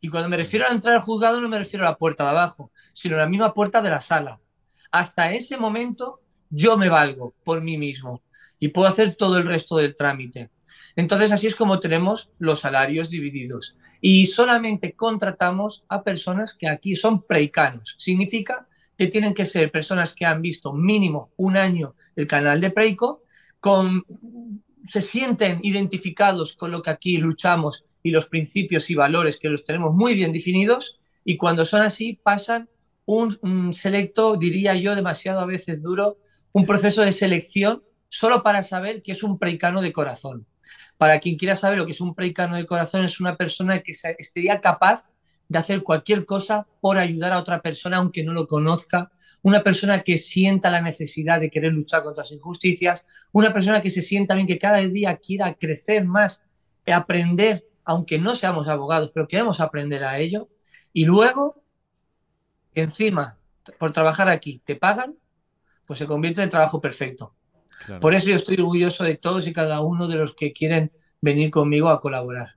Y 0.00 0.08
cuando 0.08 0.28
me 0.28 0.36
refiero 0.36 0.66
a 0.66 0.72
entrar 0.72 0.94
al 0.94 1.00
juzgado 1.00 1.40
no 1.40 1.48
me 1.48 1.58
refiero 1.58 1.86
a 1.86 1.90
la 1.90 1.96
puerta 1.96 2.24
de 2.24 2.30
abajo, 2.30 2.70
sino 2.92 3.16
a 3.16 3.20
la 3.20 3.28
misma 3.28 3.54
puerta 3.54 3.80
de 3.82 3.90
la 3.90 4.00
sala. 4.00 4.40
Hasta 4.90 5.32
ese 5.32 5.56
momento 5.56 6.20
yo 6.50 6.76
me 6.76 6.88
valgo 6.88 7.34
por 7.44 7.60
mí 7.62 7.78
mismo 7.78 8.22
y 8.58 8.68
puedo 8.68 8.88
hacer 8.88 9.14
todo 9.14 9.36
el 9.38 9.46
resto 9.46 9.76
del 9.76 9.94
trámite. 9.94 10.50
Entonces 10.96 11.30
así 11.30 11.46
es 11.46 11.54
como 11.54 11.80
tenemos 11.80 12.30
los 12.38 12.60
salarios 12.60 13.10
divididos. 13.10 13.76
Y 14.00 14.26
solamente 14.26 14.94
contratamos 14.94 15.84
a 15.88 16.02
personas 16.02 16.54
que 16.54 16.68
aquí 16.68 16.96
son 16.96 17.22
preicanos. 17.22 17.94
Significa 17.98 18.66
que 18.96 19.06
tienen 19.08 19.34
que 19.34 19.44
ser 19.44 19.70
personas 19.70 20.14
que 20.14 20.24
han 20.24 20.42
visto 20.42 20.72
mínimo 20.72 21.32
un 21.36 21.56
año 21.56 21.94
el 22.14 22.26
canal 22.26 22.60
de 22.60 22.70
Preico, 22.70 23.22
con, 23.60 24.04
se 24.86 25.02
sienten 25.02 25.60
identificados 25.62 26.54
con 26.56 26.70
lo 26.70 26.82
que 26.82 26.90
aquí 26.90 27.18
luchamos 27.18 27.84
y 28.02 28.10
los 28.10 28.26
principios 28.26 28.88
y 28.90 28.94
valores 28.94 29.36
que 29.38 29.48
los 29.48 29.64
tenemos 29.64 29.94
muy 29.94 30.14
bien 30.14 30.32
definidos 30.32 30.98
y 31.24 31.36
cuando 31.36 31.64
son 31.64 31.82
así 31.82 32.18
pasan 32.22 32.68
un, 33.04 33.74
selecto, 33.74 34.36
diría 34.36 34.74
yo, 34.74 34.94
demasiado 34.94 35.40
a 35.40 35.46
veces 35.46 35.82
duro, 35.82 36.18
un 36.52 36.66
proceso 36.66 37.02
de 37.02 37.12
selección 37.12 37.82
solo 38.08 38.42
para 38.42 38.62
saber 38.62 39.02
que 39.02 39.12
es 39.12 39.22
un 39.22 39.38
preicano 39.38 39.82
de 39.82 39.92
corazón. 39.92 40.46
Para 40.96 41.20
quien 41.20 41.36
quiera 41.36 41.54
saber 41.54 41.78
lo 41.78 41.86
que 41.86 41.92
es 41.92 42.00
un 42.00 42.14
preicano 42.14 42.56
de 42.56 42.66
corazón, 42.66 43.04
es 43.04 43.20
una 43.20 43.36
persona 43.36 43.82
que 43.82 43.92
estaría 43.92 44.60
capaz 44.60 45.10
de 45.48 45.58
hacer 45.58 45.82
cualquier 45.82 46.24
cosa 46.24 46.66
por 46.80 46.98
ayudar 46.98 47.32
a 47.32 47.38
otra 47.38 47.60
persona, 47.62 47.98
aunque 47.98 48.24
no 48.24 48.32
lo 48.32 48.46
conozca, 48.46 49.10
una 49.42 49.62
persona 49.62 50.02
que 50.02 50.18
sienta 50.18 50.70
la 50.70 50.80
necesidad 50.80 51.40
de 51.40 51.50
querer 51.50 51.72
luchar 51.72 52.02
contra 52.02 52.22
las 52.22 52.32
injusticias, 52.32 53.04
una 53.32 53.52
persona 53.52 53.80
que 53.80 53.90
se 53.90 54.00
sienta 54.00 54.34
bien, 54.34 54.46
que 54.46 54.58
cada 54.58 54.78
día 54.78 55.16
quiera 55.18 55.54
crecer 55.54 56.04
más, 56.04 56.42
aprender, 56.92 57.64
aunque 57.84 58.18
no 58.18 58.34
seamos 58.34 58.66
abogados, 58.68 59.12
pero 59.14 59.28
queremos 59.28 59.60
aprender 59.60 60.04
a 60.04 60.18
ello, 60.18 60.48
y 60.92 61.04
luego, 61.04 61.62
encima, 62.74 63.38
por 63.78 63.92
trabajar 63.92 64.28
aquí, 64.28 64.60
te 64.64 64.76
pagan, 64.76 65.16
pues 65.84 65.98
se 65.98 66.06
convierte 66.06 66.42
en 66.42 66.50
trabajo 66.50 66.80
perfecto. 66.80 67.34
Por 68.00 68.14
eso 68.14 68.28
yo 68.28 68.36
estoy 68.36 68.56
orgulloso 68.56 69.04
de 69.04 69.16
todos 69.16 69.46
y 69.46 69.52
cada 69.52 69.80
uno 69.80 70.08
de 70.08 70.16
los 70.16 70.34
que 70.34 70.52
quieren 70.52 70.90
venir 71.20 71.50
conmigo 71.50 71.88
a 71.88 72.00
colaborar. 72.00 72.55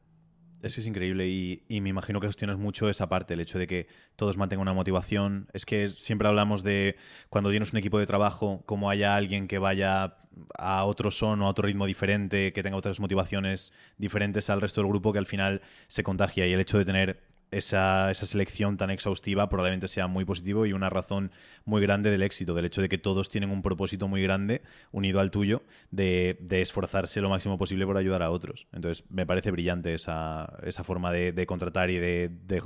Es 0.62 0.76
que 0.76 0.82
es 0.82 0.88
increíble 0.88 1.28
y, 1.28 1.82
me 1.82 1.90
imagino 1.90 2.20
que 2.20 2.28
gestionas 2.28 2.58
mucho 2.58 2.90
esa 2.90 3.08
parte, 3.08 3.34
el 3.34 3.40
hecho 3.40 3.58
de 3.58 3.68
que 3.68 3.88
todos 4.16 4.38
mantengan 4.38 4.64
una 4.64 4.74
motivación. 4.74 5.48
Es 5.54 5.66
que 5.66 5.90
siempre 5.90 6.28
hablamos 6.28 6.64
de 6.64 6.98
cuando 7.30 7.50
tienes 7.50 7.72
un 7.72 7.80
equipo 7.80 7.98
de 7.98 8.06
trabajo, 8.06 8.62
como 8.66 8.90
haya 8.90 9.16
alguien 9.16 9.48
que 9.48 9.58
vaya 9.58 10.18
a 10.58 10.84
otro 10.86 11.12
son 11.12 11.42
o 11.42 11.46
a 11.46 11.50
otro 11.50 11.66
ritmo 11.66 11.86
diferente, 11.86 12.52
que 12.52 12.64
tenga 12.64 12.78
otras 12.78 13.00
motivaciones 13.00 13.72
diferentes 13.98 14.50
al 14.50 14.62
resto 14.62 14.82
del 14.82 14.90
grupo, 14.90 15.14
que 15.14 15.20
al 15.20 15.26
final 15.26 15.62
se 15.88 16.04
contagia. 16.04 16.46
Y 16.46 16.54
el 16.54 16.60
hecho 16.60 16.78
de 16.78 16.86
tener 16.86 17.29
esa, 17.52 18.14
selección 18.14 18.78
tan 18.78 18.90
exhaustiva 18.90 19.50
probablemente 19.50 19.88
sea 19.88 20.08
muy 20.08 20.26
positivo 20.26 20.66
y 20.66 20.74
una 20.74 20.90
razón 20.90 21.32
muy 21.66 21.82
grande 21.82 22.12
del 22.12 22.22
éxito, 22.22 22.54
del 22.54 22.66
hecho 22.66 22.82
de 22.82 22.90
que 22.90 22.98
todos 22.98 23.30
tienen 23.30 23.50
un 23.50 23.62
propósito 23.62 24.08
muy 24.08 24.22
grande 24.22 24.62
unido 24.92 25.20
al 25.20 25.32
tuyo 25.32 25.64
de, 25.92 26.38
esforzarse 26.50 27.22
lo 27.22 27.30
máximo 27.30 27.58
posible 27.58 27.86
por 27.86 27.98
ayudar 27.98 28.22
a 28.22 28.32
otros. 28.32 28.68
Entonces 28.72 29.06
me 29.10 29.26
parece 29.26 29.52
brillante 29.52 29.94
esa, 29.94 30.48
forma 30.84 31.12
de, 31.12 31.46
contratar 31.46 31.90
y 31.90 31.98
de, 31.98 32.30
de, 32.30 32.64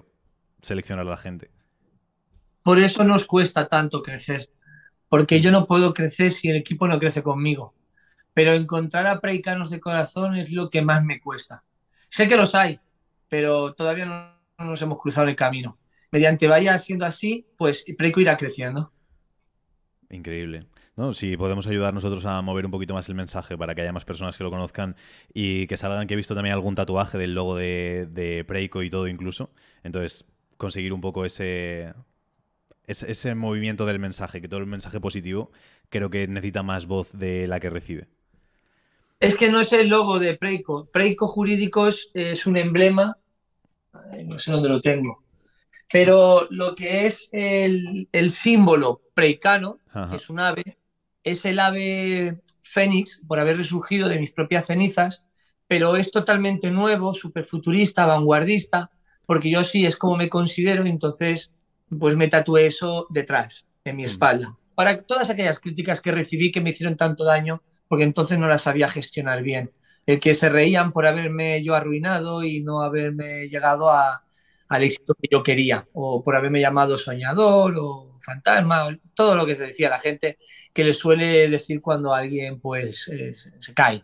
seleccionar 0.61 1.05
a 1.05 1.09
la 1.09 1.17
gente. 1.17 1.49
Por 2.61 2.79
eso 2.79 3.03
nos 3.03 3.25
cuesta 3.25 3.67
tanto 3.67 4.01
crecer, 4.01 4.49
porque 5.09 5.41
yo 5.41 5.51
no 5.51 5.65
puedo 5.65 5.93
crecer 5.93 6.31
si 6.31 6.49
el 6.49 6.57
equipo 6.57 6.87
no 6.87 6.99
crece 6.99 7.21
conmigo. 7.21 7.73
Pero 8.33 8.53
encontrar 8.53 9.05
a 9.05 9.19
preicanos 9.19 9.69
de 9.69 9.79
corazón 9.79 10.35
es 10.35 10.51
lo 10.51 10.69
que 10.69 10.81
más 10.81 11.03
me 11.03 11.19
cuesta. 11.19 11.63
Sé 12.07 12.27
que 12.27 12.35
los 12.35 12.55
hay, 12.55 12.79
pero 13.29 13.73
todavía 13.73 14.05
no 14.05 14.32
nos 14.57 14.81
hemos 14.81 15.01
cruzado 15.01 15.27
el 15.27 15.35
camino. 15.35 15.77
Mediante 16.11 16.47
vaya 16.47 16.77
siendo 16.77 17.05
así, 17.05 17.47
pues 17.57 17.83
Preco 17.97 18.21
irá 18.21 18.37
creciendo. 18.37 18.91
Increíble. 20.09 20.67
No, 20.95 21.11
si 21.11 21.35
podemos 21.37 21.65
ayudar 21.65 21.91
nosotros 21.91 22.23
a 22.25 22.39
mover 22.43 22.65
un 22.65 22.71
poquito 22.71 22.93
más 22.93 23.09
el 23.09 23.15
mensaje 23.15 23.57
para 23.57 23.73
que 23.73 23.81
haya 23.81 23.91
más 23.91 24.05
personas 24.05 24.37
que 24.37 24.43
lo 24.43 24.51
conozcan 24.51 24.95
y 25.33 25.65
que 25.65 25.75
salgan, 25.75 26.05
que 26.05 26.13
he 26.13 26.17
visto 26.17 26.35
también 26.35 26.53
algún 26.53 26.75
tatuaje 26.75 27.17
del 27.17 27.33
logo 27.33 27.55
de, 27.55 28.07
de 28.11 28.43
Preco 28.45 28.83
y 28.83 28.91
todo 28.91 29.07
incluso. 29.07 29.49
Entonces, 29.83 30.27
conseguir 30.57 30.93
un 30.93 31.01
poco 31.01 31.25
ese, 31.25 31.95
ese, 32.85 33.09
ese, 33.09 33.33
movimiento 33.33 33.87
del 33.87 33.97
mensaje, 33.97 34.39
que 34.39 34.47
todo 34.47 34.59
el 34.59 34.67
mensaje 34.67 34.99
positivo, 34.99 35.51
creo 35.89 36.11
que 36.11 36.27
necesita 36.27 36.61
más 36.61 36.85
voz 36.85 37.11
de 37.11 37.47
la 37.47 37.59
que 37.59 37.71
recibe. 37.71 38.07
Es 39.19 39.35
que 39.35 39.49
no 39.49 39.61
es 39.61 39.73
el 39.73 39.87
logo 39.87 40.19
de 40.19 40.35
Preco. 40.35 40.85
Preco 40.91 41.27
Jurídicos 41.27 42.11
es 42.13 42.45
un 42.45 42.57
emblema 42.57 43.17
no 44.25 44.39
sé 44.39 44.51
dónde 44.51 44.69
lo 44.69 44.81
tengo. 44.81 45.23
Pero 45.91 46.47
lo 46.49 46.73
que 46.73 47.05
es 47.05 47.29
el, 47.31 48.07
símbolo 48.31 49.01
preicano, 49.13 49.77
que 50.09 50.15
es 50.15 50.29
un 50.29 50.39
ave, 50.39 50.77
es 51.23 51.45
el 51.45 51.59
ave 51.59 52.41
fénix, 52.61 53.21
por 53.27 53.39
haber 53.39 53.57
resurgido 53.57 54.09
de 54.09 54.19
mis 54.19 54.31
propias 54.31 54.65
cenizas, 54.65 55.23
pero 55.67 55.95
es 55.95 56.11
totalmente 56.11 56.71
nuevo, 56.71 57.13
súper 57.13 57.45
futurista, 57.45 58.05
vanguardista, 58.05 58.89
porque 59.25 59.51
yo 59.51 59.63
sí 59.63 59.85
es 59.85 59.95
como 59.95 60.17
me 60.17 60.29
considero, 60.29 60.85
entonces 60.85 61.51
pues 61.99 62.15
me 62.15 62.27
tatué 62.27 62.65
eso 62.65 63.05
detrás, 63.09 63.67
en 63.83 63.97
mi 63.97 64.03
espalda. 64.03 64.57
Para 64.75 65.03
todas 65.03 65.29
aquellas 65.29 65.59
críticas 65.59 66.01
que 66.01 66.11
recibí 66.11 66.51
que 66.51 66.61
me 66.61 66.71
hicieron 66.71 66.97
tanto 66.97 67.23
daño, 67.23 67.61
porque 67.87 68.03
entonces 68.03 68.39
no 68.39 68.47
las 68.47 68.63
sabía 68.63 68.87
gestionar 68.87 69.43
bien 69.43 69.69
el 70.05 70.19
que 70.19 70.33
se 70.33 70.49
reían 70.49 70.91
por 70.91 71.07
haberme 71.07 71.63
yo 71.63 71.75
arruinado 71.75 72.43
y 72.43 72.61
no 72.61 72.81
haberme 72.81 73.47
llegado 73.47 73.89
a, 73.89 74.23
al 74.67 74.83
éxito 74.83 75.15
que 75.15 75.27
yo 75.31 75.43
quería, 75.43 75.87
o 75.93 76.23
por 76.23 76.35
haberme 76.35 76.59
llamado 76.59 76.97
soñador 76.97 77.75
o 77.77 78.17
fantasma, 78.19 78.97
todo 79.13 79.35
lo 79.35 79.45
que 79.45 79.55
se 79.55 79.67
decía 79.67 79.89
la 79.89 79.99
gente 79.99 80.37
que 80.73 80.83
le 80.83 80.93
suele 80.93 81.47
decir 81.49 81.81
cuando 81.81 82.13
alguien 82.13 82.59
pues 82.59 83.07
eh, 83.09 83.33
se, 83.33 83.73
cae. 83.73 84.03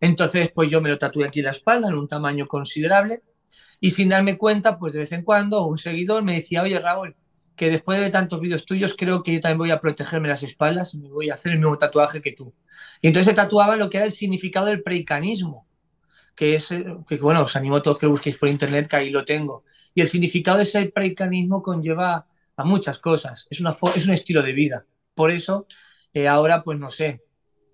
Entonces, 0.00 0.50
pues 0.54 0.68
yo 0.70 0.80
me 0.80 0.88
lo 0.90 0.98
tatué 0.98 1.26
aquí 1.26 1.42
la 1.42 1.52
espalda 1.52 1.88
en 1.88 1.94
un 1.94 2.08
tamaño 2.08 2.46
considerable 2.46 3.22
y 3.80 3.90
sin 3.90 4.10
darme 4.10 4.36
cuenta, 4.36 4.78
pues 4.78 4.92
de 4.92 5.00
vez 5.00 5.12
en 5.12 5.22
cuando 5.22 5.64
un 5.66 5.78
seguidor 5.78 6.22
me 6.22 6.34
decía, 6.34 6.62
oye 6.62 6.78
Raúl, 6.78 7.16
que 7.56 7.70
después 7.70 8.00
de 8.00 8.10
tantos 8.10 8.40
vídeos 8.40 8.64
tuyos 8.64 8.94
creo 8.96 9.22
que 9.22 9.34
yo 9.34 9.40
también 9.40 9.58
voy 9.58 9.70
a 9.70 9.80
protegerme 9.80 10.28
las 10.28 10.42
espaldas 10.42 10.94
y 10.94 11.00
me 11.00 11.08
voy 11.08 11.30
a 11.30 11.34
hacer 11.34 11.52
el 11.52 11.58
mismo 11.58 11.76
tatuaje 11.78 12.20
que 12.20 12.32
tú. 12.32 12.54
Y 13.00 13.08
entonces 13.08 13.30
se 13.30 13.34
tatuaba 13.34 13.76
lo 13.76 13.90
que 13.90 13.98
era 13.98 14.06
el 14.06 14.12
significado 14.12 14.66
del 14.66 14.82
preicanismo, 14.82 15.66
que 16.34 16.54
es, 16.54 16.70
eh, 16.72 16.84
que 17.08 17.16
bueno, 17.18 17.42
os 17.42 17.56
animo 17.56 17.76
a 17.76 17.82
todos 17.82 17.98
que 17.98 18.06
lo 18.06 18.12
busquéis 18.12 18.38
por 18.38 18.48
internet, 18.48 18.88
que 18.88 18.96
ahí 18.96 19.10
lo 19.10 19.24
tengo. 19.24 19.64
Y 19.94 20.00
el 20.00 20.08
significado 20.08 20.58
de 20.58 20.64
ese 20.64 20.86
preicanismo 20.86 21.62
conlleva 21.62 22.26
a 22.56 22.64
muchas 22.64 22.98
cosas, 22.98 23.46
es, 23.50 23.60
una, 23.60 23.70
es 23.94 24.06
un 24.06 24.12
estilo 24.14 24.42
de 24.42 24.52
vida. 24.52 24.86
Por 25.14 25.30
eso, 25.30 25.66
eh, 26.12 26.28
ahora, 26.28 26.62
pues 26.62 26.78
no 26.78 26.90
sé, 26.90 27.22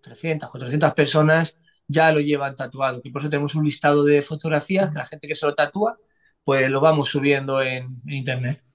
300, 0.03 0.51
400 0.51 0.93
personas 0.95 1.57
ya 1.87 2.13
lo 2.13 2.21
llevan 2.21 2.57
tatuado. 2.57 3.01
Y 3.05 3.11
por 3.11 3.23
eso 3.23 3.31
tenemos 3.31 3.55
un 3.55 3.65
listado 3.65 4.05
de 4.05 4.23
fotografías 4.23 4.91
que 4.91 4.99
la 4.99 5.07
gente 5.07 5.29
que 5.29 5.35
se 5.35 5.47
lo 5.47 5.55
tatúa, 5.55 5.99
pues 6.45 6.69
lo 6.71 6.81
vamos 6.81 7.09
subiendo 7.09 7.63
en 7.63 8.03
internet. 8.07 8.68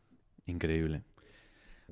Increíble. 0.46 1.04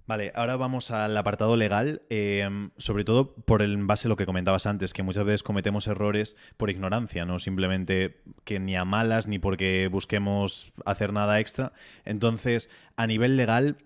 Vale, 0.08 0.32
ahora 0.36 0.58
vamos 0.58 0.92
al 0.92 1.16
apartado 1.16 1.56
legal, 1.56 2.02
em, 2.10 2.72
sobre 2.78 3.04
todo 3.04 3.34
por 3.34 3.62
el 3.62 3.78
base 3.86 4.08
a 4.08 4.10
lo 4.10 4.18
que 4.18 4.26
comentabas 4.26 4.66
antes, 4.66 4.94
que 4.94 5.04
muchas 5.04 5.26
veces 5.26 5.44
cometemos 5.44 5.88
errores 5.88 6.36
por 6.58 6.70
ignorancia, 6.70 7.24
no 7.24 7.40
simplemente 7.40 8.22
que 8.44 8.60
ni 8.60 8.76
a 8.76 8.84
malas 8.84 9.28
ni 9.28 9.40
porque 9.40 9.88
busquemos 9.90 10.74
hacer 10.86 11.14
nada 11.14 11.40
extra. 11.40 11.72
Entonces, 12.04 12.70
a 12.98 13.08
nivel 13.08 13.38
legal, 13.38 13.78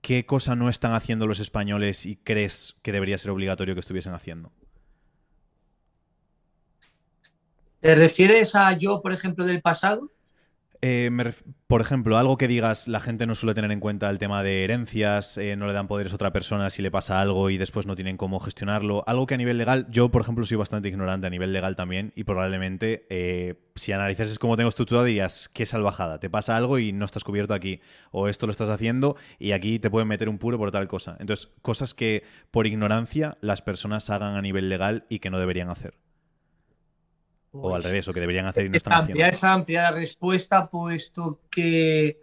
¿qué 0.00 0.24
cosa 0.24 0.54
no 0.54 0.68
están 0.68 0.94
haciendo 0.94 1.26
los 1.26 1.40
españoles 1.40 2.06
y 2.06 2.16
crees 2.16 2.76
que 2.82 2.92
debería 2.92 3.18
ser 3.18 3.32
obligatorio 3.32 3.74
que 3.74 3.80
estuviesen 3.80 4.14
haciendo? 4.14 4.52
¿Te 7.80 7.94
refieres 7.94 8.54
a 8.54 8.72
yo, 8.78 9.02
por 9.02 9.12
ejemplo, 9.12 9.44
del 9.44 9.60
pasado? 9.60 10.13
Eh, 10.86 11.10
por 11.66 11.80
ejemplo, 11.80 12.18
algo 12.18 12.36
que 12.36 12.46
digas, 12.46 12.88
la 12.88 13.00
gente 13.00 13.26
no 13.26 13.34
suele 13.34 13.54
tener 13.54 13.72
en 13.72 13.80
cuenta 13.80 14.10
el 14.10 14.18
tema 14.18 14.42
de 14.42 14.64
herencias, 14.64 15.38
eh, 15.38 15.56
no 15.56 15.66
le 15.66 15.72
dan 15.72 15.88
poderes 15.88 16.12
a 16.12 16.16
otra 16.16 16.30
persona 16.30 16.68
si 16.68 16.82
le 16.82 16.90
pasa 16.90 17.22
algo 17.22 17.48
y 17.48 17.56
después 17.56 17.86
no 17.86 17.96
tienen 17.96 18.18
cómo 18.18 18.38
gestionarlo. 18.38 19.02
Algo 19.06 19.26
que 19.26 19.32
a 19.32 19.38
nivel 19.38 19.56
legal, 19.56 19.86
yo 19.88 20.10
por 20.10 20.20
ejemplo 20.20 20.44
soy 20.44 20.58
bastante 20.58 20.90
ignorante 20.90 21.26
a 21.26 21.30
nivel 21.30 21.54
legal 21.54 21.74
también 21.74 22.12
y 22.14 22.24
probablemente 22.24 23.06
eh, 23.08 23.54
si 23.76 23.92
analizases 23.92 24.38
cómo 24.38 24.58
tengo 24.58 24.68
estructurado 24.68 25.06
dirías, 25.06 25.48
qué 25.48 25.64
salvajada, 25.64 26.20
te 26.20 26.28
pasa 26.28 26.54
algo 26.54 26.78
y 26.78 26.92
no 26.92 27.06
estás 27.06 27.24
cubierto 27.24 27.54
aquí, 27.54 27.80
o 28.10 28.28
esto 28.28 28.44
lo 28.44 28.50
estás 28.50 28.68
haciendo 28.68 29.16
y 29.38 29.52
aquí 29.52 29.78
te 29.78 29.88
pueden 29.88 30.08
meter 30.08 30.28
un 30.28 30.36
puro 30.36 30.58
por 30.58 30.70
tal 30.70 30.86
cosa. 30.86 31.16
Entonces, 31.18 31.48
cosas 31.62 31.94
que 31.94 32.24
por 32.50 32.66
ignorancia 32.66 33.38
las 33.40 33.62
personas 33.62 34.10
hagan 34.10 34.36
a 34.36 34.42
nivel 34.42 34.68
legal 34.68 35.06
y 35.08 35.20
que 35.20 35.30
no 35.30 35.38
deberían 35.38 35.70
hacer 35.70 36.03
o 37.54 37.74
al 37.74 37.82
pues, 37.82 37.84
revés, 37.84 38.08
o 38.08 38.12
que 38.12 38.20
deberían 38.20 38.46
hacer 38.46 38.66
y 38.66 38.68
no 38.68 38.76
están 38.76 38.92
amplia, 38.94 39.28
Es 39.28 39.44
amplia 39.44 39.82
la 39.82 39.90
respuesta, 39.92 40.68
puesto 40.68 41.40
que 41.50 42.18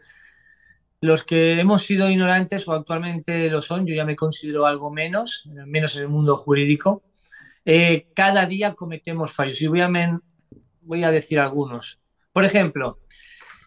los 0.99 1.23
que 1.23 1.59
hemos 1.59 1.85
sido 1.85 2.09
ignorantes 2.09 2.67
o 2.67 2.73
actualmente 2.73 3.49
lo 3.49 3.61
son, 3.61 3.87
yo 3.87 3.95
ya 3.95 4.05
me 4.05 4.15
considero 4.15 4.65
algo 4.65 4.91
menos, 4.91 5.43
menos 5.65 5.95
en 5.95 6.03
el 6.03 6.09
mundo 6.09 6.35
jurídico, 6.35 7.03
eh, 7.65 8.07
cada 8.13 8.45
día 8.45 8.75
cometemos 8.75 9.31
fallos. 9.31 9.61
Y 9.61 9.67
voy 9.67 9.81
a, 9.81 9.89
voy 10.81 11.03
a 11.03 11.11
decir 11.11 11.39
algunos. 11.39 11.99
Por 12.31 12.45
ejemplo, 12.45 12.99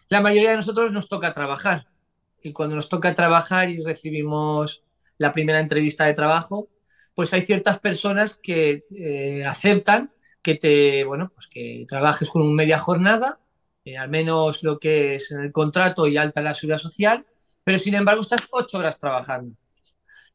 la 0.07 0.21
mayoría 0.21 0.51
de 0.51 0.57
nosotros 0.57 0.91
nos 0.91 1.09
toca 1.09 1.33
trabajar. 1.33 1.83
Y 2.41 2.53
cuando 2.53 2.75
nos 2.75 2.89
toca 2.89 3.13
trabajar 3.13 3.69
y 3.69 3.83
recibimos 3.83 4.83
la 5.17 5.31
primera 5.31 5.59
entrevista 5.59 6.05
de 6.05 6.13
trabajo, 6.13 6.69
pues 7.15 7.33
hay 7.33 7.41
ciertas 7.41 7.79
personas 7.79 8.37
que 8.37 8.85
eh, 8.91 9.43
aceptan 9.45 10.11
que 10.45 10.53
te, 10.53 11.03
bueno, 11.03 11.31
pues 11.33 11.47
que 11.47 11.87
trabajes 11.87 12.29
con 12.29 12.43
un 12.43 12.53
media 12.53 12.77
jornada, 12.77 13.39
eh, 13.83 13.97
al 13.97 14.09
menos 14.09 14.61
lo 14.61 14.77
que 14.79 15.15
es 15.15 15.31
el 15.31 15.51
contrato 15.51 16.05
y 16.05 16.17
alta 16.17 16.39
la 16.39 16.53
seguridad 16.53 16.77
social, 16.77 17.25
pero 17.63 17.79
sin 17.79 17.95
embargo 17.95 18.21
estás 18.21 18.43
ocho 18.51 18.77
horas 18.77 18.99
trabajando. 18.99 19.55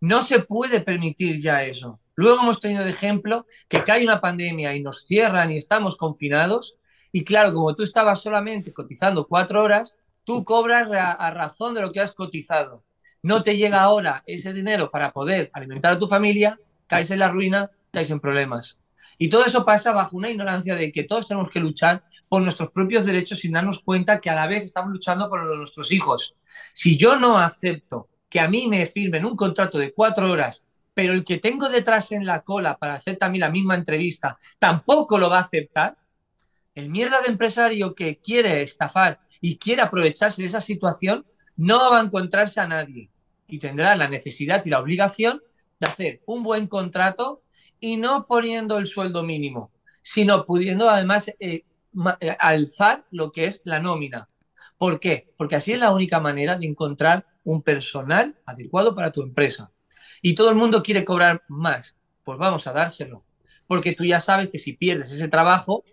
No 0.01 0.25
se 0.25 0.41
puede 0.41 0.81
permitir 0.81 1.41
ya 1.41 1.63
eso. 1.63 2.01
Luego 2.17 2.43
hemos 2.43 2.59
tenido 2.59 2.83
de 2.83 2.91
ejemplo 2.91 3.47
que 3.69 3.85
cae 3.85 4.03
una 4.03 4.21
pandemia 4.21 4.75
y 4.75 4.83
nos 4.83 5.05
cierran 5.05 5.53
y 5.53 5.59
estamos 5.59 5.95
confinados. 5.95 6.75
Y 7.13 7.23
claro, 7.23 7.55
como 7.55 7.77
tú 7.77 7.85
estabas 7.85 8.21
solamente 8.21 8.73
cotizando 8.73 9.29
cuatro 9.29 9.63
horas, 9.63 9.95
tú 10.25 10.45
cobras 10.45 10.89
a 10.91 11.31
razón 11.31 11.75
de 11.75 11.83
lo 11.83 11.93
que 11.93 12.01
has 12.01 12.13
cotizado. 12.15 12.83
No 13.23 13.45
te 13.45 13.57
llega 13.57 13.81
ahora 13.81 14.25
ese 14.27 14.53
dinero 14.53 14.91
para 14.91 15.13
poder 15.13 15.51
alimentar 15.53 15.93
a 15.93 15.99
tu 16.01 16.09
familia, 16.09 16.59
caes 16.89 17.13
en 17.13 17.21
la 17.21 17.31
ruina, 17.31 17.71
caes 17.93 18.11
en 18.11 18.19
problemas. 18.19 18.80
Y 19.23 19.29
todo 19.29 19.45
eso 19.45 19.67
pasa 19.67 19.93
bajo 19.93 20.17
una 20.17 20.31
ignorancia 20.31 20.75
de 20.75 20.91
que 20.91 21.05
todos 21.05 21.27
tenemos 21.27 21.51
que 21.51 21.61
luchar 21.61 22.03
por 22.27 22.41
nuestros 22.41 22.71
propios 22.71 23.05
derechos 23.05 23.41
sin 23.41 23.53
darnos 23.53 23.81
cuenta 23.81 24.19
que 24.19 24.31
a 24.31 24.35
la 24.35 24.47
vez 24.47 24.65
estamos 24.65 24.91
luchando 24.91 25.29
por 25.29 25.43
los 25.43 25.51
de 25.51 25.57
nuestros 25.59 25.93
hijos. 25.93 26.37
Si 26.73 26.97
yo 26.97 27.17
no 27.17 27.39
acepto 27.39 28.09
que 28.31 28.41
a 28.41 28.49
mí 28.49 28.67
me 28.67 28.87
firmen 28.87 29.27
un 29.27 29.37
contrato 29.37 29.77
de 29.77 29.93
cuatro 29.93 30.31
horas, 30.31 30.65
pero 30.95 31.13
el 31.13 31.23
que 31.23 31.37
tengo 31.37 31.69
detrás 31.69 32.13
en 32.13 32.25
la 32.25 32.41
cola 32.41 32.79
para 32.79 32.95
hacer 32.95 33.19
también 33.19 33.41
la 33.41 33.51
misma 33.51 33.75
entrevista 33.75 34.39
tampoco 34.59 35.19
lo 35.19 35.29
va 35.29 35.37
a 35.37 35.43
aceptar, 35.43 35.99
el 36.75 36.89
mierda 36.89 37.21
de 37.21 37.29
empresario 37.29 37.95
que 37.95 38.21
quiere 38.21 38.63
estafar 38.63 39.19
y 39.43 39.59
quiere 39.59 39.83
aprovecharse 39.83 40.41
de 40.41 40.49
esa 40.49 40.63
situación 40.63 41.27
no 41.57 41.91
va 41.91 42.01
a 42.01 42.05
encontrarse 42.05 42.59
a 42.59 42.67
nadie 42.67 43.11
y 43.47 43.59
tendrá 43.59 43.95
la 43.97 44.09
necesidad 44.09 44.65
y 44.65 44.71
la 44.71 44.81
obligación 44.81 45.43
de 45.79 45.91
hacer 45.91 46.23
un 46.25 46.43
buen 46.43 46.69
contrato 46.69 47.43
y 47.81 47.97
no 47.97 48.27
poniendo 48.27 48.79
el 48.79 48.87
sueldo 48.87 49.23
mínimo, 49.23 49.73
sino 50.03 50.45
pudiendo 50.45 50.89
además 50.89 51.29
eh, 51.41 51.65
eh, 52.21 52.37
alzar 52.39 53.07
lo 53.11 53.33
que 53.33 53.47
es 53.47 53.63
la 53.65 53.81
nómina. 53.81 54.29
¿Por 54.79 55.01
qué? 55.01 55.33
Porque 55.37 55.57
así 55.57 55.73
es 55.73 55.79
la 55.79 55.91
única 55.91 56.21
manera 56.21 56.57
de 56.57 56.67
encontrar 56.67 57.27
un 57.45 57.63
personal 57.63 58.37
adecuado 58.47 58.95
para 58.95 59.13
tu 59.13 59.23
empresa. 59.23 59.73
Y 60.23 60.35
todo 60.35 60.51
el 60.51 60.57
mundo 60.57 60.83
quiere 60.83 61.05
cobrar 61.05 61.43
más. 61.49 61.97
Pues 62.25 62.39
vamos 62.39 62.67
a 62.67 62.73
dárselo. 62.73 63.25
Porque 63.67 63.93
tú 63.93 64.05
ya 64.05 64.21
sabes 64.21 64.49
que 64.51 64.59
si 64.59 64.75
pierdes 64.75 65.11
ese 65.13 65.29
trabajo, 65.29 65.85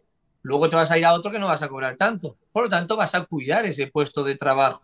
luego 0.41 0.69
te 0.69 0.75
vas 0.75 0.91
a 0.91 0.97
ir 0.97 1.05
a 1.05 1.13
otro 1.13 1.31
que 1.31 1.39
no 1.39 1.47
vas 1.47 1.61
a 1.61 1.69
cobrar 1.69 1.95
tanto. 1.95 2.37
Por 2.51 2.65
lo 2.65 2.69
tanto, 2.69 2.95
vas 2.95 3.15
a 3.15 3.25
cuidar 3.25 3.65
ese 3.65 3.87
puesto 3.87 4.23
de 4.23 4.35
trabajo. 4.35 4.83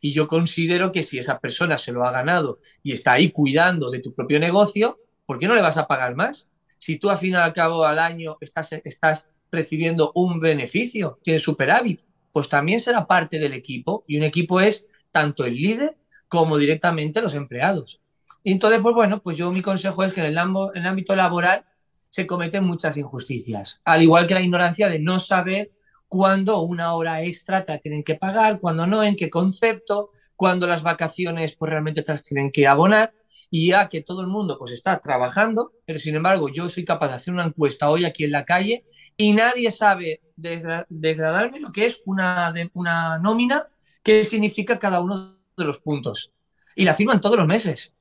Y 0.00 0.12
yo 0.12 0.28
considero 0.28 0.92
que 0.92 1.02
si 1.02 1.18
esa 1.18 1.38
persona 1.38 1.78
se 1.78 1.92
lo 1.92 2.04
ha 2.04 2.12
ganado 2.12 2.60
y 2.82 2.92
está 2.92 3.12
ahí 3.12 3.30
cuidando 3.30 3.90
de 3.90 4.00
tu 4.00 4.14
propio 4.14 4.38
negocio, 4.38 4.98
¿por 5.32 5.38
qué 5.38 5.48
no 5.48 5.54
le 5.54 5.62
vas 5.62 5.78
a 5.78 5.86
pagar 5.86 6.14
más? 6.14 6.50
Si 6.76 6.98
tú 6.98 7.08
al 7.08 7.16
fin 7.16 7.32
y 7.32 7.36
al 7.36 7.54
cabo 7.54 7.86
al 7.86 7.98
año 7.98 8.36
estás, 8.42 8.70
estás 8.84 9.30
recibiendo 9.50 10.12
un 10.14 10.40
beneficio, 10.40 11.20
tienes 11.22 11.40
superávit, 11.40 12.02
pues 12.32 12.50
también 12.50 12.80
será 12.80 13.06
parte 13.06 13.38
del 13.38 13.54
equipo 13.54 14.04
y 14.06 14.18
un 14.18 14.24
equipo 14.24 14.60
es 14.60 14.84
tanto 15.10 15.46
el 15.46 15.54
líder 15.54 15.96
como 16.28 16.58
directamente 16.58 17.22
los 17.22 17.32
empleados. 17.32 18.02
Entonces, 18.44 18.80
pues 18.82 18.94
bueno, 18.94 19.22
pues 19.22 19.38
yo 19.38 19.50
mi 19.50 19.62
consejo 19.62 20.04
es 20.04 20.12
que 20.12 20.20
en 20.20 20.26
el, 20.26 20.36
en 20.36 20.82
el 20.82 20.86
ámbito 20.86 21.16
laboral 21.16 21.64
se 22.10 22.26
cometen 22.26 22.64
muchas 22.64 22.98
injusticias, 22.98 23.80
al 23.86 24.02
igual 24.02 24.26
que 24.26 24.34
la 24.34 24.42
ignorancia 24.42 24.90
de 24.90 24.98
no 24.98 25.18
saber 25.18 25.70
cuándo 26.08 26.60
una 26.60 26.92
hora 26.92 27.22
extra 27.22 27.64
te 27.64 27.72
la 27.72 27.78
tienen 27.78 28.04
que 28.04 28.16
pagar, 28.16 28.60
cuándo 28.60 28.86
no, 28.86 29.02
en 29.02 29.16
qué 29.16 29.30
concepto, 29.30 30.10
cuándo 30.36 30.66
las 30.66 30.82
vacaciones 30.82 31.56
pues 31.56 31.70
realmente 31.70 32.02
te 32.02 32.12
las 32.12 32.22
tienen 32.22 32.52
que 32.52 32.66
abonar 32.66 33.14
y 33.54 33.68
ya 33.68 33.86
que 33.90 34.00
todo 34.00 34.22
el 34.22 34.28
mundo 34.28 34.56
pues 34.58 34.72
está 34.72 34.98
trabajando, 34.98 35.72
pero 35.84 35.98
sin 35.98 36.14
embargo 36.14 36.48
yo 36.48 36.70
soy 36.70 36.86
capaz 36.86 37.08
de 37.08 37.14
hacer 37.16 37.34
una 37.34 37.44
encuesta 37.44 37.90
hoy 37.90 38.06
aquí 38.06 38.24
en 38.24 38.32
la 38.32 38.46
calle 38.46 38.82
y 39.14 39.34
nadie 39.34 39.70
sabe 39.70 40.22
degradarme 40.34 41.60
lo 41.60 41.70
que 41.70 41.84
es 41.84 42.00
una, 42.06 42.54
una 42.72 43.18
nómina, 43.18 43.68
qué 44.02 44.24
significa 44.24 44.78
cada 44.78 45.00
uno 45.00 45.36
de 45.54 45.64
los 45.66 45.80
puntos. 45.80 46.32
Y 46.74 46.86
la 46.86 46.94
firman 46.94 47.20
todos 47.20 47.36
los 47.36 47.46
meses 47.46 47.92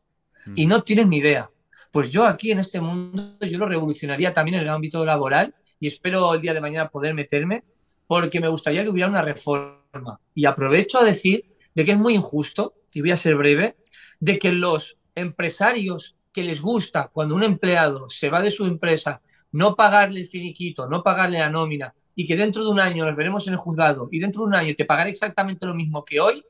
y 0.56 0.66
no 0.68 0.84
tienen 0.84 1.10
ni 1.10 1.18
idea. 1.18 1.50
Pues 1.92 2.10
yo 2.10 2.26
aquí 2.26 2.52
en 2.52 2.60
este 2.60 2.80
mundo 2.80 3.38
yo 3.42 3.58
lo 3.58 3.68
revolucionaría 3.68 4.34
también 4.34 4.56
en 4.56 4.62
el 4.62 4.70
ámbito 4.70 5.04
laboral 5.04 5.54
y 5.82 5.88
espero 5.88 6.34
el 6.34 6.40
día 6.40 6.54
de 6.54 6.62
mañana 6.62 6.88
poder 6.88 7.14
meterme 7.14 7.66
porque 8.08 8.40
me 8.40 8.48
gustaría 8.48 8.84
que 8.84 8.90
hubiera 8.90 9.10
una 9.10 9.22
reforma. 9.22 10.22
Y 10.34 10.46
aprovecho 10.46 11.02
a 11.02 11.04
decir 11.04 11.44
de 11.76 11.84
que 11.84 11.92
es 11.92 11.98
muy 11.98 12.16
injusto, 12.16 12.76
y 12.94 13.02
voy 13.02 13.12
a 13.12 13.18
ser 13.18 13.36
breve, 13.36 13.76
de 14.22 14.40
que 14.40 14.54
los 14.54 14.98
empresarios 15.16 16.16
que 16.32 16.44
les 16.44 16.62
gusta 16.62 17.10
cuando 17.12 17.36
un 17.36 17.44
empleado 17.44 18.08
se 18.10 18.30
va 18.30 18.42
de 18.42 18.52
su 18.52 18.66
empresa 18.66 19.22
no 19.52 19.76
pagarle 19.76 20.22
el 20.22 20.28
finiquito, 20.28 20.88
no 20.88 21.04
pagarle 21.04 21.40
la 21.40 21.50
nómina 21.50 21.94
y 22.16 22.26
que 22.26 22.36
dentro 22.36 22.64
de 22.64 22.70
un 22.70 22.80
año 22.80 23.06
nos 23.06 23.16
veremos 23.16 23.48
en 23.48 23.54
el 23.54 23.60
juzgado 23.60 24.08
y 24.12 24.20
dentro 24.20 24.42
de 24.44 24.48
un 24.48 24.56
año 24.56 24.74
te 24.76 24.86
pagaré 24.86 25.10
exactamente 25.12 25.66
lo 25.66 25.74
mismo 25.74 26.06
que 26.06 26.20
hoy, 26.20 26.44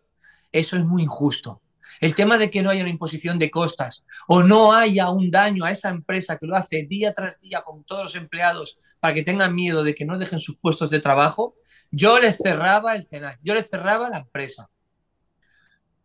eso 0.51 0.78
es 0.78 0.86
muy 0.86 1.03
injusto. 1.03 1.62
El 1.99 2.16
tema 2.16 2.38
de 2.38 2.49
que 2.49 2.62
no 2.62 2.70
haya 2.70 2.82
una 2.82 2.89
imposición 2.89 3.38
de 3.38 3.51
costas 3.51 4.05
o 4.28 4.43
no 4.43 4.72
haya 4.74 5.09
un 5.09 5.30
daño 5.30 5.66
a 5.66 5.72
esa 5.72 5.89
empresa 5.89 6.38
que 6.38 6.45
lo 6.45 6.55
hace 6.55 6.84
día 6.84 7.14
tras 7.14 7.41
día 7.41 7.64
con 7.64 7.84
todos 7.84 8.03
los 8.03 8.16
empleados 8.16 8.78
para 8.99 9.14
que 9.14 9.24
tengan 9.24 9.53
miedo 9.53 9.84
de 9.84 9.93
que 9.93 10.05
no 10.05 10.18
dejen 10.18 10.39
sus 10.39 10.57
puestos 10.57 10.89
de 10.89 10.99
trabajo, 10.99 11.55
yo 11.89 12.20
les 12.20 12.38
cerraba 12.38 12.95
el 12.95 13.03
cenar, 13.03 13.39
yo 13.43 13.53
les 13.53 13.70
cerraba 13.70 14.09
la 14.09 14.20
empresa. 14.20 14.70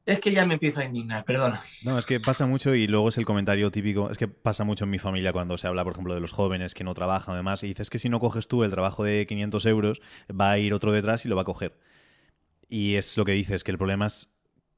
Es 0.06 0.20
que 0.20 0.32
ya 0.32 0.46
me 0.46 0.54
empiezo 0.54 0.80
a 0.80 0.84
indignar, 0.84 1.24
perdona. 1.24 1.64
No, 1.82 1.98
es 1.98 2.06
que 2.06 2.20
pasa 2.20 2.46
mucho 2.46 2.76
y 2.76 2.86
luego 2.86 3.08
es 3.08 3.18
el 3.18 3.26
comentario 3.26 3.72
típico, 3.72 4.08
es 4.08 4.18
que 4.18 4.28
pasa 4.28 4.62
mucho 4.62 4.84
en 4.84 4.90
mi 4.90 5.00
familia 5.00 5.32
cuando 5.32 5.58
se 5.58 5.66
habla, 5.66 5.82
por 5.82 5.94
ejemplo, 5.94 6.14
de 6.14 6.20
los 6.20 6.30
jóvenes 6.30 6.74
que 6.74 6.84
no 6.84 6.94
trabajan 6.94 7.34
además 7.34 7.64
y 7.64 7.66
dices 7.66 7.90
que 7.90 7.98
si 7.98 8.08
no 8.08 8.20
coges 8.20 8.46
tú 8.46 8.62
el 8.62 8.70
trabajo 8.70 9.02
de 9.02 9.26
500 9.26 9.66
euros, 9.66 10.00
va 10.30 10.52
a 10.52 10.58
ir 10.58 10.74
otro 10.74 10.92
detrás 10.92 11.24
y 11.24 11.28
lo 11.28 11.34
va 11.34 11.42
a 11.42 11.44
coger. 11.44 11.76
Y 12.68 12.94
es 12.94 13.16
lo 13.16 13.24
que 13.24 13.32
dices, 13.32 13.64
que 13.64 13.72
el 13.72 13.78
problema 13.78 14.06
es 14.06 14.35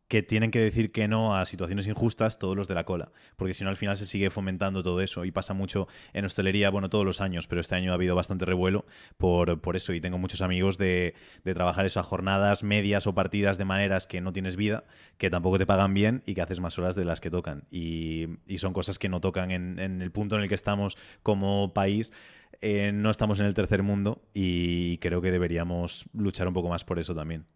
que 0.08 0.22
tienen 0.22 0.50
que 0.50 0.58
decir 0.58 0.90
que 0.90 1.06
no 1.06 1.36
a 1.36 1.44
situaciones 1.44 1.86
injustas 1.86 2.38
todos 2.38 2.56
los 2.56 2.66
de 2.66 2.74
la 2.74 2.84
cola, 2.84 3.12
porque 3.36 3.54
si 3.54 3.62
no 3.62 3.70
al 3.70 3.76
final 3.76 3.96
se 3.96 4.06
sigue 4.06 4.30
fomentando 4.30 4.82
todo 4.82 5.02
eso 5.02 5.24
y 5.26 5.30
pasa 5.30 5.52
mucho 5.52 5.86
en 6.14 6.24
hostelería, 6.24 6.70
bueno, 6.70 6.88
todos 6.88 7.04
los 7.04 7.20
años, 7.20 7.46
pero 7.46 7.60
este 7.60 7.74
año 7.74 7.92
ha 7.92 7.94
habido 7.94 8.16
bastante 8.16 8.46
revuelo 8.46 8.86
por, 9.18 9.60
por 9.60 9.76
eso 9.76 9.92
y 9.92 10.00
tengo 10.00 10.16
muchos 10.18 10.40
amigos 10.40 10.78
de, 10.78 11.14
trabajar 11.44 11.86
esas 11.86 12.06
jornadas 12.06 12.62
medias 12.62 13.06
o 13.06 13.14
partidas 13.14 13.58
de 13.58 13.64
maneras 13.64 14.06
que 14.06 14.20
no 14.20 14.32
tienes 14.32 14.56
vida, 14.56 14.84
que 15.18 15.30
tampoco 15.30 15.58
te 15.58 15.66
pagan 15.66 15.92
bien 15.92 16.22
y 16.24 16.34
que 16.34 16.42
haces 16.42 16.60
más 16.60 16.78
horas 16.78 16.94
de 16.94 17.04
las 17.04 17.20
que 17.20 17.30
tocan. 17.30 17.64
Y, 17.70 18.26
son 18.58 18.72
cosas 18.72 18.98
que 18.98 19.08
no 19.08 19.20
tocan 19.20 19.50
en, 19.50 20.02
el 20.02 20.10
punto 20.10 20.36
en 20.36 20.42
el 20.42 20.48
que 20.48 20.54
estamos 20.54 20.96
como 21.22 21.72
país. 21.72 22.12
Eh, 22.60 22.90
no 22.92 23.10
estamos 23.10 23.38
en 23.40 23.46
el 23.46 23.54
tercer 23.54 23.82
mundo 23.82 24.22
y 24.34 24.98
creo 24.98 25.22
que 25.22 25.30
deberíamos 25.30 26.06
luchar 26.12 26.48
un 26.48 26.54
poco 26.54 26.68
más 26.68 26.84
por 26.84 26.98
eso 26.98 27.14
también 27.14 27.46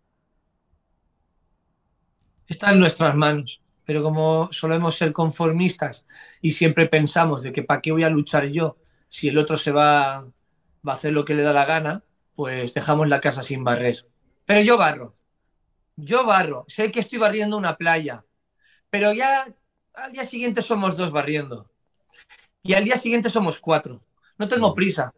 está 2.47 2.71
en 2.71 2.81
nuestras 2.81 3.15
manos. 3.15 3.63
Pero 3.85 4.03
como 4.03 4.49
solemos 4.53 4.97
ser 4.97 5.13
conformistas 5.13 6.07
y 6.41 6.53
siempre 6.53 6.87
pensamos 6.87 7.43
de 7.43 7.53
que 7.53 7.63
para 7.63 7.81
qué 7.81 7.93
voy 7.93 8.05
a 8.05 8.11
luchar 8.11 8.47
yo 8.47 8.77
si 9.09 9.29
el 9.29 9.39
otro 9.39 9.57
se 9.57 9.73
va, 9.73 10.23
va 10.87 10.93
a 10.93 10.95
hacer 10.95 11.13
lo 11.13 11.25
que 11.25 11.35
le 11.35 11.43
da 11.43 11.53
la 11.53 11.67
gana, 11.67 12.03
pues 12.35 12.75
dejamos 12.75 13.09
la 13.09 13.21
casa 13.21 13.43
sin 13.43 13.65
barrer. 13.65 14.07
Pero 14.47 14.61
yo 14.61 14.79
barro, 14.79 15.17
yo 15.97 16.25
barro, 16.25 16.65
sé 16.69 16.91
que 16.91 17.01
estoy 17.01 17.19
barriendo 17.19 17.57
una 17.57 17.77
playa, 17.77 18.25
pero 18.91 19.13
ya 19.13 19.47
al 19.95 20.13
día 20.13 20.25
siguiente 20.25 20.63
somos 20.63 20.97
dos 20.97 21.11
barriendo 21.13 21.71
y 22.63 22.75
al 22.75 22.85
día 22.85 22.97
siguiente 22.97 23.29
somos 23.31 23.61
cuatro. 23.61 24.03
No 24.39 24.49
tengo 24.49 24.75
prisa. 24.75 25.15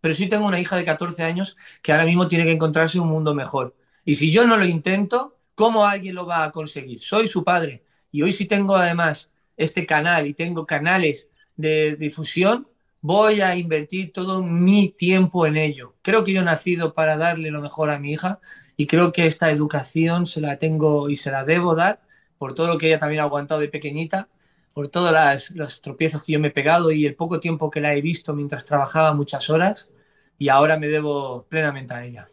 pero 0.00 0.14
sí 0.14 0.28
tengo 0.28 0.46
una 0.46 0.60
hija 0.60 0.76
de 0.76 0.84
14 0.84 1.22
años 1.24 1.56
que 1.82 1.92
ahora 1.92 2.04
mismo 2.04 2.28
tiene 2.28 2.44
que 2.44 2.52
encontrarse 2.52 3.00
un 3.00 3.08
mundo 3.08 3.34
mejor. 3.34 3.76
Y 4.04 4.16
si 4.16 4.32
yo 4.32 4.46
no 4.46 4.56
lo 4.56 4.64
intento, 4.66 5.37
¿cómo 5.58 5.84
alguien 5.84 6.14
lo 6.14 6.24
va 6.24 6.44
a 6.44 6.52
conseguir? 6.52 7.02
Soy 7.02 7.26
su 7.26 7.42
padre. 7.42 7.82
Y 8.12 8.22
hoy 8.22 8.30
sí 8.30 8.44
tengo 8.44 8.76
además 8.76 9.28
este 9.56 9.86
canal 9.86 10.28
y 10.28 10.34
tengo 10.34 10.64
canales 10.64 11.30
de 11.56 11.96
difusión, 11.96 12.68
voy 13.00 13.40
a 13.40 13.56
invertir 13.56 14.12
todo 14.12 14.40
mi 14.40 14.90
tiempo 14.90 15.48
en 15.48 15.56
ello. 15.56 15.96
Creo 16.02 16.22
que 16.22 16.32
yo 16.32 16.42
he 16.42 16.44
nacido 16.44 16.94
para 16.94 17.16
darle 17.16 17.50
lo 17.50 17.60
mejor 17.60 17.90
a 17.90 17.98
mi 17.98 18.12
hija 18.12 18.38
y 18.76 18.86
creo 18.86 19.12
que 19.12 19.26
esta 19.26 19.50
educación 19.50 20.26
se 20.26 20.40
la 20.40 20.60
tengo 20.60 21.10
y 21.10 21.16
se 21.16 21.32
la 21.32 21.44
debo 21.44 21.74
dar 21.74 22.02
por 22.38 22.54
todo 22.54 22.68
lo 22.68 22.78
que 22.78 22.86
ella 22.86 23.00
también 23.00 23.20
ha 23.20 23.24
aguantado 23.24 23.60
de 23.60 23.66
pequeñita, 23.66 24.28
por 24.74 24.88
todos 24.88 25.50
los 25.56 25.82
tropiezos 25.82 26.22
que 26.22 26.34
yo 26.34 26.38
me 26.38 26.48
he 26.48 26.52
pegado 26.52 26.92
y 26.92 27.04
el 27.04 27.16
poco 27.16 27.40
tiempo 27.40 27.68
que 27.68 27.80
la 27.80 27.94
he 27.96 28.00
visto 28.00 28.32
mientras 28.32 28.64
trabajaba 28.64 29.12
muchas 29.12 29.50
horas 29.50 29.90
y 30.38 30.50
ahora 30.50 30.78
me 30.78 30.86
debo 30.86 31.46
plenamente 31.48 31.94
a 31.94 32.04
ella. 32.04 32.28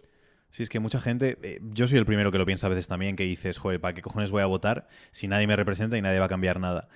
Sí, 0.56 0.64
es 0.64 0.70
que 0.70 0.80
mucha 0.80 1.02
gente, 1.02 1.38
eh, 1.44 1.60
yo 1.74 1.86
soy 1.86 1.98
el 1.98 2.06
primero 2.06 2.32
que 2.32 2.38
lo 2.38 2.46
piensa 2.46 2.68
a 2.68 2.70
veces 2.70 2.88
también, 2.88 3.18
que 3.18 3.26
dices, 3.26 3.58
joder, 3.58 3.82
¿para 3.82 3.94
qué 3.94 4.02
cojones 4.02 4.32
voy 4.32 4.42
a 4.42 4.46
votar 4.46 4.88
si 5.12 5.28
nadie 5.28 5.48
me 5.48 5.58
representa 5.58 5.98
y 5.98 6.02
nadie 6.02 6.18
va 6.18 6.28
a 6.28 6.30
cambiar 6.30 6.62
nada? 6.62 6.88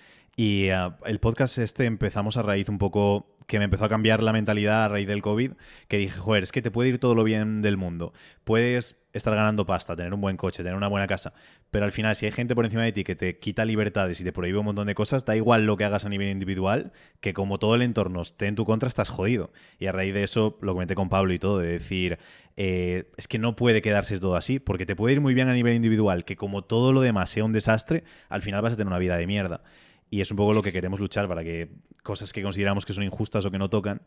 Y 0.41 0.71
uh, 0.71 0.93
el 1.03 1.19
podcast 1.19 1.57
este 1.57 1.83
empezamos 1.83 2.37
a 2.37 2.41
raíz 2.43 2.69
un 2.69 2.77
poco 2.77 3.35
que 3.45 3.59
me 3.59 3.65
empezó 3.65 3.83
a 3.83 3.89
cambiar 3.89 4.23
la 4.23 4.31
mentalidad 4.31 4.85
a 4.85 4.87
raíz 4.87 5.05
del 5.05 5.21
COVID, 5.21 5.51
que 5.89 5.97
dije, 5.97 6.17
joder, 6.17 6.43
es 6.43 6.53
que 6.53 6.61
te 6.61 6.71
puede 6.71 6.87
ir 6.87 6.97
todo 6.97 7.13
lo 7.13 7.25
bien 7.25 7.61
del 7.61 7.75
mundo. 7.75 8.13
Puedes 8.45 8.95
estar 9.11 9.35
ganando 9.35 9.65
pasta, 9.65 9.97
tener 9.97 10.13
un 10.13 10.21
buen 10.21 10.37
coche, 10.37 10.63
tener 10.63 10.77
una 10.77 10.87
buena 10.87 11.07
casa, 11.07 11.33
pero 11.71 11.83
al 11.83 11.91
final 11.91 12.15
si 12.15 12.25
hay 12.25 12.31
gente 12.31 12.55
por 12.55 12.63
encima 12.63 12.83
de 12.83 12.93
ti 12.93 13.03
que 13.03 13.17
te 13.17 13.37
quita 13.37 13.65
libertades 13.65 14.21
y 14.21 14.23
te 14.23 14.31
prohíbe 14.31 14.59
un 14.59 14.65
montón 14.65 14.87
de 14.87 14.95
cosas, 14.95 15.25
da 15.25 15.35
igual 15.35 15.65
lo 15.65 15.75
que 15.75 15.83
hagas 15.83 16.05
a 16.05 16.09
nivel 16.09 16.29
individual, 16.29 16.93
que 17.19 17.33
como 17.33 17.59
todo 17.59 17.75
el 17.75 17.81
entorno 17.81 18.21
esté 18.21 18.47
en 18.47 18.55
tu 18.55 18.63
contra, 18.63 18.87
estás 18.87 19.09
jodido. 19.09 19.51
Y 19.77 19.87
a 19.87 19.91
raíz 19.91 20.13
de 20.13 20.23
eso, 20.23 20.57
lo 20.61 20.71
comenté 20.71 20.95
con 20.95 21.09
Pablo 21.09 21.33
y 21.33 21.39
todo, 21.39 21.59
de 21.59 21.67
decir, 21.67 22.17
eh, 22.55 23.11
es 23.17 23.27
que 23.27 23.39
no 23.39 23.57
puede 23.57 23.81
quedarse 23.81 24.17
todo 24.19 24.37
así, 24.37 24.59
porque 24.59 24.85
te 24.85 24.95
puede 24.95 25.15
ir 25.15 25.21
muy 25.21 25.33
bien 25.33 25.49
a 25.49 25.53
nivel 25.53 25.75
individual, 25.75 26.23
que 26.23 26.37
como 26.37 26.63
todo 26.63 26.93
lo 26.93 27.01
demás 27.01 27.29
sea 27.29 27.43
un 27.43 27.51
desastre, 27.51 28.05
al 28.29 28.41
final 28.41 28.61
vas 28.61 28.71
a 28.71 28.77
tener 28.77 28.87
una 28.87 28.99
vida 28.99 29.17
de 29.17 29.27
mierda. 29.27 29.63
Y 30.09 30.21
es 30.21 30.31
un 30.31 30.37
poco 30.37 30.53
lo 30.53 30.61
que 30.61 30.71
queremos 30.71 30.99
luchar 30.99 31.27
para 31.27 31.43
que 31.43 31.69
cosas 32.03 32.33
que 32.33 32.41
consideramos 32.41 32.85
que 32.85 32.93
son 32.93 33.03
injustas 33.03 33.45
o 33.45 33.51
que 33.51 33.59
no 33.59 33.69
tocan 33.69 34.01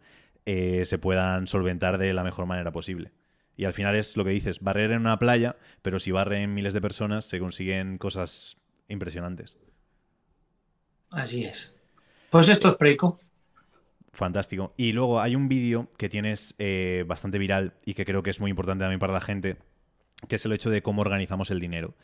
eh, 0.46 0.84
se 0.84 0.98
puedan 0.98 1.46
solventar 1.46 1.98
de 1.98 2.12
la 2.12 2.24
mejor 2.24 2.46
manera 2.46 2.72
posible. 2.72 3.12
Y 3.56 3.64
al 3.64 3.72
final 3.72 3.94
es 3.94 4.16
lo 4.16 4.24
que 4.24 4.30
dices, 4.30 4.60
barrer 4.60 4.90
en 4.92 5.00
una 5.00 5.18
playa, 5.18 5.56
pero 5.82 6.00
si 6.00 6.10
barren 6.10 6.54
miles 6.54 6.74
de 6.74 6.80
personas 6.80 7.24
se 7.24 7.38
consiguen 7.38 7.98
cosas 7.98 8.56
impresionantes. 8.88 9.58
Así 11.10 11.44
es. 11.44 11.72
Pues 12.30 12.48
esto 12.48 12.70
es 12.70 12.76
Preco. 12.76 13.20
Fantástico. 14.12 14.74
Y 14.76 14.92
luego 14.92 15.20
hay 15.20 15.36
un 15.36 15.48
vídeo 15.48 15.88
que 15.96 16.08
tienes 16.08 16.54
eh, 16.58 17.04
bastante 17.06 17.38
viral 17.38 17.74
y 17.84 17.94
que 17.94 18.04
creo 18.04 18.22
que 18.22 18.30
es 18.30 18.40
muy 18.40 18.50
importante 18.50 18.82
también 18.82 18.98
para 18.98 19.12
la 19.12 19.20
gente, 19.20 19.56
que 20.28 20.36
es 20.36 20.44
el 20.44 20.52
hecho 20.52 20.70
de 20.70 20.82
cómo 20.82 21.02
organizamos 21.02 21.50
el 21.50 21.60
dinero. 21.60 21.94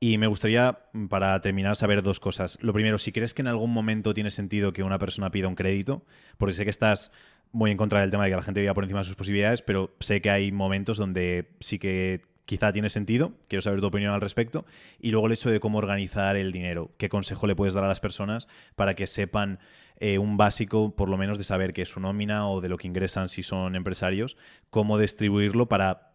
Y 0.00 0.18
me 0.18 0.28
gustaría, 0.28 0.78
mm, 0.92 1.06
para 1.06 1.40
terminar, 1.40 1.74
saber 1.76 2.02
dos 2.02 2.20
cosas. 2.20 2.58
Lo 2.60 2.72
primero, 2.72 2.98
si 2.98 3.12
crees 3.12 3.34
que 3.34 3.42
en 3.42 3.48
algún 3.48 3.72
momento 3.72 4.14
tiene 4.14 4.30
sentido 4.30 4.72
que 4.72 4.82
una 4.82 4.98
persona 4.98 5.30
pida 5.30 5.48
un 5.48 5.56
crédito, 5.56 6.04
porque 6.36 6.54
sé 6.54 6.64
que 6.64 6.70
estás 6.70 7.10
muy 7.50 7.70
en 7.70 7.76
contra 7.76 8.00
del 8.00 8.10
tema 8.10 8.24
de 8.24 8.30
que 8.30 8.36
la 8.36 8.42
gente 8.42 8.60
viva 8.60 8.74
por 8.74 8.84
encima 8.84 9.00
de 9.00 9.06
sus 9.06 9.16
posibilidades, 9.16 9.62
pero 9.62 9.94
sé 10.00 10.20
que 10.20 10.30
hay 10.30 10.52
momentos 10.52 10.98
donde 10.98 11.50
sí 11.60 11.78
que 11.78 12.22
quizá 12.44 12.72
tiene 12.72 12.90
sentido. 12.90 13.32
Quiero 13.48 13.62
saber 13.62 13.80
tu 13.80 13.86
opinión 13.86 14.14
al 14.14 14.20
respecto. 14.20 14.64
Y 15.00 15.10
luego 15.10 15.26
el 15.26 15.34
hecho 15.34 15.50
de 15.50 15.60
cómo 15.60 15.78
organizar 15.78 16.36
el 16.36 16.50
dinero. 16.52 16.92
¿Qué 16.96 17.08
consejo 17.08 17.46
le 17.46 17.54
puedes 17.54 17.74
dar 17.74 17.84
a 17.84 17.88
las 17.88 18.00
personas 18.00 18.48
para 18.74 18.94
que 18.94 19.06
sepan 19.06 19.58
eh, 20.00 20.18
un 20.18 20.36
básico, 20.36 20.94
por 20.94 21.10
lo 21.10 21.18
menos, 21.18 21.38
de 21.38 21.44
saber 21.44 21.72
que 21.72 21.82
es 21.82 21.90
su 21.90 22.00
nómina 22.00 22.48
o 22.48 22.60
de 22.60 22.68
lo 22.68 22.78
que 22.78 22.86
ingresan 22.86 23.28
si 23.28 23.42
son 23.42 23.76
empresarios, 23.76 24.36
cómo 24.70 24.98
distribuirlo 24.98 25.68
para 25.68 26.07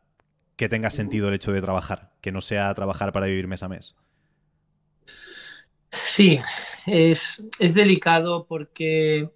que 0.55 0.69
tenga 0.69 0.91
sentido 0.91 1.27
el 1.27 1.35
hecho 1.35 1.51
de 1.51 1.61
trabajar, 1.61 2.13
que 2.21 2.31
no 2.31 2.41
sea 2.41 2.73
trabajar 2.73 3.11
para 3.11 3.25
vivir 3.25 3.47
mes 3.47 3.63
a 3.63 3.67
mes. 3.67 3.95
Sí, 5.91 6.39
es, 6.85 7.43
delicado 7.59 8.45
porque 8.47 9.29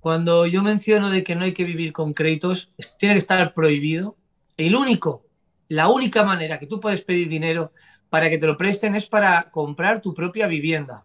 cuando 0.00 0.46
yo 0.46 0.62
menciono 0.62 1.10
de 1.10 1.22
que 1.22 1.34
no 1.34 1.44
hay 1.44 1.52
que 1.52 1.64
vivir 1.64 1.92
con 1.92 2.14
créditos, 2.14 2.72
tiene 2.98 3.14
que 3.14 3.18
estar 3.18 3.52
prohibido. 3.52 4.16
El 4.56 4.74
único, 4.74 5.26
la 5.68 5.88
única 5.88 6.24
manera 6.24 6.58
que 6.58 6.66
tú 6.66 6.80
puedes 6.80 7.02
pedir 7.02 7.28
dinero 7.28 7.72
para 8.08 8.30
que 8.30 8.38
te 8.38 8.46
lo 8.46 8.56
presten 8.56 8.94
es 8.94 9.06
para 9.06 9.50
comprar 9.50 10.00
tu 10.00 10.14
propia 10.14 10.46
vivienda. 10.46 11.04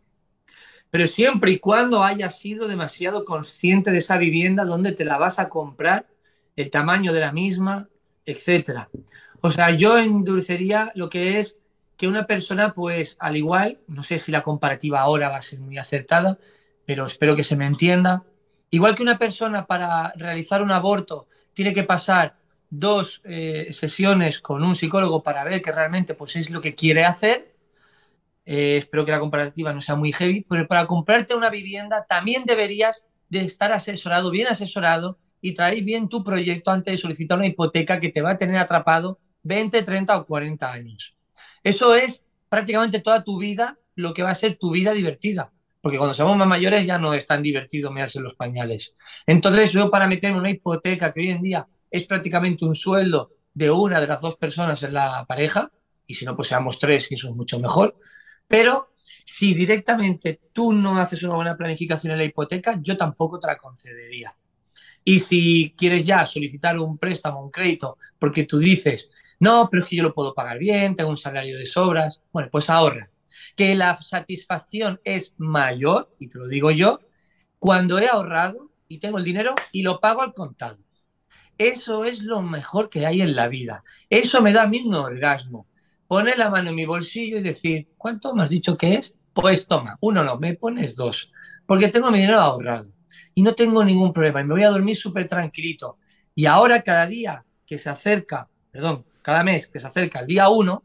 Pero 0.90 1.08
siempre 1.08 1.52
y 1.52 1.60
cuando 1.60 2.04
hayas 2.04 2.40
sido 2.40 2.68
demasiado 2.68 3.26
consciente 3.26 3.92
de 3.92 3.98
esa 3.98 4.18
vivienda, 4.18 4.64
dónde 4.64 4.94
te 4.94 5.06
la 5.06 5.18
vas 5.18 5.40
a 5.40 5.50
comprar, 5.50 6.08
el 6.56 6.70
tamaño 6.70 7.12
de 7.14 7.20
la 7.20 7.32
misma, 7.32 7.90
etcétera. 8.26 8.90
O 9.42 9.52
sea, 9.52 9.72
yo 9.72 9.98
endurecería 9.98 10.92
lo 10.96 11.10
que 11.10 11.40
es 11.40 11.58
que 11.98 12.08
una 12.08 12.26
persona, 12.26 12.74
pues 12.74 13.16
al 13.20 13.38
igual, 13.38 13.80
no 13.88 14.04
sé 14.04 14.20
si 14.20 14.32
la 14.32 14.44
comparativa 14.44 15.02
ahora 15.02 15.30
va 15.30 15.38
a 15.38 15.42
ser 15.42 15.60
muy 15.60 15.78
acertada, 15.78 16.38
pero 16.86 17.06
espero 17.06 17.36
que 17.36 17.44
se 17.44 17.56
me 17.56 17.66
entienda. 17.66 18.24
Igual 18.70 18.96
que 18.96 19.04
una 19.04 19.18
persona 19.18 19.66
para 19.66 20.12
realizar 20.16 20.62
un 20.62 20.72
aborto 20.72 21.28
tiene 21.54 21.74
que 21.74 21.84
pasar 21.84 22.36
dos 22.70 23.22
eh, 23.24 23.68
sesiones 23.72 24.40
con 24.40 24.64
un 24.64 24.76
psicólogo 24.76 25.22
para 25.22 25.44
ver 25.44 25.62
que 25.62 25.72
realmente 25.72 26.16
pues, 26.16 26.36
es 26.36 26.50
lo 26.50 26.60
que 26.60 26.74
quiere 26.74 27.06
hacer, 27.06 27.54
eh, 28.46 28.78
espero 28.78 29.06
que 29.06 29.12
la 29.12 29.20
comparativa 29.20 29.72
no 29.74 29.80
sea 29.80 29.96
muy 29.96 30.12
heavy, 30.12 30.46
pero 30.50 30.68
para 30.68 30.88
comprarte 30.88 31.36
una 31.36 31.50
vivienda 31.50 32.06
también 32.06 32.44
deberías 32.46 33.06
de 33.30 33.42
estar 33.42 33.72
asesorado, 33.72 34.32
bien 34.32 34.48
asesorado, 34.48 35.18
y 35.44 35.54
traer 35.54 35.84
bien 35.84 36.08
tu 36.08 36.24
proyecto 36.24 36.72
antes 36.72 36.94
de 36.94 36.98
solicitar 36.98 37.38
una 37.38 37.48
hipoteca 37.48 38.00
que 38.00 38.08
te 38.08 38.22
va 38.22 38.32
a 38.32 38.38
tener 38.38 38.56
atrapado 38.56 39.20
20, 39.44 39.84
30 39.84 40.18
o 40.18 40.26
40 40.26 40.72
años. 40.72 41.18
Eso 41.62 41.94
es 41.96 42.26
prácticamente 42.48 43.02
toda 43.02 43.26
tu 43.26 43.38
vida 43.38 43.78
lo 43.96 44.14
que 44.14 44.24
va 44.24 44.30
a 44.30 44.36
ser 44.36 44.58
tu 44.58 44.72
vida 44.72 44.94
divertida. 44.94 45.52
Porque 45.82 45.98
cuando 45.98 46.14
somos 46.14 46.38
más 46.38 46.48
mayores 46.48 46.86
ya 46.86 46.98
no 46.98 47.14
es 47.14 47.26
tan 47.26 47.44
divertido 47.44 47.92
mearse 47.92 48.22
los 48.22 48.36
pañales. 48.36 48.96
Entonces, 49.28 49.74
veo 49.74 49.92
para 49.92 50.08
meter 50.08 50.34
una 50.34 50.50
hipoteca 50.50 51.12
que 51.12 51.20
hoy 51.20 51.30
en 51.32 51.42
día 51.42 51.68
es 51.92 52.06
prácticamente 52.06 52.64
un 52.64 52.74
sueldo 52.74 53.34
de 53.54 53.70
una 53.70 54.00
de 54.00 54.08
las 54.08 54.22
dos 54.22 54.38
personas 54.38 54.82
en 54.84 54.94
la 54.94 55.26
pareja, 55.28 55.70
y 56.08 56.14
si 56.14 56.24
no, 56.24 56.38
pues 56.38 56.48
seamos 56.48 56.80
tres, 56.80 57.12
y 57.12 57.16
eso 57.16 57.28
es 57.28 57.36
mucho 57.36 57.60
mejor. 57.60 57.98
Pero 58.48 58.94
si 59.26 59.54
directamente 59.54 60.40
tú 60.54 60.72
no 60.72 60.98
haces 60.98 61.22
una 61.24 61.36
buena 61.36 61.58
planificación 61.58 62.14
en 62.14 62.20
la 62.20 62.24
hipoteca, 62.24 62.80
yo 62.82 62.96
tampoco 62.96 63.42
te 63.42 63.48
la 63.48 63.58
concedería. 63.58 64.34
Y 65.04 65.20
si 65.20 65.74
quieres 65.78 66.06
ya 66.06 66.26
solicitar 66.26 66.80
un 66.80 66.98
préstamo, 66.98 67.44
un 67.44 67.52
crédito, 67.52 67.98
porque 68.18 68.46
tú 68.46 68.60
dices, 68.60 69.12
no, 69.40 69.68
pero 69.70 69.84
es 69.84 69.90
que 69.90 69.98
yo 69.98 70.04
lo 70.04 70.14
puedo 70.14 70.34
pagar 70.34 70.58
bien, 70.58 70.96
tengo 70.96 71.10
un 71.10 71.18
salario 71.18 71.58
de 71.58 71.66
sobras, 71.66 72.22
bueno, 72.32 72.50
pues 72.52 72.70
ahorra. 72.70 73.10
Que 73.56 73.76
la 73.76 73.94
satisfacción 73.96 75.02
es 75.04 75.36
mayor, 75.38 76.16
y 76.20 76.28
te 76.28 76.40
lo 76.40 76.48
digo 76.48 76.72
yo, 76.72 77.02
cuando 77.60 78.00
he 78.00 78.08
ahorrado 78.08 78.72
y 78.88 79.00
tengo 79.00 79.18
el 79.18 79.24
dinero 79.24 79.56
y 79.72 79.82
lo 79.82 80.00
pago 80.00 80.22
al 80.22 80.34
contado. 80.34 80.78
Eso 81.58 82.06
es 82.06 82.22
lo 82.22 82.42
mejor 82.42 82.90
que 82.90 83.06
hay 83.06 83.22
en 83.22 83.36
la 83.36 83.48
vida. 83.48 83.84
Eso 84.10 84.42
me 84.42 84.54
da 84.54 84.64
a 84.64 84.68
mí 84.68 84.82
un 84.86 84.96
orgasmo. 84.96 85.68
Poner 86.08 86.38
la 86.38 86.50
mano 86.50 86.70
en 86.70 86.76
mi 86.76 86.86
bolsillo 86.86 87.38
y 87.38 87.44
decir, 87.44 87.90
¿cuánto 87.98 88.34
me 88.34 88.44
has 88.44 88.50
dicho 88.50 88.78
que 88.78 88.96
es? 88.96 89.18
Pues 89.34 89.68
toma, 89.68 89.98
uno 90.02 90.24
no, 90.24 90.38
me 90.38 90.56
pones 90.56 90.96
dos, 90.96 91.32
porque 91.66 91.88
tengo 91.88 92.12
mi 92.12 92.20
dinero 92.20 92.40
ahorrado 92.40 92.94
y 93.34 93.42
no 93.42 93.54
tengo 93.54 93.84
ningún 93.84 94.14
problema 94.14 94.42
y 94.42 94.46
me 94.46 94.54
voy 94.54 94.64
a 94.64 94.70
dormir 94.70 94.96
súper 94.96 95.28
tranquilito. 95.28 95.98
Y 96.36 96.46
ahora 96.46 96.82
cada 96.82 97.06
día 97.06 97.46
que 97.66 97.78
se 97.78 97.90
acerca, 97.90 98.50
perdón, 98.72 99.06
cada 99.22 99.44
mes 99.44 99.68
que 99.68 99.80
se 99.80 99.88
acerca 99.88 100.20
el 100.20 100.28
día 100.28 100.50
uno, 100.50 100.84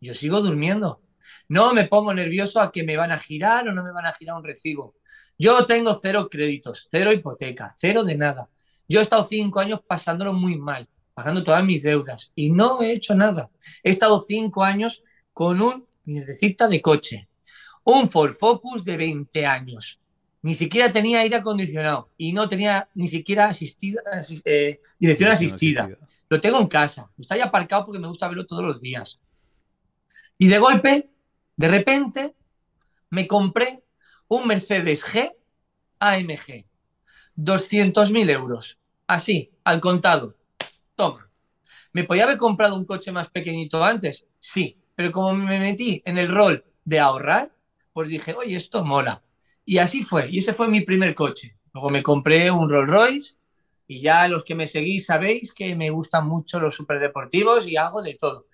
yo 0.00 0.14
sigo 0.14 0.40
durmiendo. 0.40 1.00
No 1.48 1.74
me 1.74 1.84
pongo 1.84 2.14
nervioso 2.14 2.60
a 2.60 2.72
que 2.72 2.84
me 2.84 2.96
van 2.96 3.12
a 3.12 3.18
girar 3.18 3.68
o 3.68 3.72
no 3.72 3.82
me 3.82 3.92
van 3.92 4.06
a 4.06 4.12
girar 4.12 4.36
un 4.36 4.44
recibo. 4.44 4.96
Yo 5.38 5.66
tengo 5.66 5.94
cero 5.94 6.28
créditos, 6.30 6.86
cero 6.90 7.12
hipoteca, 7.12 7.68
cero 7.68 8.04
de 8.04 8.16
nada. 8.16 8.48
Yo 8.88 9.00
he 9.00 9.02
estado 9.02 9.24
cinco 9.24 9.60
años 9.60 9.80
pasándolo 9.86 10.32
muy 10.32 10.56
mal, 10.56 10.88
pagando 11.12 11.42
todas 11.42 11.64
mis 11.64 11.82
deudas 11.82 12.32
y 12.34 12.50
no 12.50 12.82
he 12.82 12.92
hecho 12.92 13.14
nada. 13.14 13.50
He 13.82 13.90
estado 13.90 14.20
cinco 14.20 14.62
años 14.62 15.02
con 15.32 15.60
un 15.60 15.86
mierdecita 16.04 16.68
de 16.68 16.80
coche, 16.80 17.28
un 17.84 18.08
Ford 18.08 18.34
Focus 18.34 18.84
de 18.84 18.96
20 18.96 19.46
años, 19.46 20.00
ni 20.44 20.52
siquiera 20.52 20.92
tenía 20.92 21.20
aire 21.20 21.36
acondicionado 21.36 22.10
y 22.18 22.34
no 22.34 22.46
tenía 22.50 22.86
ni 22.94 23.08
siquiera 23.08 23.46
asistida, 23.46 24.02
eh, 24.44 24.78
dirección 24.98 25.30
asistida. 25.30 25.88
Lo 26.28 26.38
tengo 26.38 26.60
en 26.60 26.66
casa, 26.66 27.10
está 27.18 27.34
ya 27.34 27.46
aparcado 27.46 27.86
porque 27.86 27.98
me 27.98 28.08
gusta 28.08 28.28
verlo 28.28 28.44
todos 28.44 28.62
los 28.62 28.82
días. 28.82 29.18
Y 30.36 30.48
de 30.48 30.58
golpe, 30.58 31.08
de 31.56 31.68
repente, 31.68 32.34
me 33.08 33.26
compré 33.26 33.84
un 34.28 34.46
Mercedes 34.46 35.02
G 35.02 35.32
AMG, 35.98 36.66
200.000 37.36 38.28
euros, 38.30 38.78
así, 39.06 39.50
al 39.64 39.80
contado. 39.80 40.36
Toma. 40.94 41.26
¿Me 41.94 42.04
podía 42.04 42.24
haber 42.24 42.36
comprado 42.36 42.76
un 42.76 42.84
coche 42.84 43.10
más 43.12 43.30
pequeñito 43.30 43.82
antes? 43.82 44.26
Sí, 44.38 44.76
pero 44.94 45.10
como 45.10 45.32
me 45.32 45.58
metí 45.58 46.02
en 46.04 46.18
el 46.18 46.28
rol 46.28 46.62
de 46.84 47.00
ahorrar, 47.00 47.50
pues 47.94 48.10
dije, 48.10 48.34
oye, 48.34 48.56
esto 48.56 48.84
mola 48.84 49.23
y 49.64 49.78
así 49.78 50.02
fue. 50.02 50.28
Y 50.30 50.38
ese 50.38 50.52
fue 50.52 50.68
mi 50.68 50.82
primer 50.82 51.14
coche. 51.14 51.56
Luego 51.72 51.90
me 51.90 52.02
compré 52.02 52.50
un 52.50 52.68
Rolls 52.68 52.90
Royce 52.90 53.34
Y 53.86 54.00
ya 54.00 54.28
los 54.28 54.44
que 54.44 54.54
me 54.54 54.66
seguís 54.66 55.06
sabéis 55.06 55.52
que 55.52 55.74
me 55.74 55.90
gustan 55.90 56.26
mucho 56.26 56.60
los 56.60 56.74
superdeportivos 56.74 57.66
y 57.66 57.76
hago 57.76 58.02
de 58.02 58.14
todo. 58.14 58.46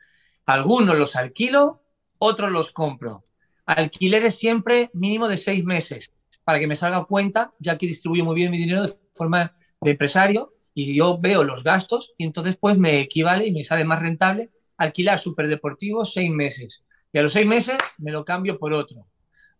Algunos 0.47 0.97
los 0.99 1.17
alquilo, 1.17 1.83
otros 2.19 2.51
los 2.51 2.73
compro. 2.73 3.25
Alquileres 3.67 4.37
siempre 4.37 4.91
mínimo 4.95 5.29
de 5.29 5.37
seis 5.37 5.65
meses 5.65 6.13
para 6.43 6.59
que 6.59 6.67
me 6.67 6.75
salga 6.75 7.05
cuenta, 7.05 7.53
ya 7.61 7.79
que 7.79 7.87
distribuyo 7.87 8.25
muy 8.25 8.35
bien 8.35 8.51
mi 8.51 8.59
dinero 8.59 8.83
de 8.83 8.93
forma 9.15 9.55
de 9.81 9.91
empresario 9.93 10.55
y 10.75 10.95
yo 10.95 11.19
veo 11.19 11.45
los 11.45 11.63
gastos 11.63 12.13
y 12.19 12.25
entonces 12.25 12.57
pues 12.57 12.77
me 12.79 13.01
equivale 13.01 13.47
y 13.47 13.53
me 13.53 13.63
sale 13.63 13.85
más 13.85 14.01
rentable 14.01 14.51
alquilar 14.77 15.19
superdeportivos 15.19 16.13
seis 16.13 16.31
meses. 16.31 16.85
Y 17.13 17.19
a 17.19 17.23
los 17.23 17.33
seis 17.33 17.47
meses 17.47 17.77
me 17.99 18.11
lo 18.11 18.25
cambio 18.25 18.59
por 18.59 18.73
otro. 18.73 19.07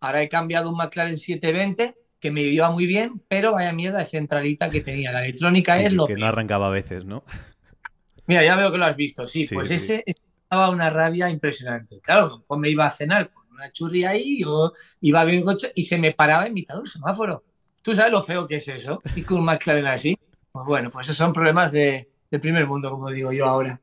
Ahora 0.01 0.21
he 0.21 0.29
cambiado 0.29 0.69
un 0.69 0.77
McLaren 0.77 1.17
720 1.17 1.95
que 2.19 2.31
me 2.31 2.41
iba 2.41 2.69
muy 2.69 2.85
bien, 2.85 3.21
pero 3.27 3.53
vaya 3.53 3.71
mierda 3.71 3.99
de 3.99 4.05
centralita 4.05 4.69
que 4.69 4.81
tenía. 4.81 5.11
La 5.11 5.23
electrónica 5.23 5.81
es 5.81 5.93
lo 5.93 6.05
que 6.05 6.15
no 6.15 6.25
arrancaba 6.25 6.67
a 6.67 6.71
veces, 6.71 7.05
¿no? 7.05 7.23
Mira, 8.27 8.43
ya 8.43 8.55
veo 8.55 8.71
que 8.71 8.77
lo 8.77 8.85
has 8.85 8.95
visto. 8.95 9.25
Sí, 9.25 9.47
pues 9.51 9.71
ese 9.71 10.03
estaba 10.05 10.69
una 10.69 10.89
rabia 10.89 11.29
impresionante. 11.29 11.99
Claro, 12.01 12.43
pues 12.47 12.59
me 12.59 12.69
iba 12.69 12.85
a 12.85 12.91
cenar 12.91 13.31
con 13.31 13.43
una 13.51 13.71
churri 13.71 14.03
ahí, 14.03 14.43
o 14.45 14.73
iba 15.01 15.23
bien 15.23 15.43
coche 15.43 15.71
y 15.75 15.83
se 15.83 15.97
me 15.97 16.13
paraba 16.13 16.45
en 16.45 16.53
mitad 16.53 16.75
de 16.75 16.81
un 16.81 16.87
semáforo. 16.87 17.43
¿Tú 17.81 17.95
sabes 17.95 18.11
lo 18.11 18.21
feo 18.21 18.47
que 18.47 18.55
es 18.57 18.67
eso? 18.67 19.01
Y 19.15 19.23
con 19.23 19.39
un 19.39 19.45
McLaren 19.45 19.87
así. 19.87 20.17
Pues 20.51 20.65
bueno, 20.65 20.91
pues 20.91 21.07
esos 21.07 21.17
son 21.17 21.33
problemas 21.33 21.71
de, 21.71 22.09
del 22.29 22.41
primer 22.41 22.67
mundo, 22.67 22.89
como 22.89 23.09
digo 23.09 23.31
yo 23.31 23.45
ahora. 23.45 23.79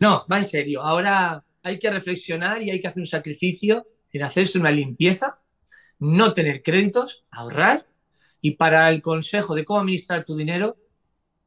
No, 0.00 0.26
va 0.30 0.38
en 0.38 0.44
serio. 0.44 0.82
Ahora 0.82 1.42
hay 1.62 1.78
que 1.78 1.90
reflexionar 1.90 2.62
y 2.62 2.70
hay 2.70 2.80
que 2.80 2.88
hacer 2.88 3.00
un 3.00 3.06
sacrificio 3.06 3.86
en 4.12 4.22
hacerse 4.22 4.58
una 4.58 4.70
limpieza, 4.70 5.38
no 5.98 6.34
tener 6.34 6.62
créditos, 6.62 7.24
ahorrar. 7.30 7.86
Y 8.40 8.52
para 8.52 8.88
el 8.88 9.02
consejo 9.02 9.54
de 9.54 9.64
cómo 9.64 9.80
administrar 9.80 10.24
tu 10.24 10.36
dinero, 10.36 10.76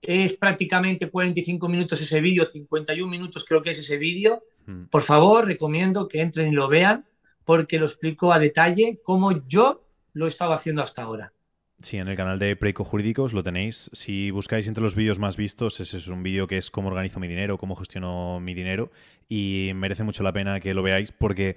es 0.02 0.34
prácticamente 0.34 1.10
45 1.10 1.70
minutos 1.70 2.02
ese 2.02 2.20
vídeo, 2.22 2.46
51 2.46 3.10
minutos 3.10 3.46
creo 3.46 3.62
que 3.62 3.70
es 3.70 3.80
ese 3.80 3.98
vídeo. 3.98 4.44
Hmm. 4.66 4.86
Por 4.86 5.04
favor, 5.04 5.46
recomiendo 5.46 6.08
que 6.08 6.22
entren 6.22 6.50
y 6.50 6.56
lo 6.56 6.68
vean 6.68 7.06
porque 7.46 7.80
lo 7.80 7.86
explico 7.86 8.34
a 8.34 8.40
detalle 8.40 9.00
cómo 9.04 9.48
yo 9.48 9.88
lo 10.14 10.26
he 10.26 10.30
estado 10.30 10.54
haciendo 10.54 10.82
hasta 10.82 11.04
ahora. 11.04 11.34
Sí, 11.82 11.98
en 11.98 12.08
el 12.08 12.16
canal 12.16 12.38
de 12.38 12.56
Preico 12.56 12.84
Jurídicos 12.84 13.34
lo 13.34 13.42
tenéis. 13.42 13.90
Si 13.94 14.30
buscáis 14.30 14.68
entre 14.68 14.84
los 14.84 14.96
vídeos 14.96 15.18
más 15.18 15.36
vistos, 15.36 15.80
ese 15.80 15.98
es 15.98 16.08
un 16.08 16.22
vídeo 16.22 16.46
que 16.46 16.58
es 16.58 16.70
cómo 16.70 16.90
organizo 16.90 17.20
mi 17.20 17.28
dinero, 17.28 17.58
cómo 17.58 17.76
gestiono 17.76 18.40
mi 18.40 18.54
dinero 18.54 18.92
y 19.28 19.72
merece 19.74 20.04
mucho 20.04 20.22
la 20.22 20.32
pena 20.32 20.60
que 20.60 20.76
lo 20.76 20.84
veáis 20.84 21.12
porque 21.12 21.56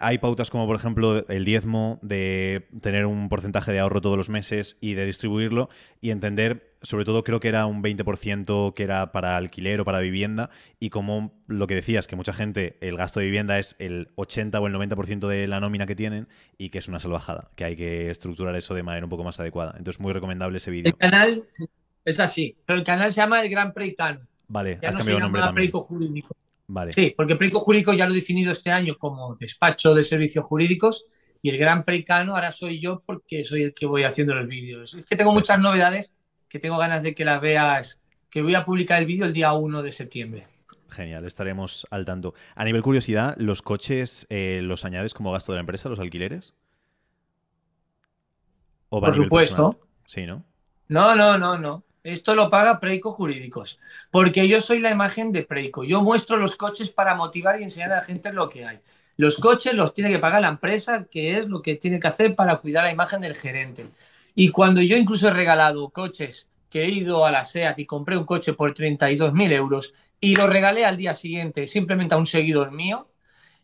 hay 0.00 0.18
pautas 0.18 0.50
como, 0.50 0.66
por 0.66 0.76
ejemplo, 0.76 1.26
el 1.28 1.44
diezmo, 1.44 1.98
de 2.02 2.68
tener 2.80 3.06
un 3.06 3.28
porcentaje 3.28 3.72
de 3.72 3.80
ahorro 3.80 4.00
todos 4.00 4.16
los 4.16 4.28
meses 4.28 4.76
y 4.80 4.94
de 4.94 5.06
distribuirlo 5.06 5.68
y 6.00 6.10
entender, 6.10 6.76
sobre 6.82 7.04
todo 7.04 7.24
creo 7.24 7.40
que 7.40 7.48
era 7.48 7.66
un 7.66 7.82
20% 7.82 8.74
que 8.74 8.82
era 8.82 9.12
para 9.12 9.36
alquiler 9.36 9.80
o 9.80 9.84
para 9.84 10.00
vivienda 10.00 10.50
y 10.78 10.90
como 10.90 11.32
lo 11.46 11.66
que 11.66 11.74
decías, 11.74 12.06
que 12.06 12.16
mucha 12.16 12.32
gente, 12.32 12.78
el 12.80 12.96
gasto 12.96 13.20
de 13.20 13.26
vivienda 13.26 13.58
es 13.58 13.76
el 13.78 14.08
80 14.16 14.60
o 14.60 14.66
el 14.66 14.74
90% 14.74 15.28
de 15.28 15.46
la 15.46 15.60
nómina 15.60 15.86
que 15.86 15.96
tienen 15.96 16.28
y 16.56 16.70
que 16.70 16.78
es 16.78 16.88
una 16.88 17.00
salvajada, 17.00 17.50
que 17.56 17.64
hay 17.64 17.76
que 17.76 18.10
estructurar 18.10 18.54
eso 18.56 18.74
de 18.74 18.82
manera 18.82 19.06
un 19.06 19.10
poco 19.10 19.24
más 19.24 19.40
adecuada. 19.40 19.74
Entonces, 19.78 20.00
muy 20.00 20.12
recomendable 20.12 20.58
ese 20.58 20.70
vídeo. 20.70 20.92
El 20.92 20.98
canal 20.98 21.44
es 22.04 22.20
así, 22.20 22.56
pero 22.64 22.78
el 22.78 22.84
canal 22.84 23.12
se 23.12 23.20
llama 23.20 23.42
El 23.42 23.50
Gran 23.50 23.72
Preicano. 23.72 24.20
Vale, 24.48 24.78
has 24.82 24.96
cambiado 24.96 25.18
el 25.18 25.22
nombre 25.24 25.42
también. 25.42 25.70
Jurídico. 25.70 26.34
Sí, 26.90 27.14
porque 27.16 27.36
Preico 27.36 27.60
Jurídico 27.60 27.92
ya 27.94 28.06
lo 28.06 28.12
he 28.12 28.16
definido 28.16 28.52
este 28.52 28.70
año 28.70 28.96
como 28.98 29.36
despacho 29.36 29.94
de 29.94 30.04
servicios 30.04 30.44
jurídicos 30.44 31.06
y 31.40 31.50
el 31.50 31.58
gran 31.58 31.84
preicano 31.84 32.34
ahora 32.34 32.52
soy 32.52 32.80
yo 32.80 33.02
porque 33.06 33.44
soy 33.44 33.62
el 33.62 33.74
que 33.74 33.86
voy 33.86 34.02
haciendo 34.02 34.34
los 34.34 34.46
vídeos. 34.46 34.94
Es 34.94 35.06
que 35.06 35.16
tengo 35.16 35.32
muchas 35.32 35.58
novedades 35.58 36.14
que 36.48 36.58
tengo 36.58 36.76
ganas 36.78 37.02
de 37.02 37.14
que 37.14 37.24
las 37.24 37.40
veas, 37.40 38.00
que 38.30 38.42
voy 38.42 38.54
a 38.54 38.64
publicar 38.64 39.00
el 39.00 39.06
vídeo 39.06 39.24
el 39.24 39.32
día 39.32 39.52
1 39.52 39.82
de 39.82 39.92
septiembre. 39.92 40.46
Genial, 40.90 41.24
estaremos 41.26 41.86
al 41.90 42.04
tanto. 42.04 42.34
A 42.54 42.64
nivel 42.64 42.82
curiosidad, 42.82 43.34
¿los 43.38 43.62
coches 43.62 44.26
eh, 44.30 44.60
los 44.62 44.84
añades 44.84 45.14
como 45.14 45.32
gasto 45.32 45.52
de 45.52 45.56
la 45.56 45.60
empresa, 45.60 45.88
los 45.88 46.00
alquileres? 46.00 46.54
Por 48.88 49.14
supuesto. 49.14 49.80
Sí, 50.06 50.24
¿no? 50.26 50.44
No, 50.88 51.14
no, 51.14 51.36
no, 51.36 51.58
no. 51.58 51.84
Esto 52.02 52.34
lo 52.34 52.48
paga 52.48 52.80
Preico 52.80 53.10
Jurídicos, 53.10 53.78
porque 54.10 54.48
yo 54.48 54.60
soy 54.60 54.78
la 54.78 54.90
imagen 54.90 55.32
de 55.32 55.42
Preico. 55.42 55.84
Yo 55.84 56.02
muestro 56.02 56.36
los 56.36 56.56
coches 56.56 56.90
para 56.90 57.14
motivar 57.14 57.60
y 57.60 57.64
enseñar 57.64 57.92
a 57.92 57.96
la 57.96 58.02
gente 58.02 58.32
lo 58.32 58.48
que 58.48 58.64
hay. 58.66 58.78
Los 59.16 59.36
coches 59.36 59.74
los 59.74 59.94
tiene 59.94 60.10
que 60.10 60.18
pagar 60.18 60.40
la 60.42 60.48
empresa, 60.48 61.06
que 61.10 61.38
es 61.38 61.46
lo 61.48 61.60
que 61.60 61.74
tiene 61.74 61.98
que 61.98 62.06
hacer 62.08 62.34
para 62.34 62.56
cuidar 62.56 62.84
la 62.84 62.92
imagen 62.92 63.20
del 63.20 63.34
gerente. 63.34 63.86
Y 64.34 64.50
cuando 64.50 64.80
yo 64.80 64.96
incluso 64.96 65.28
he 65.28 65.32
regalado 65.32 65.90
coches, 65.90 66.46
que 66.70 66.84
he 66.84 66.88
ido 66.88 67.24
a 67.26 67.32
la 67.32 67.44
SEAT 67.44 67.78
y 67.78 67.86
compré 67.86 68.16
un 68.16 68.24
coche 68.24 68.52
por 68.52 68.74
32.000 68.74 69.52
euros 69.52 69.94
y 70.20 70.36
lo 70.36 70.46
regalé 70.46 70.84
al 70.84 70.96
día 70.96 71.14
siguiente 71.14 71.66
simplemente 71.66 72.14
a 72.14 72.18
un 72.18 72.26
seguidor 72.26 72.72
mío, 72.72 73.08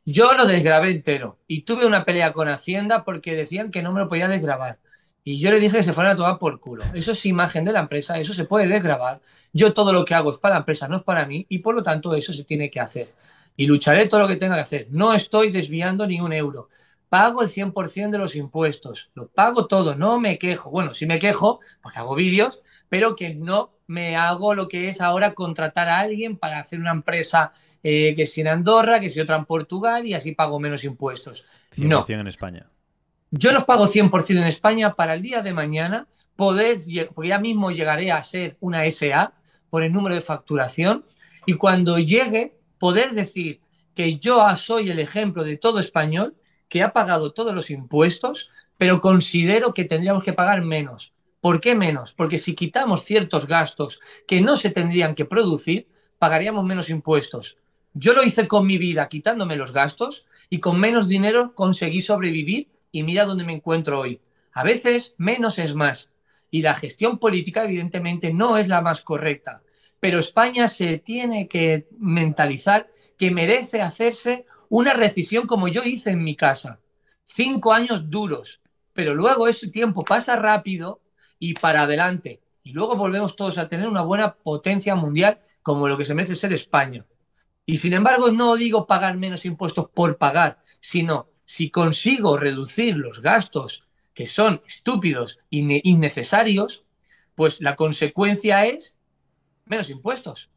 yo 0.05 0.35
lo 0.35 0.47
desgrabé 0.47 0.91
entero 0.91 1.39
y 1.47 1.63
tuve 1.63 1.87
una 1.87 2.05
pelea 2.05 2.33
con 2.33 2.49
Hacienda 2.49 3.05
porque 3.05 3.35
decían 3.37 3.71
que 3.71 3.83
no 3.83 3.93
me 3.93 4.01
lo 4.01 4.09
podía 4.09 4.29
desgrabar. 4.29 4.79
Y 5.27 5.39
yo 5.39 5.51
le 5.51 5.59
dije 5.59 5.79
que 5.79 5.83
se 5.83 5.95
fueran 5.95 6.13
a 6.13 6.17
tomar 6.17 6.39
por 6.39 6.61
culo. 6.61 6.85
Eso 6.93 7.13
es 7.13 7.25
imagen 7.25 7.65
de 7.65 7.73
la 7.73 7.81
empresa, 7.81 8.19
eso 8.19 8.35
se 8.35 8.45
puede 8.45 8.69
desgrabar. 8.69 9.23
Yo 9.55 9.73
todo 9.73 9.91
lo 9.91 10.05
que 10.05 10.15
hago 10.15 10.31
es 10.31 10.37
para 10.37 10.57
la 10.57 10.59
empresa, 10.59 10.87
no 10.87 10.97
es 10.97 11.03
para 11.03 11.25
mí, 11.25 11.47
y 11.49 11.61
por 11.61 11.75
lo 11.75 11.83
tanto 11.83 12.15
eso 12.15 12.35
se 12.35 12.45
tiene 12.45 12.71
que 12.71 12.79
hacer. 12.79 13.15
Y 13.57 13.67
lucharé 13.67 14.07
todo 14.07 14.21
lo 14.21 14.29
que 14.29 14.37
tenga 14.37 14.57
que 14.57 14.61
hacer. 14.61 14.87
No 14.91 15.15
estoy 15.15 15.51
desviando 15.51 16.07
ni 16.07 16.21
un 16.21 16.35
euro. 16.35 16.69
Pago 17.09 17.41
el 17.43 17.49
100% 17.49 18.11
de 18.11 18.19
los 18.19 18.37
impuestos. 18.37 19.11
Lo 19.15 19.29
pago 19.29 19.67
todo, 19.67 19.95
no 19.95 20.21
me 20.21 20.39
quejo. 20.39 20.71
Bueno, 20.71 20.93
sí 20.93 21.07
me 21.07 21.19
quejo, 21.19 21.61
porque 21.81 22.01
hago 22.01 22.15
vídeos, 22.15 22.61
pero 22.91 23.17
que 23.17 23.35
no 23.35 23.73
me 23.87 24.17
hago 24.17 24.55
lo 24.55 24.69
que 24.69 24.89
es 24.89 25.01
ahora 25.01 25.33
contratar 25.33 25.89
a 25.89 26.01
alguien 26.01 26.37
para 26.37 26.59
hacer 26.59 26.81
una 26.81 26.91
empresa 26.91 27.53
eh, 27.83 28.15
que 28.15 28.27
si 28.27 28.43
en 28.43 28.49
Andorra, 28.49 29.01
que 29.01 29.09
si 29.09 29.21
otra 29.21 29.37
en 29.37 29.47
Portugal, 29.47 30.07
y 30.07 30.13
así 30.13 30.33
pago 30.33 30.61
menos 30.61 30.85
impuestos. 30.85 31.47
No. 31.77 32.05
en 32.09 32.27
España. 32.27 32.67
Yo 33.37 33.51
los 33.51 33.65
pago 33.65 33.89
100% 33.89 34.31
en 34.31 34.45
España 34.45 34.95
para 34.95 35.15
el 35.15 35.23
día 35.23 35.43
de 35.43 35.53
mañana 35.53 36.07
poder, 36.37 36.79
porque 37.13 37.31
ya 37.31 37.41
mismo 37.41 37.73
llegaré 37.73 38.13
a 38.13 38.23
ser 38.23 38.57
una 38.61 38.89
SA 38.89 39.35
por 39.71 39.83
el 39.83 39.93
número 39.93 40.15
de 40.15 40.21
facturación 40.21 41.05
y 41.45 41.55
cuando 41.55 41.99
llegue 41.99 42.57
poder 42.79 43.13
decir 43.13 43.61
que 43.93 44.21
yo 44.21 44.45
soy 44.57 44.91
el 44.91 45.01
ejemplo 45.01 45.43
de 45.43 45.57
todo 45.57 45.81
español 45.81 46.37
que 46.69 46.85
ha 46.85 46.93
pagado 46.93 47.33
todos 47.33 47.53
los 47.53 47.71
impuestos, 47.71 48.53
pero 48.79 49.01
considero 49.01 49.75
que 49.75 49.85
tendríamos 49.85 50.23
que 50.23 50.33
pagar 50.33 50.63
menos. 50.63 51.13
¿Por 51.41 51.61
qué 51.61 51.75
menos? 51.75 52.13
Porque 52.13 52.39
si 52.39 52.55
quitamos 52.55 53.03
ciertos 53.03 53.49
gastos 53.49 53.99
que 54.29 54.41
no 54.41 54.57
se 54.57 54.71
tendrían 54.71 55.17
que 55.17 55.25
producir, 55.25 55.89
pagaríamos 56.21 56.65
menos 56.65 56.89
impuestos. 56.89 57.57
Yo 57.95 58.13
lo 58.13 58.23
hice 58.23 58.47
con 58.47 58.65
mi 58.65 58.79
vida, 58.79 59.09
quitándome 59.09 59.57
los 59.57 59.73
gastos, 59.73 60.25
y 60.51 60.61
con 60.61 60.79
menos 60.79 61.09
dinero 61.09 61.53
conseguí 61.53 62.01
sobrevivir 62.01 62.69
y 62.95 63.03
mira 63.03 63.25
dónde 63.25 63.43
me 63.43 63.53
encuentro 63.53 63.99
hoy. 63.99 64.21
A 64.53 64.63
veces 64.63 65.17
menos 65.19 65.59
es 65.59 65.75
más. 65.75 66.13
Y 66.49 66.63
la 66.63 66.75
gestión 66.75 67.19
política 67.19 67.65
evidentemente 67.65 68.33
no 68.33 68.57
es 68.57 68.69
la 68.69 68.83
más 68.83 69.01
correcta. 69.01 69.63
Pero 69.99 70.21
España 70.21 70.69
se 70.69 70.99
tiene 70.99 71.49
que 71.49 71.89
mentalizar 71.99 72.89
que 73.19 73.33
merece 73.33 73.83
hacerse 73.83 74.47
una 74.69 74.93
recesión 74.93 75.49
como 75.49 75.67
yo 75.67 75.83
hice 75.83 76.11
en 76.11 76.23
mi 76.23 76.37
casa. 76.37 76.79
Cinco 77.25 77.73
años 77.73 78.11
duros. 78.11 78.61
Pero 78.93 79.17
luego 79.17 79.49
ese 79.49 79.67
tiempo 79.71 80.05
pasa 80.05 80.37
rápido 80.37 81.01
y 81.41 81.55
para 81.55 81.83
adelante. 81.83 82.43
Y 82.63 82.75
luego 82.75 82.95
volvemos 82.95 83.35
todos 83.35 83.59
a 83.59 83.69
tener 83.69 83.89
una 83.89 84.03
buena 84.03 84.37
potencia 84.37 84.95
mundial 84.95 85.41
como 85.63 85.89
lo 85.89 85.99
que 85.99 86.05
se 86.05 86.15
merece 86.15 86.37
ser 86.37 86.53
España. 86.53 87.05
Y 87.67 87.79
sin 87.79 87.93
embargo, 87.93 88.31
no 88.31 88.55
digo 88.55 88.87
pagar 88.87 89.17
menos 89.17 89.45
impuestos 89.45 89.89
por 89.93 90.17
pagar, 90.17 90.61
sino 90.79 91.34
si 91.45 91.71
consigo 91.71 92.37
reducir 92.37 92.97
los 92.97 93.21
gastos 93.21 93.87
que 94.15 94.27
son 94.27 94.61
estúpidos 94.67 95.41
e 95.51 95.81
innecesarios, 95.85 96.85
pues 97.35 97.61
la 97.61 97.77
consecuencia 97.77 98.65
es 98.67 98.99
menos 99.65 99.91
impuestos. 99.91 100.51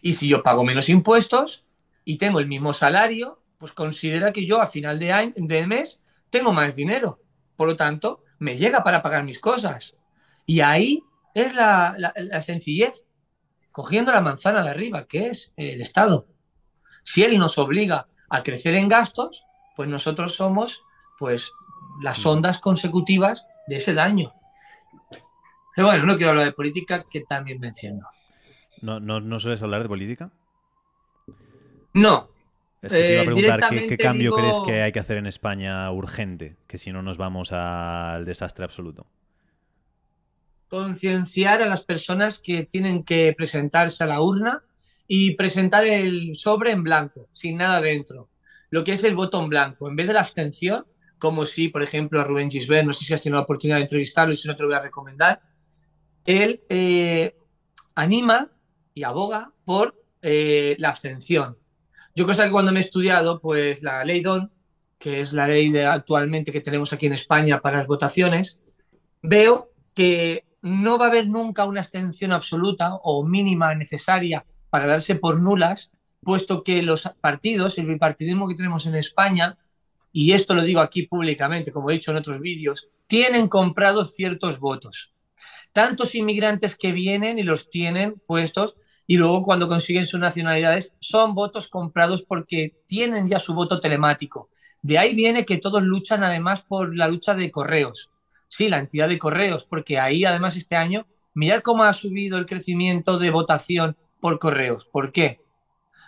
Y 0.00 0.14
si 0.14 0.28
yo 0.28 0.42
pago 0.42 0.64
menos 0.64 0.88
impuestos 0.88 1.64
y 2.04 2.16
tengo 2.16 2.40
el 2.40 2.46
mismo 2.46 2.72
salario, 2.72 3.42
pues 3.58 3.72
considera 3.72 4.32
que 4.32 4.46
yo 4.46 4.60
a 4.60 4.66
final 4.66 4.98
de, 4.98 5.12
año, 5.12 5.34
mes 5.66 6.02
tengo 6.30 6.52
más 6.52 6.74
dinero. 6.74 7.20
Por 7.56 7.68
lo 7.68 7.76
tanto, 7.76 8.24
me 8.38 8.56
llega 8.56 8.82
para 8.82 9.02
pagar 9.02 9.22
mis 9.24 9.38
cosas. 9.38 9.94
Y 10.46 10.60
ahí 10.60 11.04
es 11.34 11.54
la 11.54 12.42
sencillez, 12.44 13.06
cogiendo 13.70 14.12
la 14.12 14.20
manzana 14.20 14.62
de 14.62 14.70
arriba, 14.70 15.06
que 15.06 15.28
es 15.28 15.52
el 15.56 15.80
Estado. 15.80 16.26
Si 17.04 17.22
él 17.22 17.38
nos 17.38 17.58
obliga 17.58 18.08
a 18.28 18.42
crecer 18.42 18.74
en 18.74 18.88
gastos, 18.88 19.44
pues 19.76 19.88
nosotros 19.88 20.34
somos 20.34 20.82
pues 21.18 21.52
las 22.00 22.24
ondas 22.24 22.58
consecutivas 22.58 23.46
de 23.66 23.76
ese 23.76 23.94
daño. 23.94 24.32
Pero 25.74 25.86
bueno, 25.88 26.04
no 26.04 26.16
quiero 26.16 26.30
hablar 26.30 26.46
de 26.46 26.52
política, 26.52 27.04
que 27.08 27.22
también 27.22 27.60
me 27.60 27.68
enciendo. 27.68 28.06
¿No, 28.80 29.00
no, 29.00 29.40
sueles 29.40 29.62
hablar 29.62 29.82
de 29.82 29.88
política? 29.88 30.30
No. 31.94 32.28
Es 32.82 32.92
que 32.92 32.98
te 32.98 33.12
iba 33.12 33.22
a 33.22 33.24
preguntar 33.24 33.60
qué, 33.70 33.96
cambio 33.96 34.34
crees 34.34 34.58
que 34.66 34.82
hay 34.82 34.90
que 34.90 34.98
hacer 34.98 35.18
en 35.18 35.26
España 35.26 35.88
urgente, 35.92 36.56
que 36.66 36.78
si 36.78 36.90
no 36.90 37.00
nos 37.00 37.16
vamos 37.16 37.52
al 37.52 38.24
desastre 38.24 38.64
absoluto. 38.64 39.06
concienciar 40.68 41.62
a 41.62 41.66
las 41.66 41.82
personas 41.82 42.40
que 42.40 42.64
tienen 42.64 43.04
que 43.04 43.32
presentarse 43.36 44.02
a 44.02 44.08
la 44.08 44.20
urna 44.20 44.64
y 45.06 45.34
presentar 45.34 45.84
el 45.84 46.34
sobre 46.34 46.72
en 46.72 46.82
blanco, 46.82 47.28
sin 47.32 47.58
nada 47.58 47.80
dentro. 47.80 48.28
Lo 48.72 48.82
que 48.82 48.92
es 48.92 49.04
el 49.04 49.14
voto 49.14 49.38
en 49.42 49.50
blanco. 49.50 49.86
En 49.86 49.96
vez 49.96 50.06
de 50.06 50.14
la 50.14 50.20
abstención, 50.20 50.86
como 51.18 51.44
si, 51.44 51.68
por 51.68 51.82
ejemplo, 51.82 52.18
a 52.18 52.24
Rubén 52.24 52.50
Gisbert, 52.50 52.86
no 52.86 52.94
sé 52.94 53.04
si 53.04 53.12
has 53.12 53.20
tenido 53.20 53.36
la 53.36 53.42
oportunidad 53.42 53.76
de 53.76 53.82
entrevistarlo 53.82 54.32
y 54.32 54.36
si 54.36 54.48
no 54.48 54.56
te 54.56 54.62
lo 54.62 54.70
voy 54.70 54.76
a 54.76 54.80
recomendar, 54.80 55.42
él 56.24 56.62
eh, 56.70 57.36
anima 57.94 58.50
y 58.94 59.02
aboga 59.02 59.52
por 59.66 59.94
eh, 60.22 60.74
la 60.78 60.88
abstención. 60.88 61.58
Yo 62.14 62.24
cosa 62.24 62.46
que 62.46 62.50
cuando 62.50 62.72
me 62.72 62.80
he 62.80 62.82
estudiado, 62.82 63.42
pues 63.42 63.82
la 63.82 64.02
ley 64.06 64.22
DON, 64.22 64.50
que 64.98 65.20
es 65.20 65.34
la 65.34 65.46
ley 65.46 65.70
de, 65.70 65.84
actualmente 65.84 66.50
que 66.50 66.62
tenemos 66.62 66.94
aquí 66.94 67.04
en 67.04 67.12
España 67.12 67.60
para 67.60 67.76
las 67.76 67.86
votaciones, 67.86 68.58
veo 69.20 69.70
que 69.94 70.46
no 70.62 70.96
va 70.96 71.04
a 71.04 71.08
haber 71.08 71.28
nunca 71.28 71.66
una 71.66 71.80
abstención 71.80 72.32
absoluta 72.32 72.94
o 73.02 73.22
mínima 73.22 73.74
necesaria 73.74 74.46
para 74.70 74.86
darse 74.86 75.14
por 75.16 75.38
nulas, 75.38 75.90
puesto 76.22 76.62
que 76.62 76.82
los 76.82 77.02
partidos, 77.20 77.78
el 77.78 77.86
bipartidismo 77.86 78.48
que 78.48 78.54
tenemos 78.54 78.86
en 78.86 78.94
España, 78.94 79.58
y 80.12 80.32
esto 80.32 80.54
lo 80.54 80.62
digo 80.62 80.80
aquí 80.80 81.06
públicamente, 81.06 81.72
como 81.72 81.90
he 81.90 81.94
dicho 81.94 82.10
en 82.10 82.18
otros 82.18 82.40
vídeos, 82.40 82.88
tienen 83.06 83.48
comprados 83.48 84.14
ciertos 84.14 84.58
votos. 84.58 85.12
Tantos 85.72 86.14
inmigrantes 86.14 86.76
que 86.76 86.92
vienen 86.92 87.38
y 87.38 87.42
los 87.42 87.70
tienen 87.70 88.20
puestos 88.26 88.76
y 89.06 89.16
luego 89.16 89.42
cuando 89.42 89.68
consiguen 89.68 90.06
sus 90.06 90.20
nacionalidades 90.20 90.94
son 91.00 91.34
votos 91.34 91.66
comprados 91.66 92.22
porque 92.22 92.76
tienen 92.86 93.28
ya 93.28 93.38
su 93.38 93.54
voto 93.54 93.80
telemático. 93.80 94.50
De 94.82 94.98
ahí 94.98 95.14
viene 95.14 95.44
que 95.44 95.58
todos 95.58 95.82
luchan 95.82 96.24
además 96.24 96.62
por 96.62 96.96
la 96.96 97.08
lucha 97.08 97.34
de 97.34 97.50
correos. 97.50 98.10
Sí, 98.48 98.68
la 98.68 98.78
entidad 98.78 99.08
de 99.08 99.18
correos, 99.18 99.64
porque 99.64 99.98
ahí 99.98 100.24
además 100.24 100.56
este 100.56 100.76
año, 100.76 101.06
mirar 101.34 101.62
cómo 101.62 101.84
ha 101.84 101.92
subido 101.94 102.36
el 102.36 102.46
crecimiento 102.46 103.18
de 103.18 103.30
votación 103.30 103.96
por 104.20 104.38
correos. 104.38 104.84
¿Por 104.84 105.10
qué? 105.10 105.40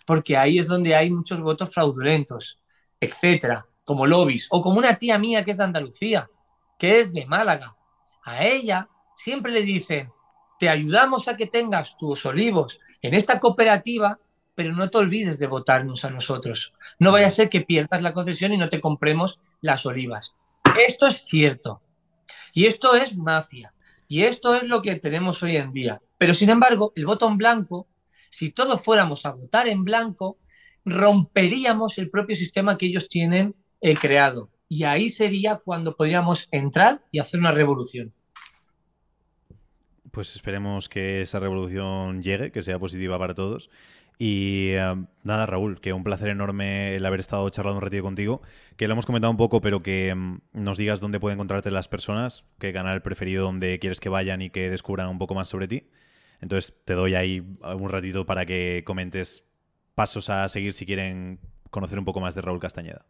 Porque 0.04 0.36
ahí 0.36 0.58
es 0.58 0.68
donde 0.68 0.94
hay 0.94 1.10
muchos 1.10 1.40
votos 1.40 1.72
fraudulentos, 1.72 2.58
etcétera 3.00 3.66
como 3.84 4.06
lobbies, 4.06 4.48
o 4.50 4.62
como 4.62 4.78
una 4.78 4.96
tía 4.96 5.18
mía 5.18 5.44
que 5.44 5.52
es 5.52 5.58
de 5.58 5.64
Andalucía, 5.64 6.30
que 6.78 7.00
es 7.00 7.12
de 7.12 7.26
Málaga. 7.26 7.76
A 8.24 8.44
ella 8.44 8.88
siempre 9.14 9.52
le 9.52 9.62
dicen, 9.62 10.10
te 10.58 10.68
ayudamos 10.68 11.28
a 11.28 11.36
que 11.36 11.46
tengas 11.46 11.96
tus 11.96 12.24
olivos 12.24 12.80
en 13.02 13.14
esta 13.14 13.38
cooperativa, 13.38 14.18
pero 14.54 14.72
no 14.72 14.88
te 14.88 14.98
olvides 14.98 15.38
de 15.38 15.46
votarnos 15.46 16.04
a 16.04 16.10
nosotros. 16.10 16.72
No 16.98 17.12
vaya 17.12 17.26
a 17.26 17.30
ser 17.30 17.50
que 17.50 17.60
pierdas 17.60 18.02
la 18.02 18.14
concesión 18.14 18.52
y 18.52 18.56
no 18.56 18.68
te 18.68 18.80
compremos 18.80 19.40
las 19.60 19.84
olivas. 19.84 20.34
Esto 20.78 21.06
es 21.06 21.18
cierto. 21.26 21.82
Y 22.52 22.66
esto 22.66 22.94
es 22.94 23.16
mafia. 23.16 23.74
Y 24.08 24.22
esto 24.22 24.54
es 24.54 24.62
lo 24.62 24.80
que 24.80 24.96
tenemos 24.96 25.42
hoy 25.42 25.56
en 25.56 25.72
día. 25.72 26.00
Pero 26.18 26.34
sin 26.34 26.50
embargo, 26.50 26.92
el 26.94 27.04
voto 27.04 27.28
en 27.28 27.36
blanco, 27.36 27.88
si 28.34 28.50
todos 28.50 28.82
fuéramos 28.82 29.24
a 29.26 29.30
votar 29.30 29.68
en 29.68 29.84
blanco, 29.84 30.38
romperíamos 30.84 31.98
el 31.98 32.10
propio 32.10 32.34
sistema 32.34 32.76
que 32.76 32.86
ellos 32.86 33.08
tienen 33.08 33.54
he 33.80 33.94
creado. 33.94 34.50
Y 34.68 34.84
ahí 34.84 35.08
sería 35.08 35.56
cuando 35.56 35.96
podríamos 35.96 36.48
entrar 36.50 37.02
y 37.12 37.20
hacer 37.20 37.38
una 37.38 37.52
revolución. 37.52 38.12
Pues 40.10 40.34
esperemos 40.34 40.88
que 40.88 41.22
esa 41.22 41.38
revolución 41.38 42.22
llegue, 42.22 42.50
que 42.50 42.62
sea 42.62 42.78
positiva 42.78 43.18
para 43.18 43.34
todos. 43.34 43.70
Y 44.18 44.70
eh, 44.70 44.94
nada, 45.22 45.46
Raúl, 45.46 45.80
que 45.80 45.92
un 45.92 46.04
placer 46.04 46.28
enorme 46.28 46.96
el 46.96 47.04
haber 47.04 47.20
estado 47.20 47.48
charlando 47.50 47.78
un 47.78 47.84
ratito 47.84 48.02
contigo, 48.02 48.42
que 48.76 48.86
lo 48.86 48.94
hemos 48.94 49.06
comentado 49.06 49.30
un 49.30 49.36
poco, 49.36 49.60
pero 49.60 49.82
que 49.82 50.14
mm, 50.14 50.38
nos 50.52 50.78
digas 50.78 51.00
dónde 51.00 51.20
pueden 51.20 51.36
encontrarte 51.36 51.70
las 51.70 51.88
personas, 51.88 52.46
qué 52.58 52.72
canal 52.72 53.02
preferido 53.02 53.44
donde 53.44 53.78
quieres 53.78 54.00
que 54.00 54.08
vayan 54.08 54.40
y 54.42 54.50
que 54.50 54.70
descubran 54.70 55.08
un 55.08 55.18
poco 55.18 55.34
más 55.34 55.48
sobre 55.48 55.68
ti. 55.68 55.88
Entonces 56.44 56.74
te 56.84 56.92
doy 56.92 57.14
ahí 57.14 57.40
un 57.62 57.88
ratito 57.88 58.26
para 58.26 58.44
que 58.44 58.82
comentes 58.84 59.44
pasos 59.94 60.28
a 60.28 60.46
seguir 60.50 60.74
si 60.74 60.84
quieren 60.84 61.40
conocer 61.70 61.98
un 61.98 62.04
poco 62.04 62.20
más 62.20 62.34
de 62.34 62.42
Raúl 62.42 62.60
Castañeda. 62.60 63.06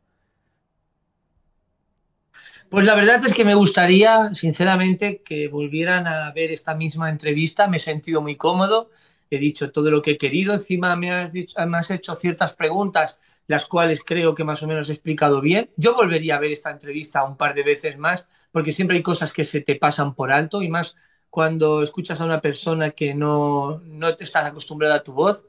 Pues 2.70 2.86
la 2.86 2.94
verdad 2.94 3.20
es 3.26 3.34
que 3.34 3.44
me 3.44 3.56
gustaría, 3.56 4.32
sinceramente, 4.34 5.20
que 5.22 5.48
volvieran 5.48 6.06
a 6.06 6.30
ver 6.30 6.52
esta 6.52 6.76
misma 6.76 7.10
entrevista. 7.10 7.66
Me 7.66 7.78
he 7.78 7.80
sentido 7.80 8.22
muy 8.22 8.36
cómodo, 8.36 8.88
he 9.30 9.38
dicho 9.38 9.72
todo 9.72 9.90
lo 9.90 10.00
que 10.00 10.12
he 10.12 10.18
querido. 10.18 10.54
Encima 10.54 10.94
me 10.94 11.10
has, 11.10 11.32
dicho, 11.32 11.56
me 11.66 11.78
has 11.78 11.90
hecho 11.90 12.14
ciertas 12.14 12.54
preguntas, 12.54 13.18
las 13.48 13.66
cuales 13.66 14.00
creo 14.04 14.36
que 14.36 14.44
más 14.44 14.62
o 14.62 14.68
menos 14.68 14.88
he 14.88 14.92
explicado 14.92 15.40
bien. 15.40 15.70
Yo 15.76 15.96
volvería 15.96 16.36
a 16.36 16.40
ver 16.40 16.52
esta 16.52 16.70
entrevista 16.70 17.24
un 17.24 17.36
par 17.36 17.54
de 17.54 17.64
veces 17.64 17.98
más, 17.98 18.28
porque 18.52 18.70
siempre 18.70 18.96
hay 18.96 19.02
cosas 19.02 19.32
que 19.32 19.42
se 19.42 19.60
te 19.60 19.74
pasan 19.74 20.14
por 20.14 20.30
alto 20.30 20.62
y 20.62 20.68
más 20.68 20.94
cuando 21.34 21.82
escuchas 21.82 22.20
a 22.20 22.24
una 22.24 22.40
persona 22.40 22.92
que 22.92 23.12
no, 23.12 23.80
no 23.86 24.14
te 24.14 24.22
estás 24.22 24.44
acostumbrada 24.46 24.94
a 24.94 25.02
tu 25.02 25.14
voz 25.14 25.44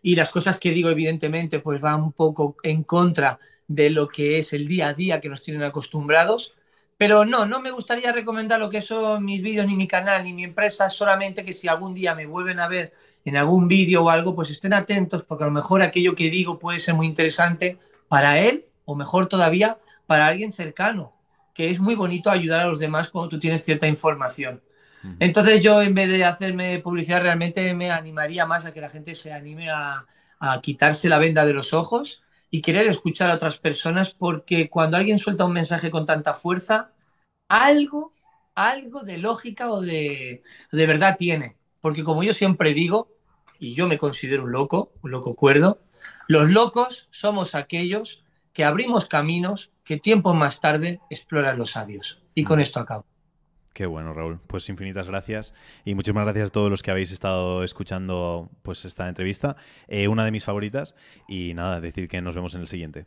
y 0.00 0.16
las 0.16 0.30
cosas 0.30 0.58
que 0.58 0.70
digo 0.70 0.88
evidentemente 0.88 1.58
pues 1.58 1.78
van 1.78 2.02
un 2.02 2.12
poco 2.12 2.56
en 2.62 2.84
contra 2.84 3.38
de 3.68 3.90
lo 3.90 4.08
que 4.08 4.38
es 4.38 4.54
el 4.54 4.66
día 4.66 4.88
a 4.88 4.94
día 4.94 5.20
que 5.20 5.28
nos 5.28 5.42
tienen 5.42 5.62
acostumbrados. 5.62 6.54
Pero 6.96 7.26
no, 7.26 7.44
no 7.44 7.60
me 7.60 7.70
gustaría 7.70 8.12
recomendar 8.12 8.58
lo 8.58 8.70
que 8.70 8.80
son 8.80 9.26
mis 9.26 9.42
vídeos, 9.42 9.66
ni 9.66 9.76
mi 9.76 9.86
canal, 9.86 10.24
ni 10.24 10.32
mi 10.32 10.42
empresa, 10.42 10.88
solamente 10.88 11.44
que 11.44 11.52
si 11.52 11.68
algún 11.68 11.92
día 11.92 12.14
me 12.14 12.24
vuelven 12.24 12.58
a 12.58 12.66
ver 12.66 12.94
en 13.26 13.36
algún 13.36 13.68
vídeo 13.68 14.04
o 14.04 14.08
algo, 14.08 14.34
pues 14.34 14.48
estén 14.48 14.72
atentos 14.72 15.22
porque 15.24 15.44
a 15.44 15.48
lo 15.48 15.52
mejor 15.52 15.82
aquello 15.82 16.14
que 16.14 16.30
digo 16.30 16.58
puede 16.58 16.78
ser 16.78 16.94
muy 16.94 17.06
interesante 17.06 17.78
para 18.08 18.38
él 18.38 18.64
o 18.86 18.94
mejor 18.94 19.26
todavía 19.26 19.76
para 20.06 20.28
alguien 20.28 20.50
cercano, 20.50 21.12
que 21.52 21.68
es 21.68 21.78
muy 21.78 21.94
bonito 21.94 22.30
ayudar 22.30 22.62
a 22.62 22.68
los 22.68 22.78
demás 22.78 23.10
cuando 23.10 23.28
tú 23.28 23.38
tienes 23.38 23.62
cierta 23.62 23.86
información. 23.86 24.62
Entonces 25.20 25.62
yo 25.62 25.82
en 25.82 25.94
vez 25.94 26.08
de 26.08 26.24
hacerme 26.24 26.80
publicidad 26.80 27.22
realmente 27.22 27.72
me 27.74 27.90
animaría 27.90 28.46
más 28.46 28.64
a 28.64 28.72
que 28.72 28.80
la 28.80 28.88
gente 28.88 29.14
se 29.14 29.32
anime 29.32 29.70
a, 29.70 30.04
quitarse 30.62 31.08
la 31.08 31.18
venda 31.18 31.46
de 31.46 31.54
los 31.54 31.72
ojos 31.72 32.22
y 32.50 32.60
querer 32.60 32.86
escuchar 32.88 33.30
a 33.30 33.34
otras 33.34 33.58
personas 33.58 34.12
porque 34.12 34.68
cuando 34.68 34.96
alguien 34.96 35.18
suelta 35.18 35.46
un 35.46 35.52
mensaje 35.52 35.90
con 35.90 36.04
tanta 36.04 36.34
fuerza, 36.34 36.92
algo, 37.48 38.12
algo 38.54 39.00
de 39.00 39.16
lógica 39.16 39.70
o 39.70 39.80
de, 39.80 40.42
de 40.72 40.86
verdad 40.86 41.16
tiene. 41.18 41.56
Porque 41.80 42.04
como 42.04 42.22
yo 42.22 42.34
siempre 42.34 42.74
digo, 42.74 43.08
y 43.58 43.74
yo 43.74 43.88
me 43.88 43.98
considero 43.98 44.44
un 44.44 44.52
loco, 44.52 44.92
un 45.02 45.10
loco 45.10 45.34
cuerdo, 45.34 45.80
los 46.28 46.50
locos 46.50 47.08
somos 47.10 47.54
aquellos 47.54 48.22
que 48.52 48.64
abrimos 48.64 49.06
caminos 49.06 49.70
que 49.84 49.98
tiempo 49.98 50.34
más 50.34 50.60
tarde 50.60 51.00
exploran 51.10 51.58
los 51.58 51.72
sabios. 51.72 52.22
Y 52.34 52.44
con 52.44 52.60
esto 52.60 52.80
acabo. 52.80 53.06
Qué 53.76 53.84
bueno, 53.84 54.14
Raúl. 54.14 54.40
Pues 54.46 54.70
infinitas 54.70 55.06
gracias 55.06 55.52
y 55.84 55.94
muchísimas 55.94 56.24
gracias 56.24 56.48
a 56.48 56.50
todos 56.50 56.70
los 56.70 56.82
que 56.82 56.90
habéis 56.90 57.12
estado 57.12 57.62
escuchando 57.62 58.48
pues 58.62 58.86
esta 58.86 59.06
entrevista, 59.06 59.56
eh, 59.86 60.08
una 60.08 60.24
de 60.24 60.30
mis 60.30 60.46
favoritas 60.46 60.94
y 61.28 61.52
nada, 61.52 61.82
decir 61.82 62.08
que 62.08 62.22
nos 62.22 62.34
vemos 62.34 62.54
en 62.54 62.62
el 62.62 62.68
siguiente. 62.68 63.04